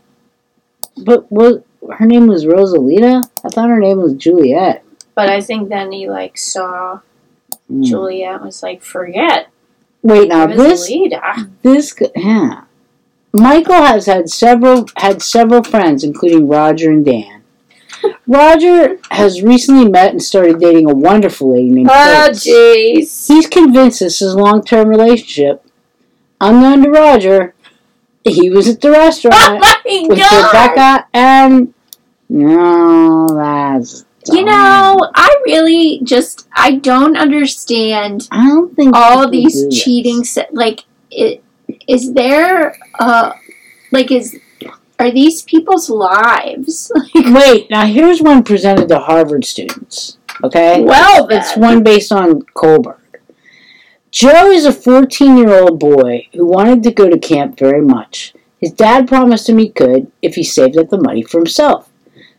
but 1.04 1.30
what 1.32 1.64
her 1.98 2.06
name 2.06 2.26
was 2.26 2.44
Rosalita? 2.44 3.22
I 3.44 3.48
thought 3.48 3.68
her 3.68 3.80
name 3.80 3.98
was 3.98 4.14
Juliet. 4.14 4.84
But 5.14 5.28
I 5.30 5.40
think 5.40 5.68
then 5.68 5.90
he 5.92 6.08
like 6.08 6.36
saw 6.38 7.00
Hmm. 7.68 7.82
Juliet 7.82 8.36
and 8.36 8.44
was 8.44 8.62
like, 8.62 8.80
forget 8.82 9.48
Wait, 10.02 10.28
now 10.28 10.46
this 10.46 10.88
Rosalita. 10.88 11.50
This, 11.62 11.92
g- 11.94 12.06
yeah. 12.14 12.62
Michael 13.32 13.74
has 13.82 14.06
had 14.06 14.30
several 14.30 14.86
had 14.96 15.20
several 15.20 15.64
friends, 15.64 16.04
including 16.04 16.46
Roger 16.46 16.90
and 16.92 17.04
Dan. 17.04 17.35
Roger 18.26 18.98
has 19.10 19.42
recently 19.42 19.88
met 19.88 20.10
and 20.10 20.22
started 20.22 20.58
dating 20.60 20.90
a 20.90 20.94
wonderful 20.94 21.52
lady 21.52 21.70
named 21.70 21.88
Oh, 21.92 22.24
Grace. 22.28 22.44
jeez. 22.46 23.28
He's 23.28 23.46
convinced 23.46 24.00
this 24.00 24.20
is 24.22 24.32
a 24.34 24.38
long 24.38 24.64
term 24.64 24.88
relationship. 24.88 25.62
Unknown 26.40 26.82
to 26.84 26.90
Roger, 26.90 27.54
he 28.24 28.50
was 28.50 28.68
at 28.68 28.80
the 28.80 28.88
Oh 28.92 28.92
restaurant 28.92 29.60
my 29.60 29.76
with 30.08 30.18
god! 30.18 30.46
Rebecca, 30.74 31.06
and 31.14 31.72
no, 32.28 33.26
that's 33.28 34.04
You 34.30 34.44
know, 34.44 35.10
I 35.14 35.34
really 35.46 36.00
just 36.02 36.48
I 36.52 36.72
don't 36.72 37.16
understand 37.16 38.28
I 38.30 38.48
don't 38.48 38.74
think 38.74 38.94
all 38.94 39.28
people 39.28 39.30
these 39.30 39.62
do 39.62 39.70
this. 39.70 39.84
cheating. 39.84 40.24
Se- 40.24 40.48
like, 40.52 40.84
it, 41.10 41.42
is 41.88 42.12
there 42.12 42.76
uh 42.98 43.32
like 43.92 44.10
is 44.10 44.38
are 44.98 45.10
these 45.10 45.42
people's 45.42 45.90
lives? 45.90 46.90
Wait, 47.14 47.70
now 47.70 47.86
here's 47.86 48.22
one 48.22 48.42
presented 48.42 48.88
to 48.88 48.98
Harvard 48.98 49.44
students. 49.44 50.18
Okay, 50.42 50.82
well, 50.82 51.26
then. 51.26 51.38
It's 51.38 51.56
one 51.56 51.82
based 51.82 52.12
on 52.12 52.42
Kohlberg. 52.42 52.98
Joe 54.10 54.50
is 54.50 54.64
a 54.64 54.72
14 54.72 55.36
year 55.36 55.50
old 55.50 55.78
boy 55.78 56.28
who 56.32 56.46
wanted 56.46 56.82
to 56.84 56.90
go 56.90 57.08
to 57.08 57.18
camp 57.18 57.58
very 57.58 57.82
much. 57.82 58.34
His 58.58 58.72
dad 58.72 59.06
promised 59.06 59.48
him 59.48 59.58
he 59.58 59.68
could 59.68 60.10
if 60.22 60.34
he 60.34 60.42
saved 60.42 60.78
up 60.78 60.88
the 60.88 61.00
money 61.00 61.22
for 61.22 61.38
himself. 61.38 61.90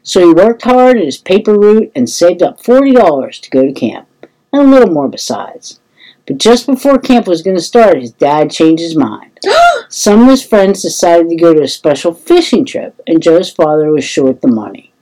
So 0.01 0.21
he 0.21 0.33
worked 0.33 0.63
hard 0.63 0.97
at 0.97 1.05
his 1.05 1.17
paper 1.17 1.53
route 1.53 1.91
and 1.93 2.09
saved 2.09 2.41
up 2.41 2.61
$40 2.61 3.41
to 3.41 3.49
go 3.49 3.65
to 3.65 3.73
camp, 3.73 4.07
and 4.51 4.61
a 4.61 4.65
little 4.65 4.91
more 4.91 5.09
besides. 5.09 5.79
But 6.27 6.37
just 6.37 6.67
before 6.67 6.99
camp 6.99 7.25
was 7.25 7.41
going 7.41 7.55
to 7.55 7.63
start, 7.63 8.01
his 8.01 8.11
dad 8.11 8.51
changed 8.51 8.83
his 8.83 8.97
mind. 8.97 9.39
Some 9.89 10.23
of 10.23 10.29
his 10.29 10.45
friends 10.45 10.81
decided 10.81 11.29
to 11.29 11.35
go 11.37 11.53
to 11.53 11.63
a 11.63 11.67
special 11.67 12.13
fishing 12.13 12.65
trip, 12.65 12.99
and 13.07 13.23
Joe's 13.23 13.49
father 13.49 13.89
was 13.91 14.03
short 14.03 14.41
the 14.41 14.49
money 14.49 14.93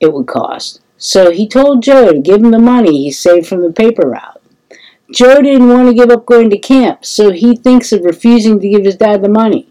it 0.00 0.12
would 0.12 0.26
cost. 0.26 0.80
So 0.96 1.30
he 1.30 1.48
told 1.48 1.82
Joe 1.82 2.12
to 2.12 2.20
give 2.20 2.42
him 2.42 2.50
the 2.50 2.58
money 2.58 3.04
he 3.04 3.10
saved 3.10 3.46
from 3.46 3.62
the 3.62 3.72
paper 3.72 4.08
route. 4.08 4.40
Joe 5.12 5.42
didn't 5.42 5.68
want 5.68 5.88
to 5.88 5.94
give 5.94 6.10
up 6.10 6.26
going 6.26 6.50
to 6.50 6.58
camp, 6.58 7.04
so 7.04 7.30
he 7.32 7.56
thinks 7.56 7.92
of 7.92 8.04
refusing 8.04 8.60
to 8.60 8.68
give 8.68 8.84
his 8.84 8.96
dad 8.96 9.22
the 9.22 9.28
money. 9.28 9.68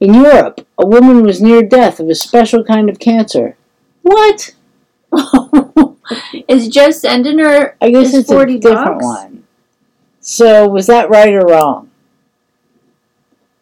In 0.00 0.14
Europe, 0.14 0.66
a 0.78 0.86
woman 0.86 1.24
was 1.24 1.42
near 1.42 1.62
death 1.62 1.98
of 2.00 2.08
a 2.08 2.14
special 2.14 2.64
kind 2.64 2.88
of 2.88 3.00
cancer. 3.00 3.56
What? 4.02 4.54
is 6.48 6.68
Joe 6.68 6.90
sending 6.90 7.38
her? 7.38 7.76
I 7.80 7.90
guess 7.90 8.14
it's 8.14 8.30
a 8.30 8.46
different 8.46 8.62
bucks? 9.00 9.04
one. 9.04 9.37
So 10.30 10.68
was 10.68 10.86
that 10.88 11.08
right 11.08 11.32
or 11.32 11.40
wrong? 11.40 11.88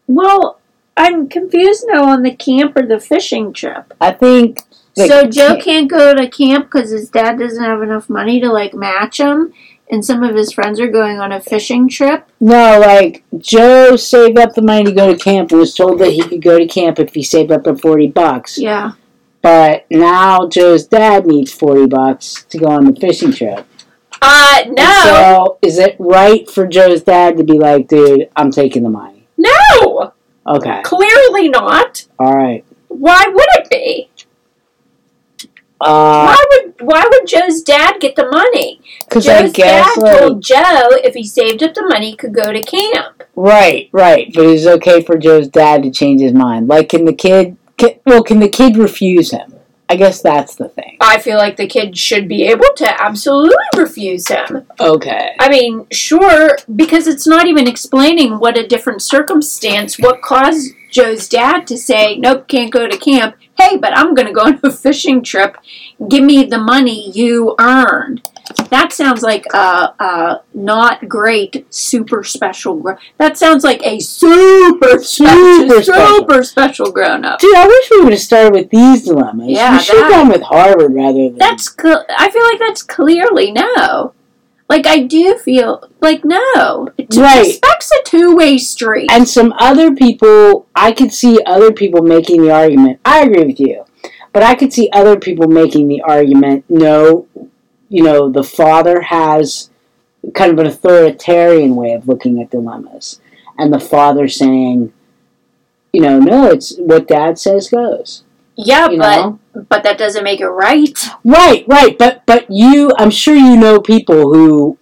Well, 0.09 0.59
I'm 0.97 1.29
confused 1.29 1.85
now 1.87 2.07
on 2.07 2.25
the 2.25 2.35
camp 2.35 2.77
or 2.77 2.85
the 2.85 2.99
fishing 2.99 3.53
trip. 3.53 3.95
I 4.01 4.11
think. 4.11 4.63
so 4.97 5.29
Joe 5.29 5.55
ca- 5.55 5.61
can't 5.61 5.89
go 5.89 6.13
to 6.13 6.29
camp 6.29 6.65
because 6.67 6.91
his 6.91 7.09
dad 7.09 7.39
doesn't 7.39 7.63
have 7.63 7.83
enough 7.83 8.11
money 8.11 8.41
to 8.41 8.51
like 8.51 8.75
match 8.75 9.21
him, 9.21 9.53
and 9.89 10.05
some 10.05 10.25
of 10.25 10.35
his 10.35 10.51
friends 10.51 10.81
are 10.81 10.91
going 10.91 11.21
on 11.21 11.31
a 11.31 11.41
fishing 11.41 11.89
trip. 11.89 12.27
No, 12.41 12.81
like 12.81 13.23
Joe 13.39 13.95
saved 13.95 14.37
up 14.37 14.55
the 14.55 14.63
money 14.63 14.87
to 14.87 14.93
go 14.93 15.13
to 15.13 15.17
camp 15.19 15.53
and 15.53 15.61
was 15.61 15.73
told 15.73 16.01
that 16.01 16.15
he 16.15 16.23
could 16.23 16.43
go 16.43 16.59
to 16.59 16.67
camp 16.67 16.99
if 16.99 17.15
he 17.15 17.23
saved 17.23 17.53
up 17.53 17.63
the 17.63 17.77
forty 17.77 18.09
bucks. 18.09 18.59
Yeah. 18.59 18.95
But 19.41 19.87
now 19.89 20.49
Joe's 20.49 20.89
dad 20.89 21.27
needs 21.27 21.53
40 21.53 21.87
bucks 21.87 22.43
to 22.49 22.59
go 22.59 22.67
on 22.67 22.87
the 22.87 23.01
fishing 23.01 23.31
trip. 23.33 23.65
Uh, 24.23 24.63
And 24.65 24.75
no, 24.75 25.01
So 25.03 25.59
is 25.63 25.79
it 25.79 25.97
right 25.99 26.49
for 26.51 26.67
Joe's 26.67 27.03
dad 27.03 27.37
to 27.37 27.45
be 27.45 27.59
like, 27.59 27.89
dude, 27.89 28.29
I'm 28.37 28.51
taking 28.51 28.83
the 28.83 28.91
money? 28.91 29.27
no, 29.37 30.13
Okay. 30.47 30.81
clearly 30.85 31.49
not. 31.49 32.07
All 32.19 32.33
right. 32.35 32.65
Why 32.89 33.25
would 33.29 33.47
it 33.59 33.69
be? 33.71 34.09
Uh, 35.79 36.25
Why 36.35 36.37
would 36.51 36.75
Why 36.81 37.05
would 37.07 37.27
Joe's 37.29 37.61
dad 37.61 38.01
get 38.01 38.17
the 38.17 38.25
money? 38.31 38.81
cause 39.11 39.29
I 39.29 39.43
Joe's 39.43 39.53
guess 39.53 39.95
dad 39.95 40.03
like, 40.03 40.19
told 40.19 40.43
Joe 40.43 40.89
if 41.05 41.15
he 41.15 41.25
saved 41.25 41.63
up 41.63 41.75
the 41.75 41.83
money, 41.83 42.11
he 42.13 42.17
could 42.17 42.33
go 42.35 42.51
to 42.51 42.63
camp. 42.63 43.25
right, 43.35 43.91
right. 43.93 44.33
But 44.35 44.47
it's 44.47 44.65
okay 44.67 45.03
for 45.03 45.19
Joe's 45.19 45.49
dad 45.49 45.83
to 45.83 45.91
change 45.91 46.23
his 46.23 46.33
mind. 46.33 46.69
Like, 46.69 46.89
can 46.89 47.05
the 47.05 47.13
kid, 47.13 47.59
can, 47.77 47.91
well, 48.07 48.23
can 48.23 48.41
the 48.41 48.49
kid 48.49 48.79
refuse 48.79 49.33
him? 49.33 49.53
I 49.89 49.97
guess 49.97 50.21
that's 50.21 50.57
the 50.57 50.69
thing. 50.69 50.97
I 51.01 51.21
feel 51.21 51.39
like 51.39 51.57
the 51.57 51.67
kid 51.67 51.97
should 51.97 52.29
be 52.29 52.45
able 52.45 52.67
to 52.77 53.03
absolutely 53.03 53.55
refuse 53.77 54.27
him. 54.29 54.67
Okay. 54.81 55.37
I 55.39 55.49
mean, 55.49 55.87
sure, 55.93 56.59
because 56.75 57.07
it's 57.07 57.27
not 57.27 57.47
even 57.47 57.69
explaining 57.69 58.39
what 58.39 58.59
a 58.59 58.67
different 58.67 59.03
circumstance, 59.03 59.99
what 59.99 60.23
caused 60.23 60.73
Joe's 60.91 61.29
dad 61.29 61.67
to 61.69 61.77
say, 61.77 62.17
nope, 62.19 62.49
can't 62.49 62.73
go 62.73 62.87
to 62.89 62.97
camp. 62.97 63.37
Hey, 63.59 63.77
but 63.79 63.97
I'm 63.97 64.15
going 64.15 64.27
to 64.27 64.33
go 64.35 64.43
on 64.43 64.61
a 64.63 64.71
fishing 64.85 65.23
trip. 65.23 65.57
Give 66.09 66.23
me 66.25 66.45
the 66.45 66.59
money 66.59 67.11
you 67.13 67.55
earned. 67.59 68.29
That 68.71 68.93
sounds 68.93 69.23
like 69.23 69.45
a, 69.53 69.93
a 69.99 70.43
not 70.55 71.09
great, 71.09 71.67
super 71.75 72.23
special. 72.23 72.77
Gr- 72.77 72.93
that 73.19 73.37
sounds 73.37 73.65
like 73.65 73.85
a 73.85 73.99
super, 73.99 74.99
Super 75.01 75.83
special. 75.83 76.07
super 76.17 76.43
special 76.45 76.93
grown 76.93 77.25
up. 77.25 77.41
Dude, 77.41 77.57
I 77.57 77.67
wish 77.67 77.91
we 77.91 78.01
would 78.03 78.13
have 78.13 78.21
started 78.21 78.53
with 78.53 78.71
these 78.71 79.03
dilemmas. 79.05 79.49
Yeah, 79.49 79.77
we 79.77 79.83
should 79.83 79.97
have 79.99 80.11
gone 80.11 80.29
with 80.29 80.43
Harvard 80.43 80.95
rather 80.95 81.29
than. 81.31 81.39
That's 81.39 81.75
cl- 81.75 82.05
I 82.17 82.31
feel 82.31 82.45
like 82.45 82.59
that's 82.61 82.83
clearly 82.83 83.51
no. 83.53 84.13
Like 84.69 84.87
I 84.87 85.01
do 85.05 85.39
feel 85.39 85.89
like 86.01 86.25
no. 86.25 86.89
Right. 86.99 87.47
Respect's 87.47 87.91
a 87.93 88.03
two 88.05 88.35
way 88.37 88.59
street. 88.59 89.11
and 89.11 89.29
some 89.29 89.53
other 89.59 89.95
people 89.95 90.67
i 90.75 90.93
could 90.93 91.13
see 91.13 91.41
other 91.45 91.73
people 91.73 92.03
making 92.03 92.43
the 92.43 92.51
argument 92.51 93.01
i 93.05 93.23
agree 93.23 93.45
with 93.45 93.61
you 93.61 93.85
but 94.33 94.43
i 94.43 94.55
could 94.55 94.73
see 94.73 94.89
other 94.93 95.19
people 95.19 95.49
making 95.49 95.89
the 95.89 96.01
argument 96.03 96.65
no 96.69 97.27
you 97.89 98.03
know 98.03 98.31
the 98.31 98.45
father 98.45 99.01
has 99.03 99.71
kind 100.35 100.53
of 100.53 100.59
an 100.59 100.67
authoritarian 100.67 101.77
way 101.77 101.93
of 101.93 102.09
looking 102.09 102.41
at 102.41 102.51
dilemmas 102.51 103.21
and 103.59 103.73
the 103.73 103.81
father 103.81 104.29
saying 104.29 104.93
you 105.93 106.01
know 106.01 106.19
no 106.19 106.51
it's 106.51 106.77
what 106.79 107.09
dad 107.09 107.39
says 107.39 107.69
goes 107.69 108.23
yeah, 108.59 108.89
you 108.89 108.99
but 108.99 109.17
know 109.17 109.39
but 109.69 109.83
that 109.83 109.99
doesn't 109.99 110.25
make 110.25 110.41
it 110.41 110.49
right. 110.49 110.99
right 111.25 111.65
right 111.69 111.97
but 111.99 112.25
but 112.27 112.47
you 112.51 112.91
i'm 112.99 113.11
sure 113.11 113.35
you 113.35 113.57
know 113.57 113.81
people 113.81 114.33
who 114.35 114.77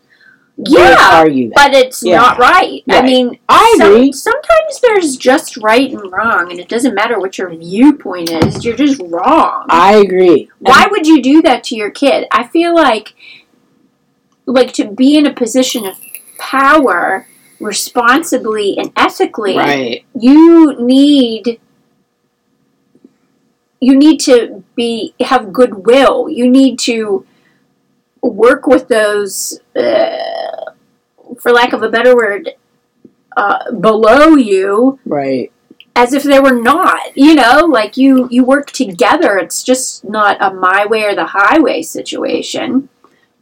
Yeah, 0.56 0.96
argue 1.12 1.48
that 1.50 1.72
but 1.72 1.74
it's 1.74 2.00
Yeah. 2.04 2.16
not 2.16 2.38
right. 2.38 2.82
I 2.88 3.02
mean, 3.02 3.38
I 3.48 3.74
some- 3.78 3.92
agree. 3.92 4.12
sometimes 4.12 4.80
there's 4.82 5.16
just 5.16 5.56
right 5.56 5.90
and 5.90 6.12
wrong, 6.12 6.50
and 6.52 6.60
it 6.60 6.68
doesn't 6.68 6.94
matter 6.94 7.18
what 7.18 7.36
your 7.38 7.50
viewpoint 7.50 8.30
is. 8.30 8.64
You're 8.64 8.76
just 8.76 9.00
wrong. 9.04 9.66
i 9.68 9.96
agree 9.96 10.48
Why 10.60 10.86
would 10.90 11.06
you 11.08 11.20
do 11.22 11.42
that 11.42 11.64
to 11.64 11.74
your 11.76 11.90
kid? 11.90 12.26
I 12.30 12.46
feel 12.46 12.72
like 12.74 13.14
like 14.46 14.72
to 14.74 14.84
be 14.90 15.16
in 15.18 15.26
a 15.26 15.32
position 15.32 15.86
of 15.86 15.96
power 16.38 17.26
responsibly 17.60 18.76
and 18.78 18.92
ethically 18.96 19.56
right 19.56 20.04
you 20.18 20.76
need 20.80 21.58
you 23.80 23.96
need 23.96 24.18
to 24.18 24.64
be 24.74 25.14
have 25.20 25.52
goodwill 25.52 26.28
you 26.28 26.48
need 26.48 26.78
to 26.78 27.26
work 28.22 28.66
with 28.66 28.88
those 28.88 29.60
uh, 29.76 30.72
for 31.38 31.52
lack 31.52 31.72
of 31.72 31.82
a 31.82 31.88
better 31.90 32.16
word 32.16 32.50
uh, 33.36 33.72
below 33.72 34.36
you 34.36 34.98
right 35.04 35.52
as 35.96 36.12
if 36.12 36.22
they 36.24 36.40
were 36.40 36.54
not. 36.54 37.16
You 37.16 37.34
know, 37.34 37.66
like 37.66 37.96
you 37.96 38.28
you 38.30 38.44
work 38.44 38.70
together. 38.72 39.38
It's 39.38 39.62
just 39.62 40.04
not 40.04 40.36
a 40.40 40.52
my 40.52 40.86
way 40.86 41.04
or 41.04 41.14
the 41.14 41.26
highway 41.26 41.82
situation. 41.82 42.88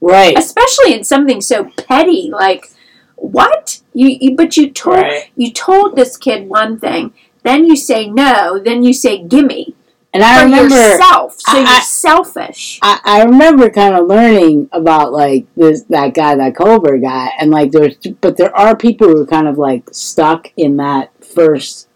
Right. 0.00 0.36
Especially 0.36 0.92
in 0.94 1.04
something 1.04 1.40
so 1.40 1.70
petty 1.76 2.28
like 2.30 2.70
what? 3.16 3.80
You, 3.94 4.08
you 4.20 4.36
but 4.36 4.56
you 4.56 4.70
told 4.70 4.98
Right. 4.98 5.30
you 5.36 5.52
told 5.52 5.96
this 5.96 6.16
kid 6.16 6.48
one 6.48 6.78
thing, 6.78 7.14
then 7.42 7.64
you 7.64 7.76
say 7.76 8.08
no, 8.08 8.58
then 8.58 8.82
you 8.82 8.92
say 8.92 9.22
gimme 9.22 9.74
And 10.14 10.22
I 10.22 10.44
remember 10.44 10.74
yourself. 10.74 11.36
So 11.40 11.52
I- 11.56 11.60
you're 11.60 11.80
selfish. 11.80 12.78
I, 12.82 13.00
I 13.02 13.22
remember 13.24 13.70
kind 13.70 13.94
of 13.94 14.06
learning 14.06 14.68
about 14.72 15.12
like 15.12 15.46
this 15.56 15.84
that 15.84 16.12
guy, 16.14 16.34
that 16.34 16.54
Kohlberg 16.54 17.02
guy, 17.02 17.30
and 17.40 17.50
like 17.50 17.70
there's, 17.72 17.96
but 18.20 18.36
there 18.36 18.54
are 18.56 18.76
people 18.76 19.08
who 19.08 19.22
are 19.22 19.26
kind 19.26 19.48
of 19.48 19.56
like 19.56 19.84
stuck 19.92 20.52
in 20.56 20.76
that 20.76 21.12
first, 21.24 21.88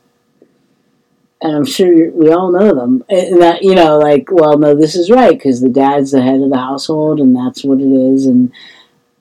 and 1.43 1.57
I'm 1.57 1.67
sure 1.67 2.11
we 2.13 2.33
all 2.33 2.51
know 2.51 2.75
them. 2.75 3.05
And 3.11 3.43
that 3.43 3.63
you 3.63 3.75
know, 3.75 3.99
like, 3.99 4.31
well, 4.31 4.59
no, 4.59 4.75
this 4.75 4.95
is 4.95 5.11
right 5.11 5.33
because 5.37 5.61
the 5.61 5.69
dad's 5.69 6.13
the 6.13 6.23
head 6.23 6.41
of 6.41 6.49
the 6.51 6.57
household, 6.59 7.21
and 7.21 7.37
that's 7.37 7.65
what 7.65 7.81
it 7.81 7.85
is, 7.93 8.27
and 8.27 8.51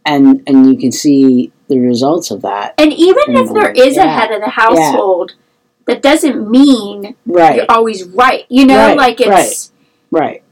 and 0.06 0.42
and 0.48 0.72
you 0.72 0.78
can 0.80 0.94
see 0.94 1.52
the 1.68 1.80
results 1.80 2.32
of 2.32 2.44
that. 2.44 2.76
And 2.78 2.94
even 2.94 3.24
if 3.28 3.52
there 3.54 3.72
is 3.72 3.98
a 3.98 4.06
Yeah. 4.06 4.20
head 4.20 4.32
of 4.32 4.40
the 4.42 4.50
household, 4.52 5.34
that 5.86 6.02
doesn't 6.02 6.50
mean 6.50 7.16
Right, 7.26 7.56
you're 7.58 7.66
always 7.70 8.04
right. 8.04 8.46
You 8.50 8.66
know, 8.66 8.78
Right, 8.78 8.98
like 8.98 9.22
it's 9.22 9.72
right, 10.12 10.44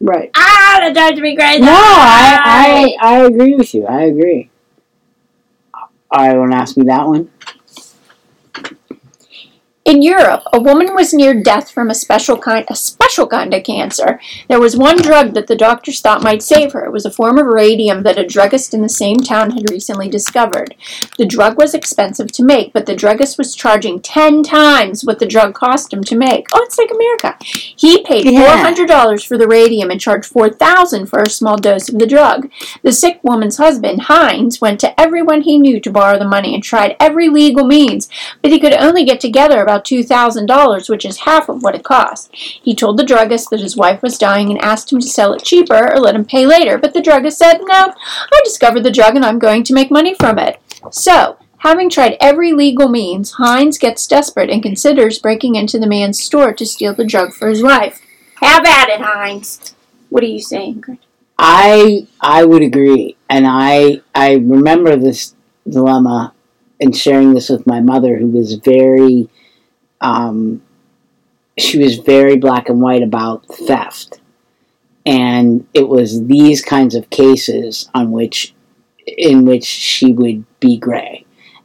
right. 0.00 0.30
ah, 0.36 0.78
that 0.80 0.92
drives 0.94 1.20
me 1.20 1.36
crazy. 1.36 1.60
No, 1.60 1.70
I, 1.72 2.96
I 3.00 3.08
I 3.08 3.18
agree 3.24 3.54
with 3.54 3.72
you. 3.74 3.86
I 3.86 4.02
agree. 4.04 4.50
All 5.74 5.88
right, 6.28 6.36
want 6.36 6.52
to 6.52 6.58
ask 6.58 6.76
me 6.76 6.84
that 6.86 7.06
one? 7.06 7.30
In 9.84 10.00
Europe, 10.00 10.44
a 10.52 10.60
woman 10.60 10.94
was 10.94 11.12
near 11.12 11.34
death 11.34 11.68
from 11.68 11.90
a 11.90 11.94
special 11.94 12.38
kind 12.38 12.64
a 12.68 12.76
special 12.76 13.26
kind 13.26 13.52
of 13.52 13.64
cancer. 13.64 14.20
There 14.48 14.60
was 14.60 14.76
one 14.76 14.96
drug 14.96 15.34
that 15.34 15.48
the 15.48 15.56
doctors 15.56 16.00
thought 16.00 16.22
might 16.22 16.40
save 16.42 16.72
her. 16.72 16.84
It 16.84 16.92
was 16.92 17.04
a 17.04 17.10
form 17.10 17.36
of 17.36 17.46
radium 17.46 18.04
that 18.04 18.16
a 18.16 18.24
druggist 18.24 18.74
in 18.74 18.82
the 18.82 18.88
same 18.88 19.16
town 19.16 19.50
had 19.50 19.68
recently 19.70 20.08
discovered. 20.08 20.76
The 21.18 21.26
drug 21.26 21.58
was 21.58 21.74
expensive 21.74 22.30
to 22.32 22.44
make, 22.44 22.72
but 22.72 22.86
the 22.86 22.94
druggist 22.94 23.36
was 23.36 23.56
charging 23.56 24.00
10 24.00 24.44
times 24.44 25.04
what 25.04 25.18
the 25.18 25.26
drug 25.26 25.52
cost 25.52 25.92
him 25.92 26.04
to 26.04 26.16
make. 26.16 26.46
Oh, 26.52 26.62
it's 26.62 26.78
like 26.78 26.92
America. 26.92 27.36
He 27.42 28.04
paid 28.04 28.26
Yeah. 28.26 28.62
$400 28.62 29.24
for 29.26 29.36
the 29.36 29.48
radium 29.48 29.90
and 29.90 30.00
charged 30.00 30.26
4000 30.26 31.06
for 31.06 31.22
a 31.22 31.28
small 31.28 31.56
dose 31.56 31.88
of 31.88 31.98
the 31.98 32.06
drug. 32.06 32.48
The 32.84 32.92
sick 32.92 33.18
woman's 33.24 33.56
husband, 33.56 34.02
Heinz, 34.02 34.60
went 34.60 34.78
to 34.80 34.98
everyone 34.98 35.42
he 35.42 35.58
knew 35.58 35.80
to 35.80 35.90
borrow 35.90 36.20
the 36.20 36.24
money 36.24 36.54
and 36.54 36.62
tried 36.62 36.94
every 37.00 37.28
legal 37.28 37.66
means, 37.66 38.08
but 38.42 38.52
he 38.52 38.60
could 38.60 38.74
only 38.74 39.04
get 39.04 39.18
together 39.20 39.60
about 39.60 39.71
$2,000, 39.80 40.88
which 40.88 41.04
is 41.04 41.18
half 41.18 41.48
of 41.48 41.62
what 41.62 41.74
it 41.74 41.84
cost. 41.84 42.30
He 42.32 42.74
told 42.74 42.98
the 42.98 43.04
druggist 43.04 43.50
that 43.50 43.60
his 43.60 43.76
wife 43.76 44.02
was 44.02 44.18
dying 44.18 44.50
and 44.50 44.60
asked 44.60 44.92
him 44.92 45.00
to 45.00 45.08
sell 45.08 45.32
it 45.32 45.44
cheaper 45.44 45.92
or 45.92 45.98
let 45.98 46.14
him 46.14 46.24
pay 46.24 46.46
later, 46.46 46.78
but 46.78 46.94
the 46.94 47.02
druggist 47.02 47.38
said, 47.38 47.58
No, 47.62 47.94
I 47.94 48.40
discovered 48.44 48.82
the 48.82 48.90
drug 48.90 49.16
and 49.16 49.24
I'm 49.24 49.38
going 49.38 49.64
to 49.64 49.74
make 49.74 49.90
money 49.90 50.14
from 50.14 50.38
it. 50.38 50.60
So, 50.90 51.38
having 51.58 51.88
tried 51.88 52.16
every 52.20 52.52
legal 52.52 52.88
means, 52.88 53.32
Heinz 53.32 53.78
gets 53.78 54.06
desperate 54.06 54.50
and 54.50 54.62
considers 54.62 55.18
breaking 55.18 55.54
into 55.54 55.78
the 55.78 55.86
man's 55.86 56.22
store 56.22 56.52
to 56.52 56.66
steal 56.66 56.94
the 56.94 57.04
drug 57.04 57.32
for 57.32 57.48
his 57.48 57.62
wife. 57.62 58.00
Have 58.40 58.64
at 58.66 58.88
it, 58.88 59.00
Heinz. 59.00 59.74
What 60.08 60.22
are 60.22 60.26
you 60.26 60.40
saying? 60.40 60.98
I 61.38 62.06
I 62.20 62.44
would 62.44 62.62
agree, 62.62 63.16
and 63.28 63.46
I 63.48 64.02
I 64.14 64.34
remember 64.34 64.96
this 64.96 65.34
dilemma 65.68 66.34
and 66.82 66.96
sharing 66.96 67.32
this 67.32 67.48
with 67.48 67.66
my 67.66 67.80
mother, 67.80 68.18
who 68.18 68.26
was 68.26 68.54
very, 68.54 69.28
um, 70.02 70.62
she 71.58 71.78
was 71.78 71.96
very 71.98 72.36
black 72.36 72.68
and 72.68 72.80
white 72.80 73.02
about 73.02 73.46
theft, 73.46 74.20
and 75.06 75.66
it 75.74 75.88
was 75.88 76.26
these 76.26 76.62
kinds 76.62 76.94
of 76.94 77.08
cases 77.10 77.88
on 77.94 78.10
which, 78.12 78.54
in 79.06 79.44
which 79.44 79.64
she 79.64 80.12
would 80.12 80.44
be 80.60 80.76
gray, 80.76 81.24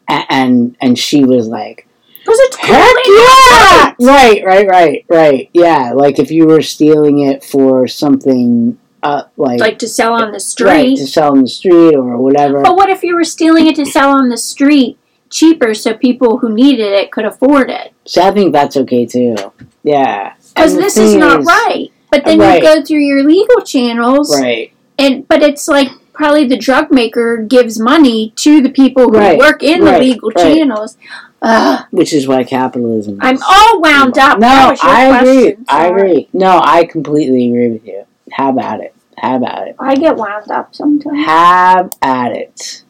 A- 0.10 0.26
and 0.32 0.76
and 0.82 0.97
she 0.97 1.23
was 1.26 1.47
like. 1.47 1.84
Was 2.26 2.39
it 2.41 2.56
Heck 2.60 2.95
yeah! 3.08 4.06
Right, 4.06 4.43
right, 4.45 4.67
right, 4.67 5.06
right. 5.08 5.50
Yeah, 5.54 5.93
like 5.95 6.19
if 6.19 6.30
you 6.30 6.45
were 6.45 6.62
stealing 6.62 7.19
it 7.19 7.41
for 7.41 7.88
something, 7.88 8.78
uh, 9.02 9.23
like, 9.38 9.62
Like 9.62 9.80
to 9.80 9.88
sell 9.88 10.12
on 10.12 10.32
the 10.32 10.34
right 10.34 10.41
street. 10.41 10.97
to 10.97 11.08
sell 11.08 11.34
in 11.36 11.43
the 11.43 11.47
street 11.47 11.95
or 11.95 12.17
whatever. 12.17 12.62
But 12.63 12.76
what 12.76 12.89
if 12.89 13.02
you 13.02 13.15
were 13.15 13.23
stealing 13.23 13.67
it 13.67 13.78
to 13.78 13.86
sell 13.86 14.10
on 14.10 14.28
the 14.28 14.36
street 14.36 14.97
cheaper 15.30 15.74
so 15.74 15.94
people 15.94 16.38
who 16.40 16.54
needed 16.54 16.92
it 16.94 17.12
could 17.12 17.26
afford 17.26 17.70
it? 17.70 17.94
So 18.06 18.22
I 18.22 18.32
think 18.32 18.52
that's 18.54 18.78
okay 18.78 19.06
too. 19.06 19.36
Yeah, 19.84 20.34
Because 20.56 20.76
this 20.76 20.98
is 20.98 21.16
not 21.16 21.44
right. 21.46 21.90
But 22.12 22.24
then 22.26 22.40
Right. 22.40 22.62
you 22.62 22.68
go 22.68 22.82
through 22.84 23.00
your 23.00 23.24
legal 23.24 23.62
channels, 23.62 24.34
Right, 24.40 24.72
and 24.98 25.28
but 25.28 25.44
it's 25.44 25.68
like 25.68 25.90
probably 26.13 26.46
the 26.48 26.58
drug 26.58 26.90
maker 26.92 27.38
gives 27.38 27.80
money 27.80 28.32
to 28.38 28.62
the 28.62 28.70
people 28.70 29.04
who 29.06 29.18
Right, 29.18 29.38
work 29.38 29.62
in 29.62 29.82
right, 29.84 30.00
the 30.00 30.06
legal 30.06 30.32
channels. 30.32 30.98
Ugh, 31.42 31.86
which 31.92 32.13
is 32.13 32.28
why 32.28 32.44
capitalism. 32.44 33.20
I'm 33.22 33.38
all 33.48 33.82
wound 33.82 34.18
up. 34.18 34.40
No, 34.40 34.48
That 34.48 34.70
was 34.72 34.84
your 34.84 34.92
I 34.92 35.04
agree. 35.20 35.44
question. 35.44 35.66
I 35.70 35.86
agree. 35.88 36.28
No, 36.34 36.60
I 36.63 36.86
completely 36.86 37.48
agree 37.50 37.70
with 37.70 37.86
you. 37.86 38.06
Have 38.32 38.58
at 38.58 38.80
it. 38.80 38.96
Have 39.18 39.44
at 39.44 39.68
it. 39.68 39.76
I 39.80 39.96
get 39.96 40.16
wound 40.16 40.50
up 40.50 40.74
sometimes. 40.74 41.26
Have 41.26 41.92
at 42.02 42.32
it. 42.32 42.84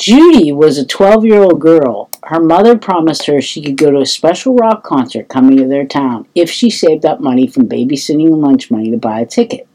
Judy 0.00 0.50
was 0.50 0.78
a 0.78 0.86
12 0.86 1.26
year 1.26 1.42
old 1.42 1.60
girl. 1.60 2.08
Her 2.24 2.40
mother 2.40 2.78
promised 2.78 3.26
her 3.26 3.42
she 3.42 3.60
could 3.60 3.76
go 3.76 3.90
to 3.90 3.98
a 4.00 4.06
special 4.06 4.54
rock 4.54 4.82
concert 4.82 5.28
coming 5.28 5.58
to 5.58 5.66
their 5.66 5.84
town 5.84 6.26
if 6.34 6.50
she 6.50 6.70
saved 6.70 7.04
up 7.04 7.20
money 7.20 7.46
from 7.46 7.68
babysitting 7.68 8.28
and 8.28 8.40
lunch 8.40 8.70
money 8.70 8.90
to 8.90 8.96
buy 8.96 9.20
a 9.20 9.26
ticket. 9.26 9.68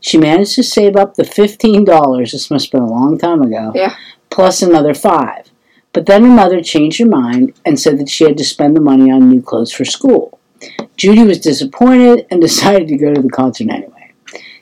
She 0.00 0.16
managed 0.16 0.54
to 0.54 0.62
save 0.62 0.96
up 0.96 1.14
the 1.16 1.22
$15, 1.22 2.32
this 2.32 2.50
must 2.50 2.66
have 2.66 2.80
been 2.80 2.88
a 2.88 2.90
long 2.90 3.18
time 3.18 3.42
ago, 3.42 3.72
Yeah. 3.74 3.94
plus 4.30 4.62
another 4.62 4.94
five. 4.94 5.50
But 5.92 6.06
then 6.06 6.22
her 6.22 6.34
mother 6.34 6.62
changed 6.62 6.98
her 7.00 7.06
mind 7.06 7.52
and 7.66 7.78
said 7.78 7.98
that 7.98 8.08
she 8.08 8.24
had 8.24 8.38
to 8.38 8.44
spend 8.44 8.74
the 8.74 8.80
money 8.80 9.10
on 9.10 9.28
new 9.28 9.42
clothes 9.42 9.72
for 9.72 9.84
school. 9.84 10.38
Judy 10.96 11.24
was 11.24 11.40
disappointed 11.40 12.26
and 12.30 12.40
decided 12.48 12.88
to 12.88 12.96
go 12.96 13.12
to 13.12 13.20
the 13.20 13.28
concert 13.28 13.68
anyway. 13.68 13.92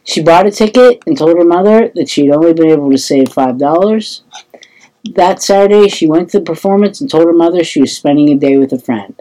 She 0.04 0.22
bought 0.22 0.46
a 0.46 0.52
ticket 0.52 1.02
and 1.06 1.18
told 1.18 1.36
her 1.36 1.44
mother 1.44 1.90
that 1.96 2.08
she'd 2.08 2.30
only 2.30 2.54
been 2.54 2.70
able 2.70 2.90
to 2.92 2.98
save 2.98 3.26
$5. 3.26 4.20
That 5.14 5.42
Saturday, 5.42 5.88
she 5.88 6.06
went 6.06 6.30
to 6.30 6.38
the 6.38 6.44
performance 6.44 7.00
and 7.00 7.10
told 7.10 7.26
her 7.26 7.32
mother 7.32 7.64
she 7.64 7.80
was 7.80 7.96
spending 7.96 8.30
a 8.30 8.36
day 8.36 8.58
with 8.58 8.72
a 8.72 8.78
friend. 8.78 9.20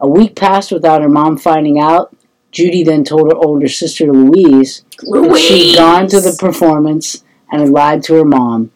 A 0.00 0.08
week 0.08 0.36
passed 0.36 0.72
without 0.72 1.02
her 1.02 1.08
mom 1.08 1.38
finding 1.38 1.78
out. 1.80 2.14
Judy 2.52 2.82
then 2.82 3.04
told 3.04 3.30
her 3.30 3.36
older 3.36 3.68
sister 3.68 4.12
Louise 4.12 4.84
that 5.00 5.38
she'd 5.38 5.76
gone 5.76 6.06
to 6.08 6.20
the 6.20 6.36
performance 6.38 7.24
and 7.50 7.60
had 7.60 7.70
lied 7.70 8.02
to 8.04 8.14
her 8.14 8.24
mom. 8.24 8.72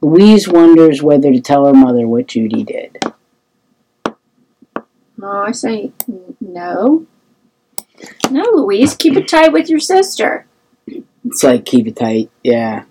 Louise 0.00 0.48
wonders 0.48 1.02
whether 1.02 1.32
to 1.32 1.40
tell 1.40 1.66
her 1.66 1.72
mother 1.72 2.06
what 2.06 2.28
Judy 2.28 2.64
did. 2.64 2.98
No, 5.16 5.30
I 5.30 5.52
say 5.52 5.92
no. 6.40 7.06
No, 8.30 8.42
Louise, 8.52 8.94
keep 8.94 9.16
it 9.16 9.28
tight 9.28 9.52
with 9.52 9.70
your 9.70 9.80
sister. 9.80 10.46
It's 11.24 11.42
like 11.42 11.64
keep 11.64 11.86
it 11.86 11.96
tight, 11.96 12.30
yeah. 12.42 12.84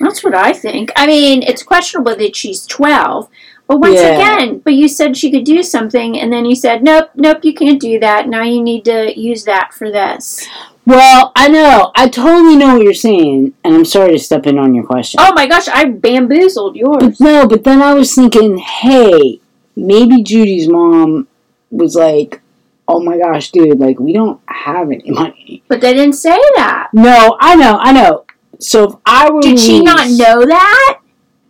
That's 0.00 0.22
what 0.24 0.34
I 0.34 0.52
think. 0.52 0.92
I 0.96 1.06
mean, 1.06 1.42
it's 1.42 1.62
questionable 1.62 2.16
that 2.16 2.36
she's 2.36 2.66
12, 2.66 3.28
but 3.66 3.78
once 3.78 4.00
Yeah. 4.00 4.14
again, 4.16 4.58
but 4.58 4.74
you 4.74 4.88
said 4.88 5.16
she 5.16 5.30
could 5.30 5.44
do 5.44 5.62
something, 5.62 6.18
and 6.18 6.32
then 6.32 6.44
you 6.44 6.54
said, 6.56 6.82
nope, 6.82 7.10
nope, 7.14 7.38
you 7.44 7.54
can't 7.54 7.80
do 7.80 7.98
that. 8.00 8.28
Now 8.28 8.42
you 8.42 8.62
need 8.62 8.84
to 8.86 9.18
use 9.18 9.44
that 9.44 9.72
for 9.72 9.90
this. 9.90 10.46
Well, 10.86 11.32
I 11.34 11.48
know. 11.48 11.92
I 11.94 12.08
totally 12.08 12.56
know 12.56 12.74
what 12.74 12.82
you're 12.84 12.92
saying, 12.92 13.54
and 13.64 13.74
I'm 13.74 13.86
sorry 13.86 14.12
to 14.12 14.18
step 14.18 14.46
in 14.46 14.58
on 14.58 14.74
your 14.74 14.84
question. 14.84 15.18
Oh 15.22 15.32
my 15.34 15.46
gosh, 15.46 15.66
I 15.68 15.86
bamboozled 15.86 16.76
yours. 16.76 17.02
But 17.18 17.20
no, 17.20 17.48
but 17.48 17.64
then 17.64 17.80
I 17.80 17.94
was 17.94 18.14
thinking, 18.14 18.58
hey, 18.58 19.40
maybe 19.76 20.22
Judy's 20.22 20.68
mom 20.68 21.26
was 21.70 21.94
like, 21.94 22.42
oh 22.86 23.00
my 23.00 23.16
gosh, 23.16 23.50
dude, 23.50 23.80
like, 23.80 23.98
we 23.98 24.12
don't 24.12 24.38
have 24.46 24.90
any 24.90 25.10
money. 25.10 25.62
But 25.68 25.80
they 25.80 25.94
didn't 25.94 26.16
say 26.16 26.38
that. 26.56 26.90
No, 26.92 27.38
I 27.40 27.56
know, 27.56 27.78
I 27.80 27.92
know. 27.92 28.26
So 28.60 28.84
if 28.84 28.94
I 29.06 29.30
were 29.30 29.40
Did 29.40 29.58
she 29.58 29.82
not 29.82 30.08
know 30.08 30.44
that? 30.46 31.00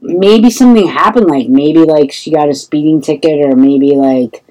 Maybe 0.01 0.51
something 0.51 0.87
happened, 0.87 1.27
like 1.27 1.49
maybe 1.49 1.81
like 1.81 2.13
she 2.13 2.31
got 2.31 2.49
a 2.49 2.55
speeding 2.55 3.01
ticket, 3.01 3.45
or 3.45 3.57
maybe 3.57 3.93
like 3.93 4.45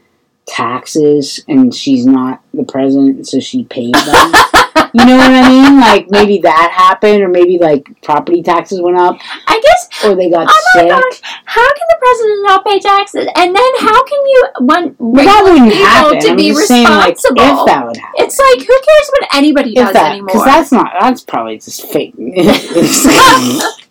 taxes, 0.45 1.39
and 1.47 1.73
she's 1.73 2.05
not 2.05 2.41
the 2.53 2.63
president, 2.63 3.27
so 3.27 3.39
she 3.39 3.63
paid 3.65 3.93
them. 3.93 4.33
you 4.93 5.05
know 5.05 5.17
what 5.17 5.31
I 5.31 5.49
mean? 5.49 5.79
Like 5.79 6.09
maybe 6.09 6.37
that 6.39 6.71
happened, 6.71 7.21
or 7.23 7.27
maybe 7.27 7.57
like 7.57 7.87
property 8.01 8.41
taxes 8.43 8.79
went 8.81 8.97
up, 8.97 9.17
I 9.47 9.59
guess. 9.61 10.03
or 10.05 10.15
they 10.15 10.29
got 10.29 10.47
Oh 10.49 10.61
my 10.75 10.81
sick. 10.81 10.89
gosh, 10.89 11.21
how 11.45 11.67
can 11.73 11.87
the 11.89 11.97
president 11.99 12.43
not 12.43 12.65
pay 12.65 12.79
taxes? 12.79 13.27
And 13.35 13.55
then 13.55 13.71
how 13.79 14.03
can 14.05 14.19
you 14.25 14.43
want 14.61 14.95
Well, 14.99 15.25
that 15.25 15.41
regular 15.41 15.53
wouldn't 15.53 15.71
people 15.73 15.85
happen. 15.87 16.19
to 16.21 16.29
I'm 16.29 16.35
be 16.37 16.49
just 16.49 16.67
saying, 16.67 16.83
like, 16.87 17.15
responsible? 17.15 17.59
if 17.61 17.65
that 17.65 17.85
would 17.87 17.97
happen. 17.97 18.23
it's 18.23 18.39
like 18.39 18.59
who 18.59 18.65
cares 18.67 19.09
what 19.19 19.35
anybody 19.35 19.71
if 19.71 19.75
does 19.85 19.93
that, 19.93 20.11
anymore? 20.11 20.27
because 20.27 20.45
that's 20.45 20.71
not 20.71 20.91
that's 20.99 21.21
probably 21.23 21.57
just 21.57 21.85
fake. 21.87 22.13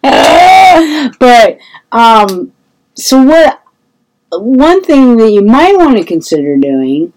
but 1.18 1.58
um, 1.92 2.52
so 2.94 3.22
what 3.22 3.60
one 4.32 4.82
thing 4.82 5.16
that 5.18 5.30
you 5.30 5.42
might 5.42 5.76
want 5.76 5.96
to 5.98 6.04
consider 6.04 6.56
doing 6.56 7.12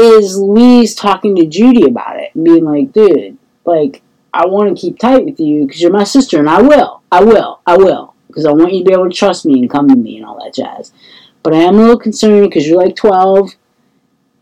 is 0.00 0.36
Louise 0.38 0.94
talking 0.94 1.36
to 1.36 1.46
Judy 1.46 1.84
about 1.86 2.16
it 2.18 2.34
and 2.34 2.44
being 2.44 2.64
like, 2.64 2.92
dude, 2.92 3.38
like, 3.64 4.02
I 4.32 4.46
want 4.46 4.74
to 4.76 4.80
keep 4.80 4.98
tight 4.98 5.24
with 5.24 5.40
you 5.40 5.66
because 5.66 5.80
you're 5.82 5.92
my 5.92 6.04
sister 6.04 6.38
and 6.38 6.48
I 6.48 6.62
will. 6.62 7.02
I 7.10 7.22
will. 7.24 7.60
I 7.66 7.76
will. 7.76 8.14
Because 8.28 8.46
I 8.46 8.52
want 8.52 8.72
you 8.72 8.80
to 8.80 8.84
be 8.84 8.92
able 8.92 9.08
to 9.10 9.16
trust 9.16 9.44
me 9.44 9.58
and 9.60 9.68
come 9.70 9.88
to 9.88 9.96
me 9.96 10.16
and 10.16 10.24
all 10.24 10.38
that 10.42 10.54
jazz. 10.54 10.92
But 11.42 11.52
I 11.54 11.58
am 11.58 11.74
a 11.76 11.78
little 11.82 11.98
concerned 11.98 12.48
because 12.48 12.66
you're 12.68 12.80
like 12.80 12.94
12 12.96 13.50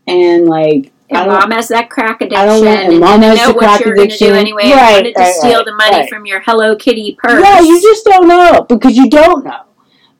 and 0.07 0.45
like, 0.47 0.91
I 1.11 1.21
And 1.23 1.31
mom 1.31 1.49
has 1.51 1.69
that 1.69 1.89
crack 1.89 2.21
addiction. 2.21 2.37
I 2.39 2.45
don't 2.45 2.63
want- 2.65 2.79
and 2.81 2.99
mom 2.99 3.21
you 3.23 3.27
has 3.29 3.37
know 3.39 3.47
the 3.47 3.53
what 3.53 3.59
crack 3.63 3.81
addiction. 3.81 4.27
do 4.27 4.33
anyway. 4.35 4.63
Right, 4.65 4.73
I 4.73 4.91
wanted 4.93 5.15
to 5.15 5.21
right, 5.21 5.33
steal 5.33 5.53
right, 5.57 5.65
the 5.65 5.73
money 5.75 5.97
right. 5.97 6.09
from 6.09 6.25
your 6.27 6.39
Hello 6.41 6.75
Kitty 6.75 7.17
purse. 7.19 7.43
yeah, 7.43 7.59
you 7.61 7.81
just 7.81 8.05
don't 8.05 8.27
know 8.27 8.61
because 8.69 8.95
you 8.95 9.09
don't 9.09 9.43
know. 9.43 9.61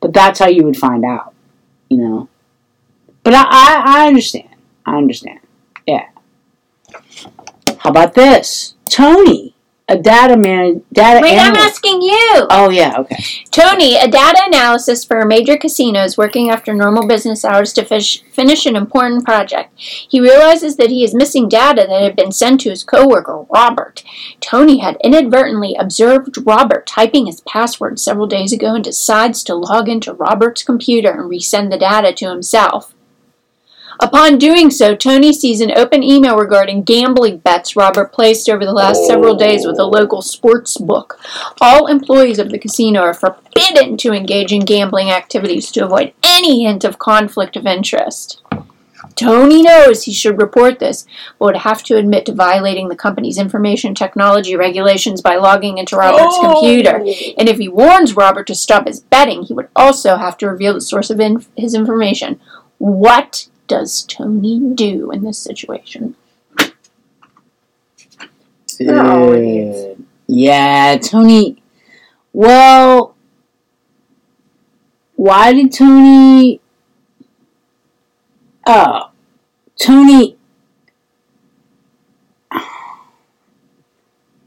But 0.00 0.12
that's 0.14 0.38
how 0.40 0.48
you 0.48 0.64
would 0.64 0.76
find 0.76 1.04
out, 1.04 1.32
you 1.90 1.98
know. 1.98 2.28
But 3.22 3.34
I, 3.34 3.42
I, 3.44 3.82
I 3.86 4.06
understand. 4.08 4.48
I 4.90 4.96
understand. 4.96 5.38
Yeah. 5.86 6.08
How 7.78 7.90
about 7.90 8.14
this? 8.14 8.74
Tony, 8.90 9.54
a 9.88 9.96
data 9.96 10.36
man, 10.36 10.82
data 10.92 11.18
analyst. 11.18 11.22
Wait, 11.22 11.38
I'm 11.38 11.54
asking 11.54 12.02
you. 12.02 12.46
Oh 12.50 12.70
yeah, 12.70 12.96
okay. 12.98 13.22
Tony, 13.52 13.96
a 13.96 14.08
data 14.08 14.42
analysis 14.46 15.04
for 15.04 15.20
a 15.20 15.26
major 15.26 15.56
casino, 15.56 16.02
is 16.02 16.18
working 16.18 16.50
after 16.50 16.74
normal 16.74 17.06
business 17.06 17.44
hours 17.44 17.72
to 17.74 17.84
fish, 17.84 18.24
finish 18.32 18.66
an 18.66 18.74
important 18.74 19.24
project. 19.24 19.70
He 19.78 20.20
realizes 20.20 20.74
that 20.76 20.90
he 20.90 21.04
is 21.04 21.14
missing 21.14 21.48
data 21.48 21.86
that 21.88 22.02
had 22.02 22.16
been 22.16 22.32
sent 22.32 22.60
to 22.62 22.70
his 22.70 22.82
coworker, 22.82 23.46
Robert. 23.48 24.02
Tony 24.40 24.78
had 24.78 24.98
inadvertently 25.04 25.76
observed 25.78 26.36
Robert 26.44 26.84
typing 26.84 27.26
his 27.26 27.42
password 27.42 28.00
several 28.00 28.26
days 28.26 28.52
ago 28.52 28.74
and 28.74 28.82
decides 28.82 29.44
to 29.44 29.54
log 29.54 29.88
into 29.88 30.12
Robert's 30.12 30.64
computer 30.64 31.12
and 31.12 31.30
resend 31.30 31.70
the 31.70 31.78
data 31.78 32.12
to 32.12 32.28
himself. 32.28 32.92
Upon 33.98 34.38
doing 34.38 34.70
so, 34.70 34.94
Tony 34.94 35.32
sees 35.32 35.60
an 35.60 35.76
open 35.76 36.02
email 36.02 36.36
regarding 36.36 36.84
gambling 36.84 37.38
bets 37.38 37.76
Robert 37.76 38.12
placed 38.12 38.48
over 38.48 38.64
the 38.64 38.72
last 38.72 39.06
several 39.06 39.34
days 39.34 39.66
with 39.66 39.78
a 39.78 39.84
local 39.84 40.22
sports 40.22 40.76
book. 40.78 41.18
All 41.60 41.86
employees 41.86 42.38
of 42.38 42.50
the 42.50 42.58
casino 42.58 43.00
are 43.00 43.14
forbidden 43.14 43.96
to 43.98 44.12
engage 44.12 44.52
in 44.52 44.64
gambling 44.64 45.10
activities 45.10 45.70
to 45.72 45.84
avoid 45.84 46.12
any 46.22 46.64
hint 46.64 46.84
of 46.84 46.98
conflict 46.98 47.56
of 47.56 47.66
interest. 47.66 48.42
Tony 49.16 49.62
knows 49.62 50.04
he 50.04 50.12
should 50.12 50.40
report 50.40 50.78
this, 50.78 51.04
but 51.38 51.46
would 51.46 51.56
have 51.58 51.82
to 51.84 51.96
admit 51.96 52.24
to 52.26 52.32
violating 52.32 52.88
the 52.88 52.96
company's 52.96 53.38
information 53.38 53.94
technology 53.94 54.56
regulations 54.56 55.20
by 55.20 55.36
logging 55.36 55.78
into 55.78 55.96
Robert's 55.96 56.36
oh. 56.38 56.54
computer. 56.54 56.96
And 57.36 57.48
if 57.48 57.58
he 57.58 57.68
warns 57.68 58.16
Robert 58.16 58.46
to 58.46 58.54
stop 58.54 58.86
his 58.86 59.00
betting, 59.00 59.42
he 59.42 59.52
would 59.52 59.68
also 59.76 60.16
have 60.16 60.38
to 60.38 60.48
reveal 60.48 60.74
the 60.74 60.80
source 60.80 61.10
of 61.10 61.20
in- 61.20 61.44
his 61.56 61.74
information. 61.74 62.40
What 62.78 63.48
does 63.70 64.02
Tony 64.02 64.58
do 64.74 65.12
in 65.12 65.22
this 65.22 65.38
situation? 65.38 66.16
Dude. 68.76 70.04
Yeah, 70.26 70.98
Tony. 71.00 71.62
Well, 72.32 73.14
why 75.14 75.52
did 75.52 75.72
Tony? 75.72 76.60
Oh, 78.66 79.10
Tony. 79.80 80.36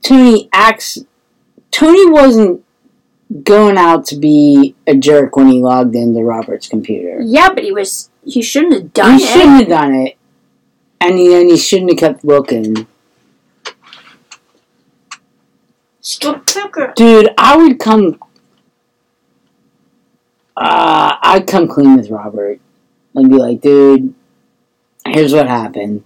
Tony 0.01 0.49
acts. 0.51 1.05
Tony 1.71 2.09
wasn't 2.09 2.65
going 3.43 3.77
out 3.77 4.05
to 4.07 4.17
be 4.17 4.75
a 4.85 4.95
jerk 4.95 5.37
when 5.37 5.47
he 5.47 5.61
logged 5.61 5.95
into 5.95 6.21
Robert's 6.23 6.67
computer. 6.67 7.21
Yeah, 7.23 7.53
but 7.53 7.63
he 7.63 7.71
was. 7.71 8.09
He 8.25 8.41
shouldn't 8.41 8.73
have 8.73 8.93
done 8.93 9.17
he 9.17 9.23
it. 9.23 9.27
He 9.27 9.33
shouldn't 9.33 9.59
have 9.59 9.67
done 9.67 9.93
it, 9.95 10.17
and 11.01 11.17
he, 11.17 11.27
then 11.27 11.49
he 11.49 11.57
shouldn't 11.57 11.91
have 11.91 11.99
kept 11.99 12.25
looking. 12.25 12.87
Stop 16.01 16.45
cooking. 16.45 16.93
Dude, 16.95 17.29
I 17.37 17.55
would 17.55 17.79
come. 17.79 18.19
Uh, 20.55 21.15
I'd 21.21 21.47
come 21.47 21.67
clean 21.67 21.95
with 21.95 22.09
Robert 22.09 22.59
and 23.15 23.29
be 23.29 23.37
like, 23.37 23.61
dude, 23.61 24.13
here's 25.05 25.33
what 25.33 25.47
happened. 25.47 26.03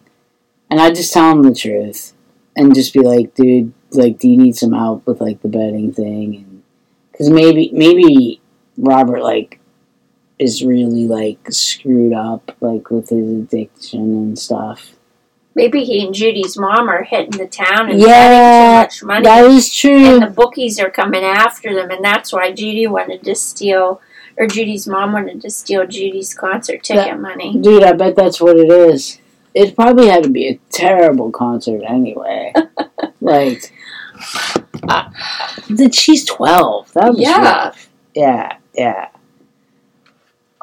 And 0.70 0.80
I'd 0.80 0.96
just 0.96 1.14
tell 1.14 1.32
him 1.32 1.44
the 1.44 1.54
truth. 1.54 2.14
And 2.56 2.74
just 2.74 2.94
be 2.94 3.02
like, 3.02 3.36
dude, 3.36 3.74
like, 3.92 4.20
do 4.20 4.30
you 4.30 4.38
need 4.38 4.56
some 4.56 4.74
help 4.74 5.06
with, 5.06 5.22
like, 5.22 5.42
the 5.42 5.48
betting 5.48 5.94
thing? 5.94 6.36
And 6.36 6.64
Because 7.12 7.30
maybe, 7.30 7.70
maybe 7.74 8.42
Robert, 8.78 9.22
like, 9.22 9.60
is 10.40 10.64
really, 10.64 11.06
like, 11.08 11.52
screwed 11.52 12.14
up, 12.14 12.56
like, 12.62 12.90
with 12.90 13.10
his 13.10 13.28
addiction 13.30 14.02
and 14.02 14.40
stuff. 14.40 14.92
Maybe 15.56 15.84
he 15.84 16.06
and 16.06 16.14
Judy's 16.14 16.56
mom 16.58 16.88
are 16.88 17.04
hitting 17.04 17.40
the 17.40 17.48
town 17.48 17.90
and 17.90 18.00
Yeah, 18.00 18.84
betting 18.84 18.90
too 19.00 19.06
much 19.08 19.08
money. 19.08 19.24
That 19.24 19.46
is 19.46 19.74
true. 19.74 20.06
and 20.16 20.22
the 20.22 20.28
bookies 20.28 20.80
are 20.80 20.92
coming 20.92 21.24
after 21.24 21.74
them, 21.74 21.90
and 21.90 22.06
that's 22.06 22.32
why 22.32 22.52
Judy 22.52 22.86
wanted 22.86 23.24
to 23.24 23.34
steal, 23.34 24.00
or 24.38 24.46
Judy's 24.46 24.86
mom 24.88 25.14
wanted 25.14 25.42
to 25.42 25.50
steal 25.50 25.88
Judy's 25.88 26.36
concert 26.36 26.84
ticket 26.84 27.06
That- 27.06 27.20
money. 27.20 27.58
Dude, 27.60 27.82
I 27.84 27.94
bet 27.94 28.16
that's 28.16 28.40
what 28.40 28.58
it 28.58 28.70
is. 28.70 29.18
It 29.56 29.76
probably 29.76 30.08
had 30.10 30.22
to 30.24 30.30
be 30.30 30.48
a 30.48 30.60
terrible 30.72 31.32
concert 31.32 31.82
anyway. 31.88 32.54
like, 33.22 33.74
uh, 34.88 35.10
she's 35.92 36.24
12. 36.26 36.94
That 36.94 37.10
was 37.14 37.20
Yeah. 37.20 37.42
rough. 37.42 37.90
Yeah, 38.14 38.58
yeah. 38.76 39.08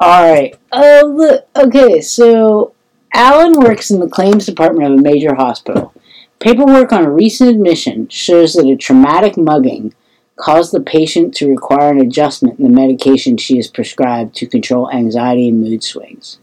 Alright. 0.01 0.59
Oh, 0.71 1.13
look. 1.15 1.47
Okay, 1.55 2.01
so 2.01 2.73
Alan 3.13 3.59
works 3.59 3.91
in 3.91 3.99
the 3.99 4.09
claims 4.09 4.45
department 4.45 4.91
of 4.91 4.99
a 4.99 5.01
major 5.01 5.35
hospital. 5.35 5.93
Paperwork 6.39 6.91
on 6.91 7.05
a 7.05 7.11
recent 7.11 7.49
admission 7.49 8.09
shows 8.09 8.53
that 8.53 8.67
a 8.67 8.75
traumatic 8.75 9.37
mugging 9.37 9.93
caused 10.35 10.73
the 10.73 10.81
patient 10.81 11.33
to 11.35 11.49
require 11.49 11.91
an 11.91 12.01
adjustment 12.01 12.59
in 12.59 12.65
the 12.65 12.69
medication 12.69 13.37
she 13.37 13.57
is 13.57 13.69
prescribed 13.69 14.35
to 14.35 14.45
control 14.45 14.91
anxiety 14.91 15.47
and 15.47 15.61
mood 15.61 15.81
swings. 15.81 16.39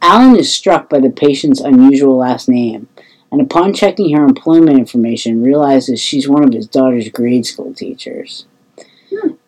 Alan 0.00 0.36
is 0.36 0.54
struck 0.54 0.88
by 0.88 1.00
the 1.00 1.10
patient's 1.10 1.60
unusual 1.60 2.16
last 2.16 2.48
name, 2.48 2.88
and 3.30 3.42
upon 3.42 3.74
checking 3.74 4.16
her 4.16 4.24
employment 4.24 4.78
information, 4.78 5.42
realizes 5.42 6.00
she's 6.00 6.28
one 6.28 6.44
of 6.44 6.52
his 6.54 6.66
daughter's 6.66 7.10
grade 7.10 7.44
school 7.44 7.74
teachers. 7.74 8.46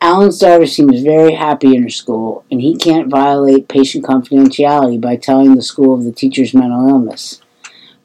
Alan's 0.01 0.39
daughter 0.39 0.67
seems 0.67 1.03
very 1.03 1.35
happy 1.35 1.75
in 1.75 1.83
her 1.83 1.89
school, 1.89 2.45
and 2.51 2.61
he 2.61 2.77
can't 2.77 3.09
violate 3.09 3.69
patient 3.69 4.05
confidentiality 4.05 5.01
by 5.01 5.17
telling 5.17 5.55
the 5.55 5.63
school 5.63 5.95
of 5.95 6.05
the 6.05 6.13
teacher's 6.13 6.55
mental 6.55 6.89
illness. 6.89 7.41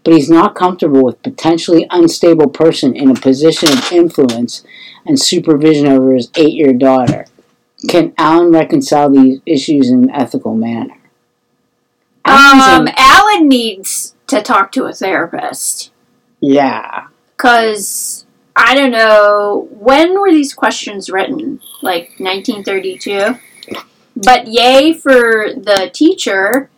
But 0.04 0.14
he's 0.14 0.30
not 0.30 0.56
comfortable 0.56 1.04
with 1.04 1.24
potentially 1.24 1.88
unstable 1.90 2.50
person 2.50 2.96
in 2.96 3.10
a 3.10 3.20
position 3.20 3.70
of 3.70 3.92
influence 3.92 4.64
and 5.06 5.20
supervision 5.20 5.88
over 5.88 6.14
his 6.14 6.30
eight-year 6.36 6.74
daughter. 6.74 7.26
Can 7.88 8.14
Alan 8.18 8.52
reconcile 8.52 9.10
these 9.10 9.40
issues 9.46 9.90
in 9.90 10.06
an 10.06 10.12
ethical 10.12 10.56
manner? 10.56 10.96
Alan's 12.26 12.64
Um, 12.64 12.88
an- 12.88 12.94
Alan 12.98 13.48
needs 13.48 14.16
to 14.28 14.42
talk 14.42 14.72
to 14.74 14.86
a 14.86 14.94
therapist 14.94 15.92
yeah. 16.40 17.08
because 17.38 18.26
I 18.56 18.76
don't 18.76 18.92
know 18.92 19.68
when 19.72 20.20
were 20.20 20.32
these 20.32 20.54
questions 20.54 21.10
written, 21.10 21.60
like 21.82 22.14
1932. 22.20 23.36
But 24.16 24.48
yay 24.48 24.94
for 24.94 25.48
the 25.56 25.90
teacher 25.92 26.70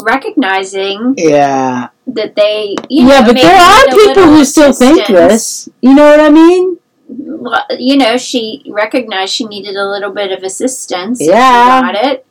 recognizing 0.00 1.14
Yeah. 1.16 1.88
that 2.06 2.36
they, 2.36 2.76
you 2.88 3.08
yeah, 3.08 3.20
know, 3.20 3.26
but 3.26 3.36
there 3.36 3.60
are 3.60 3.84
people 3.86 4.24
who 4.24 4.44
still 4.44 4.72
think 4.72 5.08
this. 5.08 5.68
You 5.80 5.94
know 5.94 6.08
what 6.08 6.20
I 6.20 6.30
mean? 6.30 6.78
Well, 7.08 7.64
you 7.78 7.96
know, 7.96 8.16
she 8.16 8.62
recognized 8.68 9.32
she 9.34 9.46
needed 9.46 9.74
a 9.76 9.88
little 9.88 10.12
bit 10.12 10.30
of 10.30 10.44
assistance. 10.44 11.18
Yeah. 11.20 11.80
Got 11.80 11.94
it. 11.96 12.26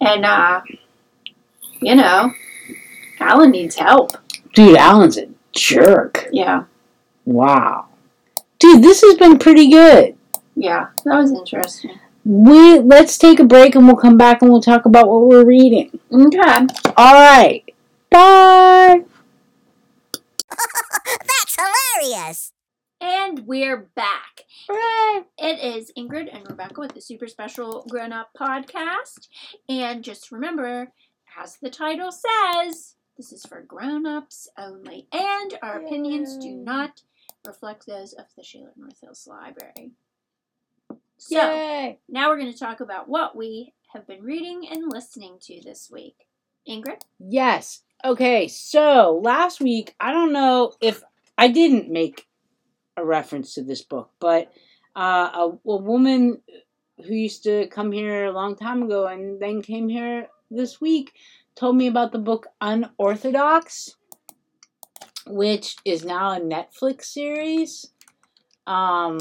And, 0.00 0.26
uh, 0.26 0.60
you 1.80 1.94
know, 1.94 2.32
Alan 3.18 3.50
needs 3.50 3.76
help. 3.76 4.12
Dude, 4.54 4.76
Alan's 4.76 5.16
a 5.16 5.28
jerk. 5.52 6.28
Yeah. 6.32 6.64
Wow. 7.24 7.85
Dude, 8.58 8.82
this 8.82 9.02
has 9.02 9.14
been 9.14 9.38
pretty 9.38 9.70
good. 9.70 10.16
Yeah. 10.54 10.88
That 11.04 11.18
was 11.18 11.32
interesting. 11.32 11.98
We 12.24 12.80
let's 12.80 13.18
take 13.18 13.38
a 13.38 13.44
break 13.44 13.74
and 13.74 13.86
we'll 13.86 13.96
come 13.96 14.16
back 14.16 14.42
and 14.42 14.50
we'll 14.50 14.62
talk 14.62 14.84
about 14.84 15.08
what 15.08 15.28
we're 15.28 15.44
reading. 15.44 15.98
Okay. 16.12 16.66
All 16.96 17.14
right. 17.14 17.62
Bye. 18.10 19.04
That's 21.04 21.56
hilarious! 21.56 22.52
And 23.00 23.46
we're 23.46 23.88
back. 23.94 24.42
Hooray. 24.68 25.26
It 25.38 25.62
is 25.62 25.92
Ingrid 25.96 26.34
and 26.34 26.48
Rebecca 26.48 26.80
with 26.80 26.94
the 26.94 27.00
Super 27.00 27.28
Special 27.28 27.84
Grown 27.88 28.12
Up 28.12 28.30
Podcast. 28.36 29.28
And 29.68 30.02
just 30.02 30.32
remember, 30.32 30.92
as 31.40 31.58
the 31.60 31.70
title 31.70 32.10
says, 32.10 32.96
this 33.16 33.32
is 33.32 33.44
for 33.44 33.62
grown 33.62 34.06
ups 34.06 34.48
only. 34.58 35.06
And 35.12 35.58
our 35.62 35.78
opinions 35.78 36.36
do 36.38 36.50
not 36.50 37.02
reflect 37.46 37.86
those 37.86 38.12
of 38.12 38.26
the 38.36 38.42
Shaler 38.42 38.72
North 38.76 39.00
Hills 39.00 39.26
Library. 39.28 39.92
So, 41.18 41.36
Yay. 41.36 41.98
now 42.08 42.28
we're 42.28 42.38
going 42.38 42.52
to 42.52 42.58
talk 42.58 42.80
about 42.80 43.08
what 43.08 43.34
we 43.36 43.72
have 43.92 44.06
been 44.06 44.22
reading 44.22 44.68
and 44.70 44.92
listening 44.92 45.38
to 45.42 45.60
this 45.64 45.88
week. 45.90 46.16
Ingrid? 46.68 47.00
Yes. 47.18 47.82
Okay, 48.04 48.48
so 48.48 49.20
last 49.22 49.60
week, 49.60 49.94
I 49.98 50.12
don't 50.12 50.32
know 50.32 50.74
if 50.80 51.02
I 51.38 51.48
didn't 51.48 51.90
make 51.90 52.26
a 52.96 53.04
reference 53.04 53.54
to 53.54 53.62
this 53.62 53.82
book, 53.82 54.10
but 54.20 54.52
uh, 54.94 55.30
a, 55.32 55.58
a 55.66 55.76
woman 55.76 56.42
who 57.06 57.14
used 57.14 57.44
to 57.44 57.66
come 57.68 57.92
here 57.92 58.26
a 58.26 58.32
long 58.32 58.56
time 58.56 58.82
ago 58.82 59.06
and 59.06 59.40
then 59.40 59.62
came 59.62 59.88
here 59.88 60.28
this 60.50 60.80
week 60.80 61.12
told 61.56 61.76
me 61.76 61.88
about 61.88 62.12
the 62.12 62.18
book 62.18 62.46
Unorthodox, 62.60 63.95
which 65.26 65.76
is 65.84 66.04
now 66.04 66.32
a 66.32 66.40
Netflix 66.40 67.04
series. 67.04 67.90
Um, 68.66 69.18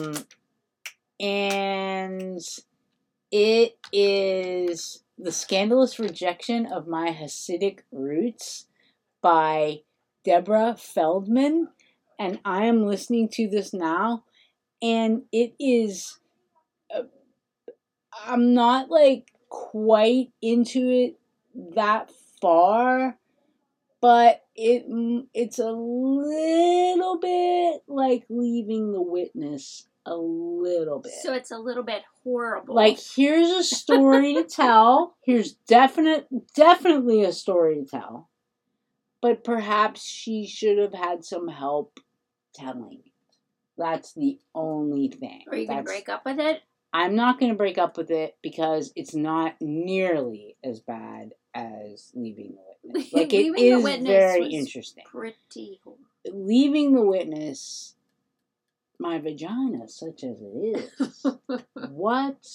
and 1.19 2.41
it 3.31 3.77
is 3.91 5.03
The 5.17 5.31
Scandalous 5.31 5.99
Rejection 5.99 6.65
of 6.65 6.87
My 6.87 7.09
Hasidic 7.09 7.79
Roots 7.91 8.67
by 9.21 9.81
Deborah 10.23 10.75
Feldman. 10.77 11.69
And 12.17 12.39
I 12.45 12.65
am 12.65 12.85
listening 12.85 13.27
to 13.33 13.49
this 13.49 13.73
now, 13.73 14.23
and 14.81 15.23
it 15.33 15.53
is. 15.59 16.19
Uh, 16.93 17.03
I'm 18.25 18.53
not 18.53 18.89
like 18.89 19.31
quite 19.49 20.31
into 20.41 20.89
it 20.89 21.19
that 21.75 22.09
far, 22.41 23.17
but 23.99 24.44
it 24.55 24.89
mm, 24.89 25.25
it's 25.33 25.59
a 25.59 25.71
little 25.71 27.19
bit 27.19 27.81
like 27.87 28.25
leaving 28.29 28.91
the 28.91 29.01
witness 29.01 29.87
a 30.05 30.15
little 30.15 30.99
bit. 30.99 31.13
So 31.23 31.33
it's 31.33 31.51
a 31.51 31.57
little 31.57 31.83
bit 31.83 32.03
horrible. 32.23 32.75
Like 32.75 32.99
here's 32.99 33.49
a 33.49 33.63
story 33.63 34.35
to 34.35 34.43
tell. 34.43 35.15
Here's 35.25 35.53
definite 35.67 36.27
definitely 36.55 37.23
a 37.23 37.33
story 37.33 37.75
to 37.75 37.85
tell. 37.85 38.29
But 39.21 39.43
perhaps 39.43 40.05
she 40.05 40.45
should 40.45 40.77
have 40.77 40.93
had 40.93 41.25
some 41.25 41.47
help 41.47 41.99
telling 42.53 42.99
it. 43.05 43.11
That's 43.77 44.13
the 44.13 44.39
only 44.53 45.09
thing. 45.09 45.43
Are 45.49 45.57
you 45.57 45.67
gonna 45.67 45.83
break 45.83 46.07
up 46.07 46.23
with 46.25 46.39
it? 46.39 46.61
I'm 46.95 47.15
not 47.15 47.41
going 47.41 47.51
to 47.51 47.57
break 47.57 47.77
up 47.77 47.97
with 47.97 48.09
it 48.09 48.37
because 48.41 48.93
it's 48.95 49.13
not 49.13 49.55
nearly 49.59 50.55
as 50.63 50.79
bad 50.79 51.31
as 51.55 52.11
Leaving 52.13 52.55
the 52.55 52.89
Witness. 52.91 53.13
Like 53.13 53.33
it 53.33 53.37
Leaving 53.37 53.71
the 53.71 53.79
Witness 53.79 54.07
very 54.07 54.47
interesting. 54.47 55.03
Pretty 55.09 55.79
horrible. 55.83 56.03
Leaving 56.31 56.93
the 56.93 57.01
Witness, 57.01 57.95
my 58.99 59.17
vagina, 59.17 59.87
such 59.87 60.23
as 60.23 60.41
it 60.41 60.89
is. 60.99 61.25
what? 61.89 62.45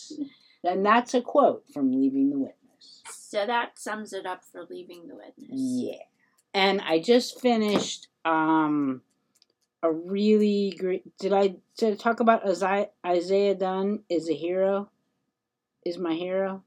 And 0.62 0.86
that's 0.86 1.14
a 1.14 1.22
quote 1.22 1.64
from 1.72 1.90
Leaving 1.90 2.30
the 2.30 2.38
Witness. 2.38 2.60
So 3.30 3.46
that 3.46 3.78
sums 3.78 4.12
it 4.12 4.26
up 4.26 4.44
for 4.44 4.66
leaving 4.68 5.06
the 5.06 5.14
witness. 5.14 5.50
Yeah. 5.52 6.02
And 6.52 6.80
I 6.80 6.98
just 6.98 7.40
finished 7.40 8.08
um 8.24 9.02
a 9.84 9.92
really 9.92 10.76
great 10.76 11.16
did 11.16 11.32
I 11.32 11.54
did 11.78 11.92
I 11.92 11.96
talk 11.96 12.18
about 12.18 12.44
Isaiah, 12.44 12.88
Isaiah 13.06 13.54
Dunn 13.54 14.00
is 14.08 14.28
a 14.28 14.34
hero? 14.34 14.90
Is 15.86 15.96
my 15.96 16.14
hero? 16.14 16.64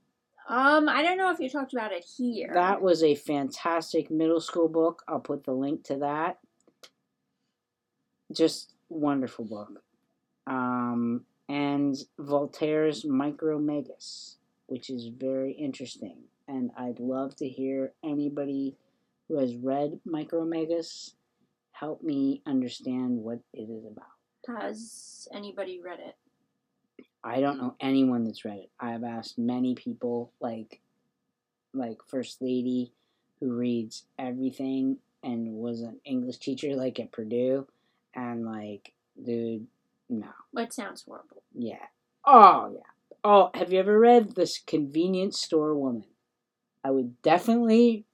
Um, 0.49 0.89
I 0.89 1.01
don't 1.03 1.17
know 1.17 1.31
if 1.31 1.39
you 1.39 1.49
talked 1.49 1.73
about 1.73 1.93
it 1.93 2.05
here. 2.17 2.51
That 2.53 2.81
was 2.81 3.01
a 3.01 3.15
fantastic 3.15 4.11
middle 4.11 4.41
school 4.41 4.67
book. 4.67 5.03
I'll 5.07 5.19
put 5.19 5.45
the 5.45 5.53
link 5.53 5.83
to 5.85 5.97
that. 5.97 6.39
Just 8.31 8.73
wonderful 8.89 9.45
book. 9.45 9.81
Um, 10.47 11.23
and 11.47 11.95
Voltaire's 12.19 13.03
Micromegas, 13.03 14.35
which 14.67 14.89
is 14.89 15.07
very 15.07 15.53
interesting. 15.53 16.17
And 16.47 16.71
I'd 16.77 16.99
love 16.99 17.35
to 17.37 17.47
hear 17.47 17.93
anybody 18.03 18.75
who 19.27 19.39
has 19.39 19.55
read 19.55 19.99
Micromegas 20.05 21.13
help 21.71 22.03
me 22.03 22.41
understand 22.45 23.17
what 23.17 23.39
it 23.53 23.69
is 23.69 23.85
about. 23.85 24.61
Has 24.61 25.27
anybody 25.33 25.79
read 25.81 25.99
it? 25.99 26.15
I 27.23 27.39
don't 27.39 27.57
know 27.57 27.75
anyone 27.79 28.23
that's 28.25 28.43
read 28.45 28.57
it. 28.59 28.69
I've 28.79 29.03
asked 29.03 29.37
many 29.37 29.75
people, 29.75 30.31
like, 30.41 30.81
like 31.73 31.99
First 32.07 32.41
Lady, 32.41 32.91
who 33.39 33.53
reads 33.53 34.03
everything 34.19 34.97
and 35.23 35.53
was 35.53 35.81
an 35.81 35.99
English 36.05 36.37
teacher, 36.37 36.75
like 36.75 36.99
at 36.99 37.11
Purdue, 37.11 37.67
and 38.13 38.45
like, 38.45 38.93
dude, 39.23 39.67
no, 40.09 40.27
It 40.57 40.73
sounds 40.73 41.03
horrible. 41.03 41.43
yeah, 41.55 41.85
oh 42.25 42.71
yeah, 42.73 42.81
oh, 43.23 43.49
have 43.53 43.71
you 43.71 43.79
ever 43.79 43.97
read 43.97 44.35
this 44.35 44.59
Convenience 44.59 45.39
Store 45.41 45.73
Woman? 45.75 46.03
I 46.83 46.91
would 46.91 47.21
definitely 47.21 48.05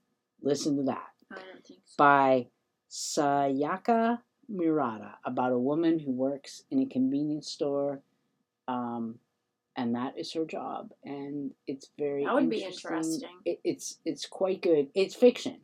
listen 0.43 0.77
to 0.77 0.83
that 0.83 1.09
I 1.31 1.35
don't 1.51 1.65
think 1.65 1.79
so. 1.85 1.95
by 1.97 2.47
Sayaka 2.89 4.19
Murata 4.47 5.15
about 5.25 5.51
a 5.51 5.59
woman 5.59 5.99
who 5.99 6.11
works 6.11 6.63
in 6.71 6.79
a 6.79 6.85
convenience 6.85 7.49
store, 7.49 8.01
um, 8.69 9.15
and 9.75 9.95
that 9.95 10.17
is 10.17 10.33
her 10.33 10.45
job, 10.45 10.91
and 11.03 11.51
it's 11.67 11.89
very 11.97 12.25
That 12.25 12.33
would 12.35 12.49
be 12.49 12.63
interesting. 12.63 12.97
interesting. 12.97 13.29
It, 13.45 13.59
it's 13.63 13.97
it's 14.05 14.25
quite 14.25 14.61
good. 14.61 14.89
It's 14.93 15.15
fiction, 15.15 15.57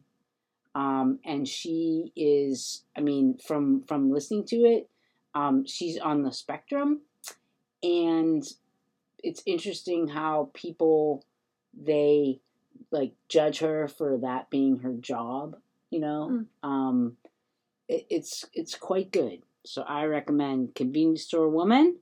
um, 0.74 1.20
and 1.26 1.48
she 1.48 2.12
is. 2.16 2.84
I 2.98 3.02
mean, 3.02 3.38
from 3.38 3.84
from 3.84 4.12
listening 4.12 4.46
to 4.46 4.56
it, 4.58 4.90
um, 5.34 5.66
she's 5.66 5.98
on 6.00 6.24
the 6.24 6.32
spectrum, 6.32 7.02
and 7.84 8.44
it's 9.20 9.44
interesting 9.46 10.08
how 10.08 10.50
people 10.54 11.26
they 11.74 12.40
like 12.92 13.14
judge 13.28 13.60
her 13.60 13.88
for 13.88 14.18
that 14.20 14.50
being 14.50 14.80
her 14.80 14.94
job 14.94 15.58
you 15.90 16.00
know 16.00 16.46
um 16.64 17.18
it, 17.90 18.06
it's 18.10 18.46
it's 18.54 18.76
quite 18.76 19.12
good 19.12 19.42
so 19.66 19.82
i 19.82 20.06
recommend 20.06 20.74
convenience 20.76 21.24
store 21.24 21.50
woman 21.50 21.98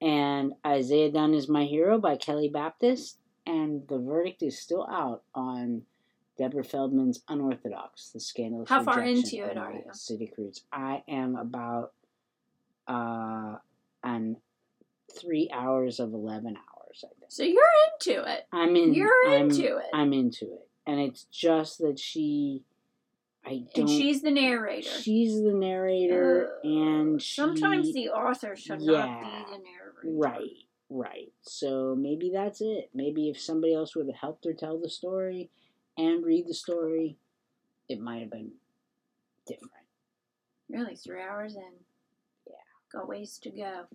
and 0.00 0.52
isaiah 0.66 1.10
dunn 1.10 1.34
is 1.34 1.48
my 1.48 1.64
hero 1.64 1.98
by 1.98 2.16
kelly 2.16 2.48
baptist 2.48 3.18
and 3.46 3.86
the 3.88 3.98
verdict 3.98 4.42
is 4.42 4.58
still 4.58 4.86
out 4.90 5.22
on 5.34 5.82
deborah 6.38 6.64
feldman's 6.64 7.22
unorthodox 7.28 8.10
the 8.10 8.20
scandalous 8.20 8.68
How 8.68 8.82
far 8.82 9.02
into 9.02 9.36
it 9.44 9.56
are 9.56 9.72
you? 9.72 9.82
city 9.92 10.32
roots 10.38 10.62
i 10.72 11.02
am 11.08 11.36
about 11.36 11.92
uh 12.88 13.56
an 14.02 14.36
three 15.20 15.50
hours 15.52 16.00
of 16.00 16.12
11 16.12 16.56
hours 16.56 17.04
i 17.04 17.08
think 17.18 17.30
So 17.30 17.42
you're 17.42 17.62
into 18.00 18.22
it. 18.30 18.46
i'm 18.52 18.76
in 18.76 18.94
You're 18.94 19.10
I'm, 19.28 19.50
into 19.50 19.76
it. 19.76 19.84
i'm 19.92 20.12
into 20.12 20.44
it 20.46 20.68
and 20.86 20.98
it's 21.00 21.24
just 21.24 21.78
that 21.78 21.98
she 21.98 22.62
i 23.44 23.64
don't 23.74 23.78
and 23.78 23.88
she's 23.88 24.22
the 24.22 24.30
narrator. 24.30 24.88
she's 24.90 25.42
the 25.42 25.52
narrator 25.52 26.52
Uh, 26.64 26.68
and 26.68 27.22
she, 27.22 27.34
Sometimes 27.40 27.92
the 27.92 28.08
author 28.10 28.54
should 28.56 28.80
Yeah. 28.82 29.06
not 29.06 29.20
be 29.20 29.52
the 29.52 29.58
narrator. 29.58 30.18
right 30.18 30.66
right 30.88 31.32
so 31.42 31.94
maybe 31.98 32.30
that's 32.34 32.60
it 32.60 32.90
maybe 32.94 33.28
if 33.30 33.40
somebody 33.40 33.72
else 33.74 33.94
would 33.96 34.06
have 34.06 34.16
helped 34.16 34.44
her 34.44 34.52
tell 34.52 34.78
the 34.78 34.90
story 34.90 35.50
and 35.96 36.24
read 36.24 36.46
the 36.48 36.54
story 36.54 37.16
it 37.88 38.00
might 38.00 38.20
have 38.20 38.30
been 38.30 38.52
different 39.46 39.72
Really, 40.68 40.94
three 40.94 41.20
hours 41.20 41.56
in. 41.56 41.72
Yeah. 42.46 42.54
Got 42.92 43.08
ways 43.08 43.40
to 43.42 43.50
go. 43.50 43.86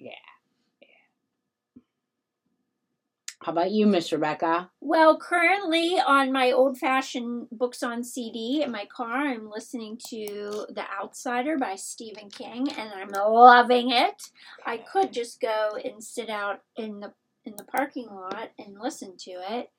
How 3.43 3.51
about 3.51 3.71
you 3.71 3.85
miss 3.85 4.11
rebecca 4.11 4.69
Well, 4.81 5.17
currently 5.17 5.99
on 5.99 6.31
my 6.31 6.51
old 6.51 6.77
fashioned 6.77 7.47
books 7.51 7.83
on 7.83 8.03
CD 8.03 8.61
in 8.63 8.71
my 8.71 8.85
car, 8.85 9.27
I'm 9.27 9.49
listening 9.49 9.99
to 10.09 10.65
The 10.69 10.83
Outsider 11.01 11.57
by 11.57 11.75
Stephen 11.75 12.29
King 12.29 12.69
and 12.69 12.91
I'm 12.93 13.09
loving 13.09 13.91
it. 13.91 14.21
I 14.65 14.77
could 14.77 15.11
just 15.11 15.41
go 15.41 15.77
and 15.83 16.03
sit 16.03 16.29
out 16.29 16.61
in 16.75 16.99
the 16.99 17.13
in 17.45 17.55
the 17.57 17.63
parking 17.63 18.07
lot 18.09 18.51
and 18.57 18.79
listen 18.79 19.15
to 19.17 19.31
it. 19.31 19.69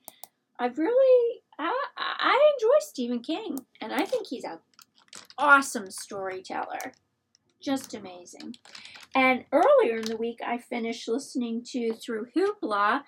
I've 0.59 0.78
really 0.78 1.42
I, 1.59 1.72
I 1.96 2.52
enjoy 2.54 2.78
Stephen 2.80 3.20
King 3.20 3.59
and 3.80 3.92
I 3.92 4.04
think 4.04 4.26
he's 4.26 4.44
a 4.44 4.61
awesome 5.38 5.90
storyteller. 5.90 6.92
Just 7.61 7.94
amazing. 7.94 8.57
And 9.14 9.44
earlier 9.50 9.98
in 9.98 10.04
the 10.04 10.16
week 10.16 10.40
I 10.46 10.59
finished 10.59 11.09
listening 11.09 11.64
to 11.72 11.94
Through 11.94 12.28
Hoopla 12.36 13.02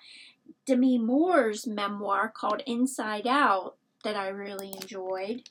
Demi 0.65 0.97
Moore's 0.97 1.65
memoir 1.67 2.31
called 2.35 2.61
Inside 2.65 3.27
Out 3.27 3.75
that 4.03 4.15
I 4.15 4.29
really 4.29 4.71
enjoyed. 4.81 5.43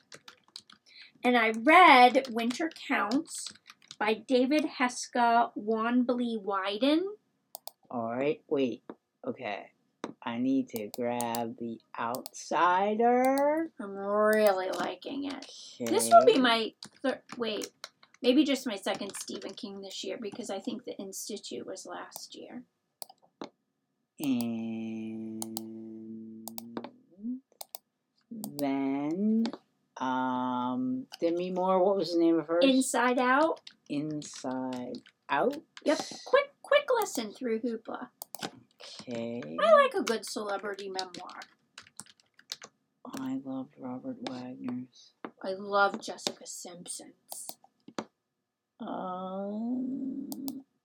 And 1.23 1.37
I 1.37 1.51
read 1.51 2.27
Winter 2.31 2.69
Counts 2.87 3.47
by 3.97 4.13
David 4.13 4.65
Heska 4.79 5.51
Wanbli 5.57 6.41
Weiden. 6.43 7.01
all 7.91 8.11
right 8.11 8.41
wait 8.47 8.83
okay 9.25 9.71
i 10.23 10.37
need 10.37 10.69
to 10.69 10.89
grab 10.95 11.57
the 11.57 11.79
outsider 11.99 13.69
I'm 13.79 13.95
really 13.95 14.69
liking 14.71 15.25
it. 15.25 15.45
This 15.79 16.09
will 16.09 16.25
be 16.25 16.37
my 16.37 16.73
third, 17.01 17.19
wait, 17.37 17.69
maybe 18.21 18.43
just 18.43 18.67
my 18.67 18.75
second 18.75 19.11
Stephen 19.15 19.53
King 19.53 19.81
this 19.81 20.03
year 20.03 20.17
because 20.21 20.49
I 20.49 20.59
think 20.59 20.83
The 20.85 20.97
Institute 20.97 21.65
was 21.65 21.85
last 21.85 22.35
year. 22.35 22.63
And 24.19 25.43
then 28.57 29.45
um 29.97 31.05
Demi 31.19 31.51
Moore, 31.51 31.83
what 31.83 31.97
was 31.97 32.13
the 32.13 32.19
name 32.19 32.39
of 32.39 32.47
her? 32.47 32.59
Inside 32.59 33.19
Out. 33.19 33.61
Inside 33.89 34.99
Out. 35.29 35.61
Yep. 35.83 35.99
Quick, 36.25 36.53
quick 36.61 36.85
listen 36.99 37.31
through 37.31 37.59
Hoopla. 37.59 38.07
Okay. 39.01 39.41
I 39.59 39.73
like 39.73 39.93
a 39.95 40.03
good 40.03 40.25
celebrity 40.25 40.89
memoir. 40.89 41.39
I 43.19 43.39
loved 43.43 43.75
Robert 43.77 44.17
Wagner's. 44.29 45.11
I 45.43 45.53
love 45.53 45.99
Jessica 45.99 46.45
Simpson's. 46.45 47.57
Um, 48.79 50.29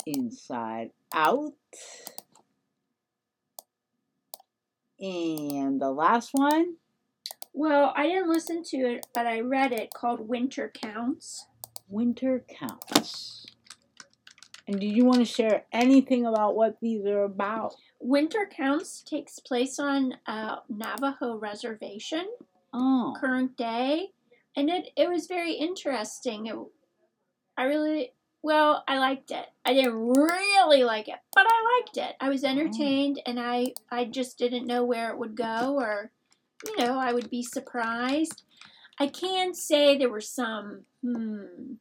Inside 0.06 0.90
Out. 1.12 1.52
And 5.04 5.82
the 5.82 5.90
last 5.90 6.30
one, 6.32 6.76
Well, 7.52 7.92
I 7.94 8.06
didn't 8.08 8.30
listen 8.30 8.62
to 8.64 8.76
it, 8.78 9.06
but 9.14 9.26
I 9.26 9.40
read 9.40 9.70
it 9.70 9.92
called 9.92 10.28
Winter 10.28 10.72
Counts. 10.74 11.46
Winter 11.90 12.42
Counts. 12.48 13.44
And 14.66 14.80
do 14.80 14.86
you 14.86 15.04
want 15.04 15.18
to 15.18 15.26
share 15.26 15.66
anything 15.72 16.24
about 16.24 16.56
what 16.56 16.78
these 16.80 17.04
are 17.04 17.24
about? 17.24 17.74
Winter 18.00 18.48
Counts 18.50 19.02
takes 19.02 19.38
place 19.38 19.78
on 19.78 20.14
a 20.26 20.60
Navajo 20.70 21.36
reservation, 21.36 22.26
Oh, 22.72 23.14
current 23.20 23.58
day, 23.58 24.08
and 24.56 24.70
it, 24.70 24.88
it 24.96 25.10
was 25.10 25.26
very 25.26 25.52
interesting. 25.52 26.46
It, 26.46 26.56
I 27.58 27.64
really, 27.64 28.12
well, 28.44 28.84
I 28.86 28.98
liked 28.98 29.30
it. 29.30 29.46
I 29.64 29.72
didn't 29.72 29.96
really 29.96 30.84
like 30.84 31.08
it, 31.08 31.18
but 31.34 31.46
I 31.48 31.80
liked 31.80 31.96
it. 31.96 32.14
I 32.20 32.28
was 32.28 32.44
entertained, 32.44 33.22
and 33.24 33.40
I, 33.40 33.72
I 33.90 34.04
just 34.04 34.36
didn't 34.36 34.66
know 34.66 34.84
where 34.84 35.10
it 35.10 35.18
would 35.18 35.34
go, 35.34 35.76
or, 35.80 36.10
you 36.66 36.76
know, 36.76 36.98
I 36.98 37.14
would 37.14 37.30
be 37.30 37.42
surprised. 37.42 38.42
I 39.00 39.06
can 39.06 39.54
say 39.54 39.96
there 39.96 40.10
were 40.10 40.20
some, 40.20 40.82
hmm, 41.02 41.76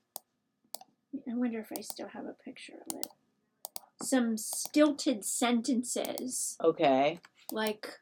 I 1.29 1.35
wonder 1.35 1.59
if 1.59 1.67
I 1.77 1.81
still 1.81 2.07
have 2.07 2.25
a 2.27 2.43
picture 2.45 2.75
of 2.89 2.97
it. 2.97 3.07
Some 4.01 4.37
stilted 4.37 5.25
sentences 5.25 6.57
okay. 6.63 7.19
like 7.51 7.99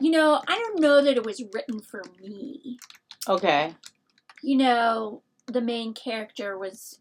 you 0.00 0.10
know 0.10 0.42
i 0.46 0.58
don't 0.58 0.80
know 0.80 1.02
that 1.02 1.16
it 1.16 1.24
was 1.24 1.42
written 1.54 1.80
for 1.80 2.02
me 2.20 2.76
Okay. 3.26 3.74
you 4.42 4.56
know 4.58 5.22
the 5.46 5.62
main 5.62 5.94
character 5.94 6.58
was 6.58 6.98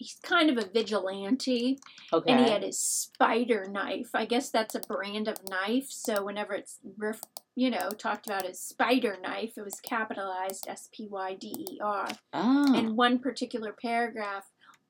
he's 0.00 0.16
kind 0.22 0.48
of 0.48 0.56
a 0.56 0.66
vigilante 0.66 1.78
Okay. 2.10 2.32
and 2.32 2.44
he 2.44 2.50
had 2.50 2.62
his 2.62 2.78
spider 2.78 3.68
knife 3.70 4.10
i 4.14 4.24
guess 4.24 4.48
that's 4.48 4.74
a 4.74 4.80
brand 4.80 5.28
of 5.28 5.36
knife 5.48 5.90
so 5.90 6.24
whenever 6.24 6.54
it's 6.54 6.78
ref- 6.96 7.20
you 7.54 7.70
know 7.70 7.90
talked 7.90 8.26
about 8.26 8.46
as 8.46 8.58
spider 8.58 9.18
knife 9.22 9.52
it 9.58 9.64
was 9.64 9.78
capitalized 9.80 10.66
s-p-y-d-e-r 10.68 12.08
oh. 12.32 12.74
in 12.74 12.96
one 12.96 13.18
particular 13.18 13.72
paragraph 13.72 14.46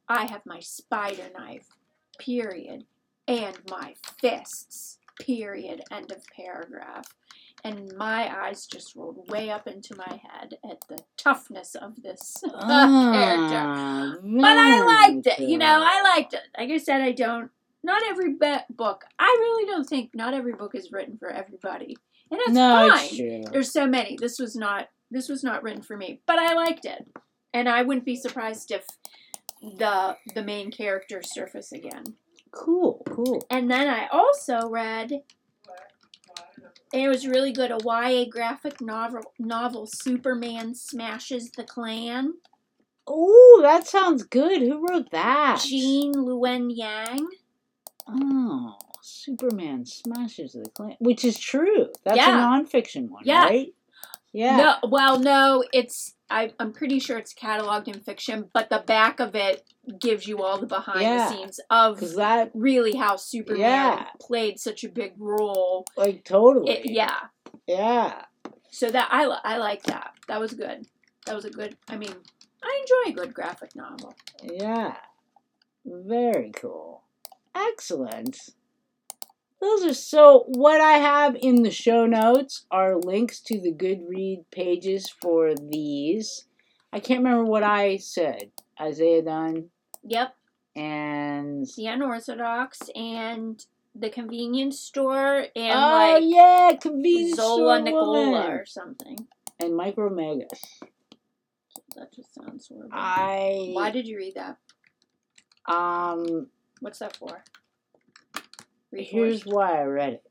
i 0.09 0.25
have 0.31 0.47
my 0.47 0.61
spider 0.61 1.29
knife 1.37 1.67
period 2.19 2.85
and 3.27 3.59
my 3.69 3.95
fists 4.21 4.99
period 5.19 5.83
end 5.91 6.13
of 6.13 6.25
paragraph 6.29 7.07
and 7.65 7.93
my 7.97 8.31
eyes 8.45 8.67
just 8.67 8.97
rolled 8.97 9.29
way 9.29 9.51
up 9.51 9.67
into 9.67 9.95
my 9.97 10.21
head 10.23 10.55
at 10.69 10.81
the 10.89 10.99
toughness 11.17 11.75
of 11.75 12.03
this 12.03 12.39
character. 12.43 12.61
Ah, 12.63 14.15
but 14.23 14.45
i 14.45 14.81
liked 14.83 15.27
it 15.27 15.41
you 15.41 15.59
know 15.59 15.83
i 15.85 16.03
liked 16.03 16.35
it. 16.35 16.43
Like 16.59 16.71
i 16.71 16.79
said 16.79 17.01
i 17.01 17.13
don't 17.13 17.51
not 17.83 18.03
every 18.09 18.35
be- 18.35 18.67
book 18.71 19.05
i 19.19 19.37
really 19.41 19.67
don't 19.67 19.89
think 19.89 20.11
not 20.15 20.35
every 20.35 20.53
book 20.53 20.75
is 20.75 20.93
written 20.93 21.17
for 21.19 21.31
everybody. 21.31 21.97
And 22.31 22.39
that's 22.39 22.53
no, 22.53 22.91
fine. 22.97 23.51
there's 23.51 23.73
so 23.73 23.87
many. 23.87 24.17
This 24.21 24.39
was 24.39 24.55
not 24.55 24.89
this 25.11 25.29
was 25.29 25.43
not 25.43 25.63
written 25.63 25.83
for 25.83 25.97
me, 25.97 26.21
but 26.27 26.39
I 26.39 26.55
liked 26.55 26.85
it, 26.85 27.07
and 27.53 27.69
I 27.69 27.83
wouldn't 27.83 28.07
be 28.07 28.15
surprised 28.15 28.71
if 28.71 28.87
the 29.61 30.17
the 30.35 30.43
main 30.43 30.71
characters 30.71 31.33
surface 31.33 31.73
again. 31.73 32.05
Cool, 32.53 33.03
cool. 33.07 33.45
And 33.51 33.71
then 33.71 33.89
I 33.89 34.09
also 34.13 34.69
read, 34.69 35.23
and 36.93 37.03
it 37.03 37.09
was 37.09 37.26
really 37.26 37.53
good, 37.53 37.70
a 37.70 37.78
YA 37.84 38.24
graphic 38.30 38.80
novel 38.80 39.20
novel 39.38 39.86
Superman 39.86 40.74
smashes 40.74 41.51
the 41.57 41.64
Klan. 41.64 42.34
Oh, 43.07 43.61
that 43.62 43.86
sounds 43.86 44.22
good. 44.22 44.62
Who 44.62 44.86
wrote 44.86 45.11
that? 45.11 45.62
Gene 45.66 46.14
Luen 46.14 46.70
Yang. 46.74 47.26
Oh, 48.09 48.76
Superman 49.03 49.86
smashes 49.86 50.53
the 50.53 50.68
Klan, 50.70 50.97
which 51.01 51.24
is 51.24 51.38
true. 51.38 51.88
That's 52.05 52.16
Yeah. 52.16 52.38
a 52.38 52.43
nonfiction 52.64 53.09
one, 53.09 53.22
Yeah. 53.24 53.45
right? 53.45 53.74
Yeah. 54.33 54.57
No, 54.57 54.89
well, 54.89 55.18
no, 55.18 55.64
it's 55.72 56.14
I, 56.31 56.53
I'm 56.61 56.72
pretty 56.72 57.01
sure 57.01 57.18
it's 57.18 57.35
cataloged 57.35 57.89
in 57.89 58.01
fiction, 58.01 58.49
but 58.53 58.70
the 58.70 58.78
back 58.87 59.18
of 59.18 59.35
it 59.35 59.64
gives 60.01 60.28
you 60.28 60.43
all 60.43 60.59
the 60.59 60.66
behind 60.66 61.01
Yeah. 61.01 61.28
the 61.28 61.35
scenes 61.35 61.61
of 61.70 61.99
that, 62.14 62.53
really 62.55 62.95
how 62.97 63.16
Superman 63.16 63.61
Yeah. 63.61 64.07
played 64.20 64.61
such 64.61 64.85
a 64.85 64.89
big 64.89 65.14
role. 65.18 65.85
like, 65.97 66.24
totally. 66.24 66.70
It, 66.70 66.87
yeah. 66.91 67.16
Yeah. 67.66 68.24
So 68.70 68.89
that 68.91 69.09
I 69.11 69.24
I 69.24 69.57
like 69.57 69.83
that. 69.85 70.12
That 70.28 70.39
was 70.39 70.53
good. 70.55 70.87
That 71.26 71.35
was 71.35 71.45
a 71.45 71.51
good. 71.51 71.76
I 71.89 71.97
mean, 71.97 72.14
I 72.62 72.85
enjoy 72.85 73.12
a 73.12 73.24
good 73.24 73.35
graphic 73.35 73.74
novel. 73.74 74.14
Yeah. 74.45 74.95
Very 75.85 76.53
cool. 76.55 77.03
Excellent. 77.55 78.39
Those 79.61 79.85
are 79.85 79.95
so. 79.95 80.45
What 80.49 80.81
I 80.81 80.93
have 80.93 81.37
in 81.41 81.63
the 81.63 81.71
show 81.71 82.07
notes 82.07 82.65
are 82.71 82.97
links 82.99 83.41
to 83.43 83.61
the 83.61 83.73
Goodread 83.73 84.45
pages 84.51 85.09
for 85.21 85.55
these. 85.55 86.47
I 86.93 87.01
can't 87.01 87.23
remember 87.23 87.45
what 87.45 87.63
I 87.63 87.99
said. 87.99 88.51
Isaiah 88.81 89.23
Dunn 89.23 89.69
Yep, 90.05 90.35
and. 90.75 91.67
the 91.77 91.87
unorthodox 91.87 92.79
and 92.95 93.63
the 93.95 94.09
convenience 94.09 94.79
store 94.81 95.47
and 95.55 95.79
oh, 95.79 96.15
like 96.15 96.23
yeah, 96.27 96.73
convenience 96.81 97.37
Zola 97.37 97.77
store 97.77 97.81
Nicola 97.83 98.31
woman. 98.31 98.51
or 98.53 98.65
something. 98.65 99.27
and 99.59 99.77
Micro 99.77 100.09
Megas. 100.09 100.81
That 101.97 102.13
just 102.15 102.33
sounds 102.35 102.69
horrible. 102.69 102.89
I 102.93 103.71
Why 103.75 103.91
did 103.91 104.07
you 104.07 104.17
read 104.17 104.37
that? 104.37 104.57
um 105.73 106.47
What's 106.81 107.01
that 107.01 107.17
for? 107.17 107.45
Here's 108.93 109.43
why 109.45 109.80
I 109.80 109.84
read 109.84 110.12
it. 110.14 110.22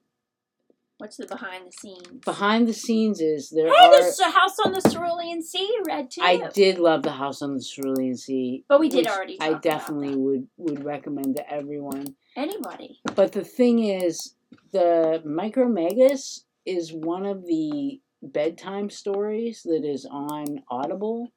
What's 0.98 1.16
the 1.16 1.28
behind 1.28 1.66
the 1.66 1.72
scenes? 1.72 2.26
Behind 2.26 2.68
the 2.68 2.74
scenes 2.74 3.22
is 3.22 3.50
there 3.52 3.68
Hey, 3.68 3.86
are 3.86 3.92
there's 3.92 4.20
a 4.20 4.30
house 4.32 4.58
on 4.66 4.74
the 4.74 4.82
Cerulean 4.82 5.42
Sea 5.42 5.78
read 5.88 6.12
too. 6.12 6.22
I 6.22 6.50
did 6.54 6.78
love 6.78 7.04
the 7.04 7.14
House 7.14 7.42
on 7.42 7.56
the 7.56 7.64
Cerulean 7.64 8.18
Sea. 8.18 8.66
But 8.68 8.82
we 8.82 8.90
did 8.90 9.08
already 9.08 9.40
I 9.40 9.54
definitely 9.54 10.14
would 10.16 10.48
would 10.58 10.84
recommend 10.84 11.38
to 11.38 11.50
everyone. 11.50 12.16
Anybody. 12.36 13.00
But 13.16 13.32
the 13.32 13.46
thing 13.46 13.80
is, 13.80 14.36
the 14.74 15.24
Micromegas 15.26 16.42
is 16.66 16.92
one 16.92 17.26
of 17.26 17.46
the 17.46 18.02
bedtime 18.22 18.90
stories 18.90 19.64
that 19.64 19.86
is 19.86 20.06
on 20.06 20.64
Audible, 20.70 21.32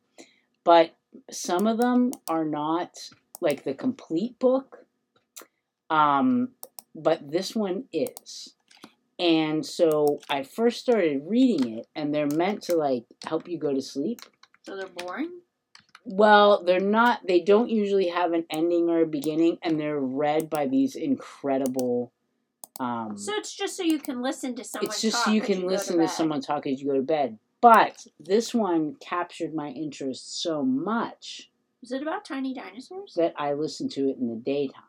but 0.65 0.97
some 1.31 1.69
of 1.69 1.79
them 1.79 2.11
are 2.27 2.45
not 2.45 2.99
like 3.41 3.63
the 3.63 3.75
complete 3.75 4.41
book. 4.41 4.87
Um, 5.89 6.49
but 6.95 7.31
this 7.31 7.55
one 7.55 7.85
is. 7.93 8.55
And 9.19 9.65
so 9.65 10.21
I 10.29 10.43
first 10.43 10.81
started 10.81 11.23
reading 11.27 11.79
it, 11.79 11.87
and 11.95 12.15
they're 12.15 12.27
meant 12.27 12.63
to 12.65 12.77
like 12.77 13.05
help 13.25 13.49
you 13.49 13.59
go 13.59 13.73
to 13.73 13.83
sleep. 13.83 14.21
So 14.65 14.77
they're 14.77 14.87
boring? 14.89 15.31
Well, 16.05 16.65
they're 16.65 16.81
not. 16.81 17.27
They 17.27 17.41
don't 17.41 17.71
usually 17.71 18.09
have 18.09 18.33
an 18.33 18.45
ending 18.51 18.89
or 18.89 19.03
a 19.03 19.07
beginning, 19.07 19.59
and 19.63 19.79
they're 19.79 20.01
read 20.01 20.51
by 20.51 20.67
these 20.67 20.97
incredible. 20.97 22.13
Um, 22.81 23.17
So 23.17 23.33
it's 23.35 23.55
just 23.55 23.77
so 23.77 23.83
you 23.85 24.01
can 24.01 24.23
listen 24.23 24.57
to 24.57 24.65
someone 24.65 24.91
it's 24.91 25.01
just 25.01 25.25
so 25.25 25.31
you 25.31 25.41
can 25.43 25.61
go 25.61 25.67
listen 25.69 25.97
to, 25.97 26.03
bed. 26.03 26.11
someone 26.11 26.41
talk 26.41 26.67
as 26.67 26.81
you 26.81 26.89
go 26.89 26.97
to 26.97 27.03
bed. 27.03 27.39
But 27.61 28.05
this 28.19 28.53
one 28.53 28.97
captured 28.99 29.55
my 29.55 29.69
interest 29.69 30.43
so 30.43 30.65
much 30.65 31.51
Is 31.83 31.93
it 31.93 32.03
about 32.03 32.25
tiny 32.25 32.55
dinosaurs? 32.55 33.15
that 33.15 33.35
I 33.39 33.53
listened 33.53 33.93
to 33.93 34.09
it 34.09 34.17
in 34.19 34.29
the 34.29 34.35
daytime. 34.37 34.83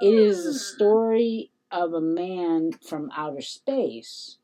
It 0.00 0.14
is 0.14 0.46
a 0.46 0.50
Hmm. 0.52 0.56
story 0.56 1.50
of 1.70 1.94
a 1.94 2.00
man 2.00 2.72
from 2.72 3.10
outer 3.16 3.40
space 3.42 4.38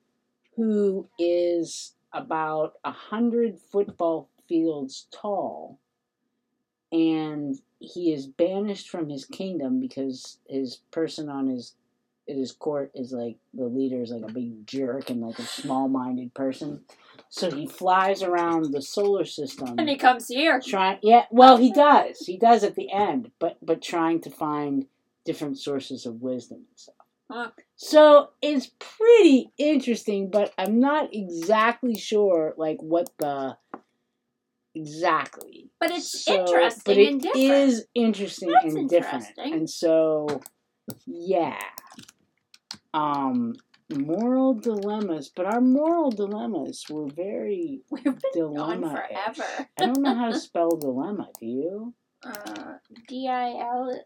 who 0.56 1.08
is 1.18 1.94
about 2.12 2.74
a 2.84 2.92
hundred 2.92 3.60
football 3.60 4.28
fields 4.48 5.06
tall, 5.12 5.78
and 6.92 7.60
he 7.78 8.12
is 8.12 8.26
banished 8.26 8.88
from 8.88 9.08
his 9.08 9.24
kingdom 9.24 9.80
because 9.80 10.38
his 10.48 10.76
person 10.90 11.28
on 11.28 11.48
his 11.48 11.74
at 12.28 12.36
his 12.36 12.52
court 12.52 12.92
is 12.94 13.12
like 13.12 13.38
the 13.54 13.66
leader 13.66 14.02
is 14.02 14.10
like 14.10 14.22
a 14.28 14.32
big 14.32 14.66
jerk 14.66 15.10
and 15.10 15.20
like 15.20 15.38
a 15.40 15.42
small-minded 15.44 16.32
person. 16.34 16.80
So 17.28 17.50
he 17.50 17.66
flies 17.66 18.22
around 18.22 18.72
the 18.72 18.82
solar 18.82 19.24
system 19.24 19.74
And 19.78 19.88
he 19.88 19.96
comes 19.96 20.28
here. 20.28 20.60
trying 20.60 20.98
yeah 21.02 21.24
well 21.30 21.56
he 21.56 21.72
does 21.72 22.20
he 22.20 22.36
does 22.38 22.62
at 22.64 22.76
the 22.76 22.92
end 22.92 23.32
but 23.40 23.58
but 23.62 23.82
trying 23.82 24.20
to 24.22 24.30
find 24.30 24.86
different 25.24 25.58
sources 25.58 26.06
of 26.06 26.20
wisdom 26.22 26.58
and 26.58 26.76
stuff 26.78 26.94
Huh. 27.32 27.50
So 27.76 28.30
it's 28.42 28.70
pretty 28.80 29.52
interesting, 29.56 30.30
but 30.32 30.52
I'm 30.58 30.80
not 30.80 31.10
exactly 31.14 31.96
sure 31.96 32.54
like 32.56 32.78
what 32.82 33.08
the 33.18 33.56
exactly. 34.74 35.70
But 35.78 35.90
it's 35.92 36.24
So- 36.24 36.40
interesting 36.40 36.82
but 36.84 36.96
it 36.98 37.08
and 37.08 37.20
different. 37.20 37.44
is 37.46 37.86
interesting 37.94 38.50
That's 38.50 38.74
and 38.74 38.88
different. 38.88 39.26
And 39.38 39.70
so 39.70 40.40
yeah. 41.06 41.60
Um 42.92 43.54
moral 43.94 44.54
dilemmas, 44.54 45.30
but 45.34 45.46
our 45.46 45.60
moral 45.60 46.10
dilemmas 46.10 46.84
were 46.90 47.08
very 47.08 47.82
We've 47.90 48.04
been 48.04 48.14
dilemma 48.32 48.90
forever. 48.90 49.68
I 49.78 49.86
don't 49.86 50.02
know 50.02 50.14
how 50.14 50.30
to 50.30 50.38
spell 50.48 50.70
dilemma, 50.70 51.28
do 51.38 51.46
you? 51.46 51.94
Uh, 52.24 52.74
D 53.08 53.28
I 53.28 53.50
L 53.60 54.00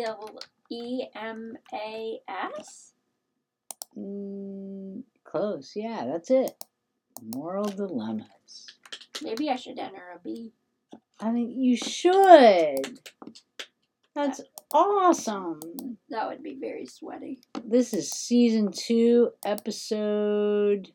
Del 0.00 0.38
E 0.70 1.04
M 1.14 1.58
A 1.74 2.20
S. 2.26 2.94
Mm, 3.98 5.02
close, 5.24 5.72
yeah, 5.76 6.06
that's 6.06 6.30
it. 6.30 6.52
Moral 7.34 7.64
dilemmas. 7.64 8.66
Maybe 9.22 9.50
I 9.50 9.56
should 9.56 9.78
enter 9.78 10.02
a 10.14 10.18
B. 10.18 10.52
I 11.20 11.32
think 11.32 11.50
you 11.54 11.76
should. 11.76 13.00
That's 14.14 14.40
awesome. 14.72 15.60
That 16.08 16.28
would 16.28 16.42
be 16.42 16.54
very 16.54 16.86
sweaty. 16.86 17.40
This 17.62 17.92
is 17.92 18.10
season 18.10 18.72
two, 18.72 19.32
episode 19.44 20.92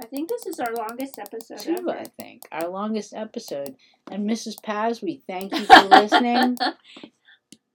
I 0.00 0.06
think 0.06 0.28
this 0.28 0.46
is 0.46 0.58
our 0.58 0.72
longest 0.74 1.18
episode 1.18 1.58
two, 1.58 1.76
ever. 1.78 1.90
I 1.90 2.04
think. 2.18 2.42
Our 2.50 2.68
longest 2.68 3.14
episode. 3.14 3.76
And 4.10 4.28
Mrs. 4.28 4.60
Paz, 4.60 5.00
we 5.00 5.22
thank 5.28 5.52
you 5.52 5.64
for 5.66 5.82
listening. 5.84 6.56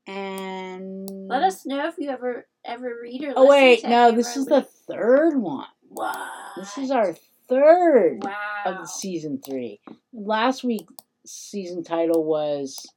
And 0.08 1.28
Let 1.28 1.44
us 1.44 1.66
know 1.66 1.88
if 1.88 1.96
you 1.98 2.10
ever 2.10 2.48
ever 2.66 2.94
read 3.02 3.24
or. 3.26 3.34
Oh 3.36 3.48
wait, 3.48 3.84
no, 3.84 4.12
this 4.12 4.38
is 4.38 4.46
the 4.46 4.62
third 4.62 5.38
one. 5.38 5.68
What? 5.90 6.18
This 6.56 6.78
is 6.78 6.92
our 6.92 7.16
third 7.50 8.24
wow. 8.24 8.34
of 8.66 8.78
the 8.78 8.88
season 8.88 9.42
three. 9.46 9.82
Last 10.14 10.64
week 10.64 10.88
season 11.26 11.84
title 11.84 12.24
was 12.24 12.88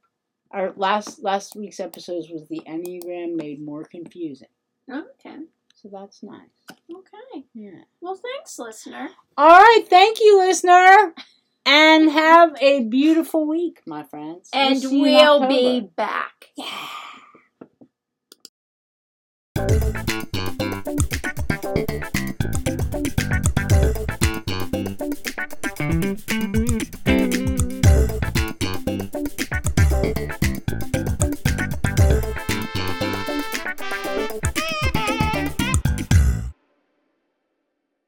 our 0.51 0.73
last 0.77 1.23
last 1.23 1.57
week's 1.57 1.81
episodes 1.81 2.29
was 2.31 2.47
the 2.49 2.63
Enneagram 2.67 3.35
made 3.35 3.61
more 3.61 3.85
confusing. 3.85 4.49
Okay. 4.91 5.37
So 5.75 5.89
that's 5.91 6.23
nice. 6.23 6.41
Okay. 6.71 7.45
Yeah. 7.55 7.83
Well, 8.01 8.17
thanks, 8.17 8.59
listener. 8.59 9.09
All 9.37 9.61
right, 9.61 9.85
thank 9.89 10.21
you, 10.21 10.39
listener. 10.39 11.15
And 11.67 12.11
have 12.11 12.57
a 12.61 12.85
beautiful 12.85 13.47
week, 13.47 13.81
my 13.87 14.03
friends. 14.03 14.49
And 14.53 14.81
we'll, 14.83 15.41
we'll 15.41 15.49
be 15.49 15.81
back. 15.81 16.47
Yeah. 16.57 16.67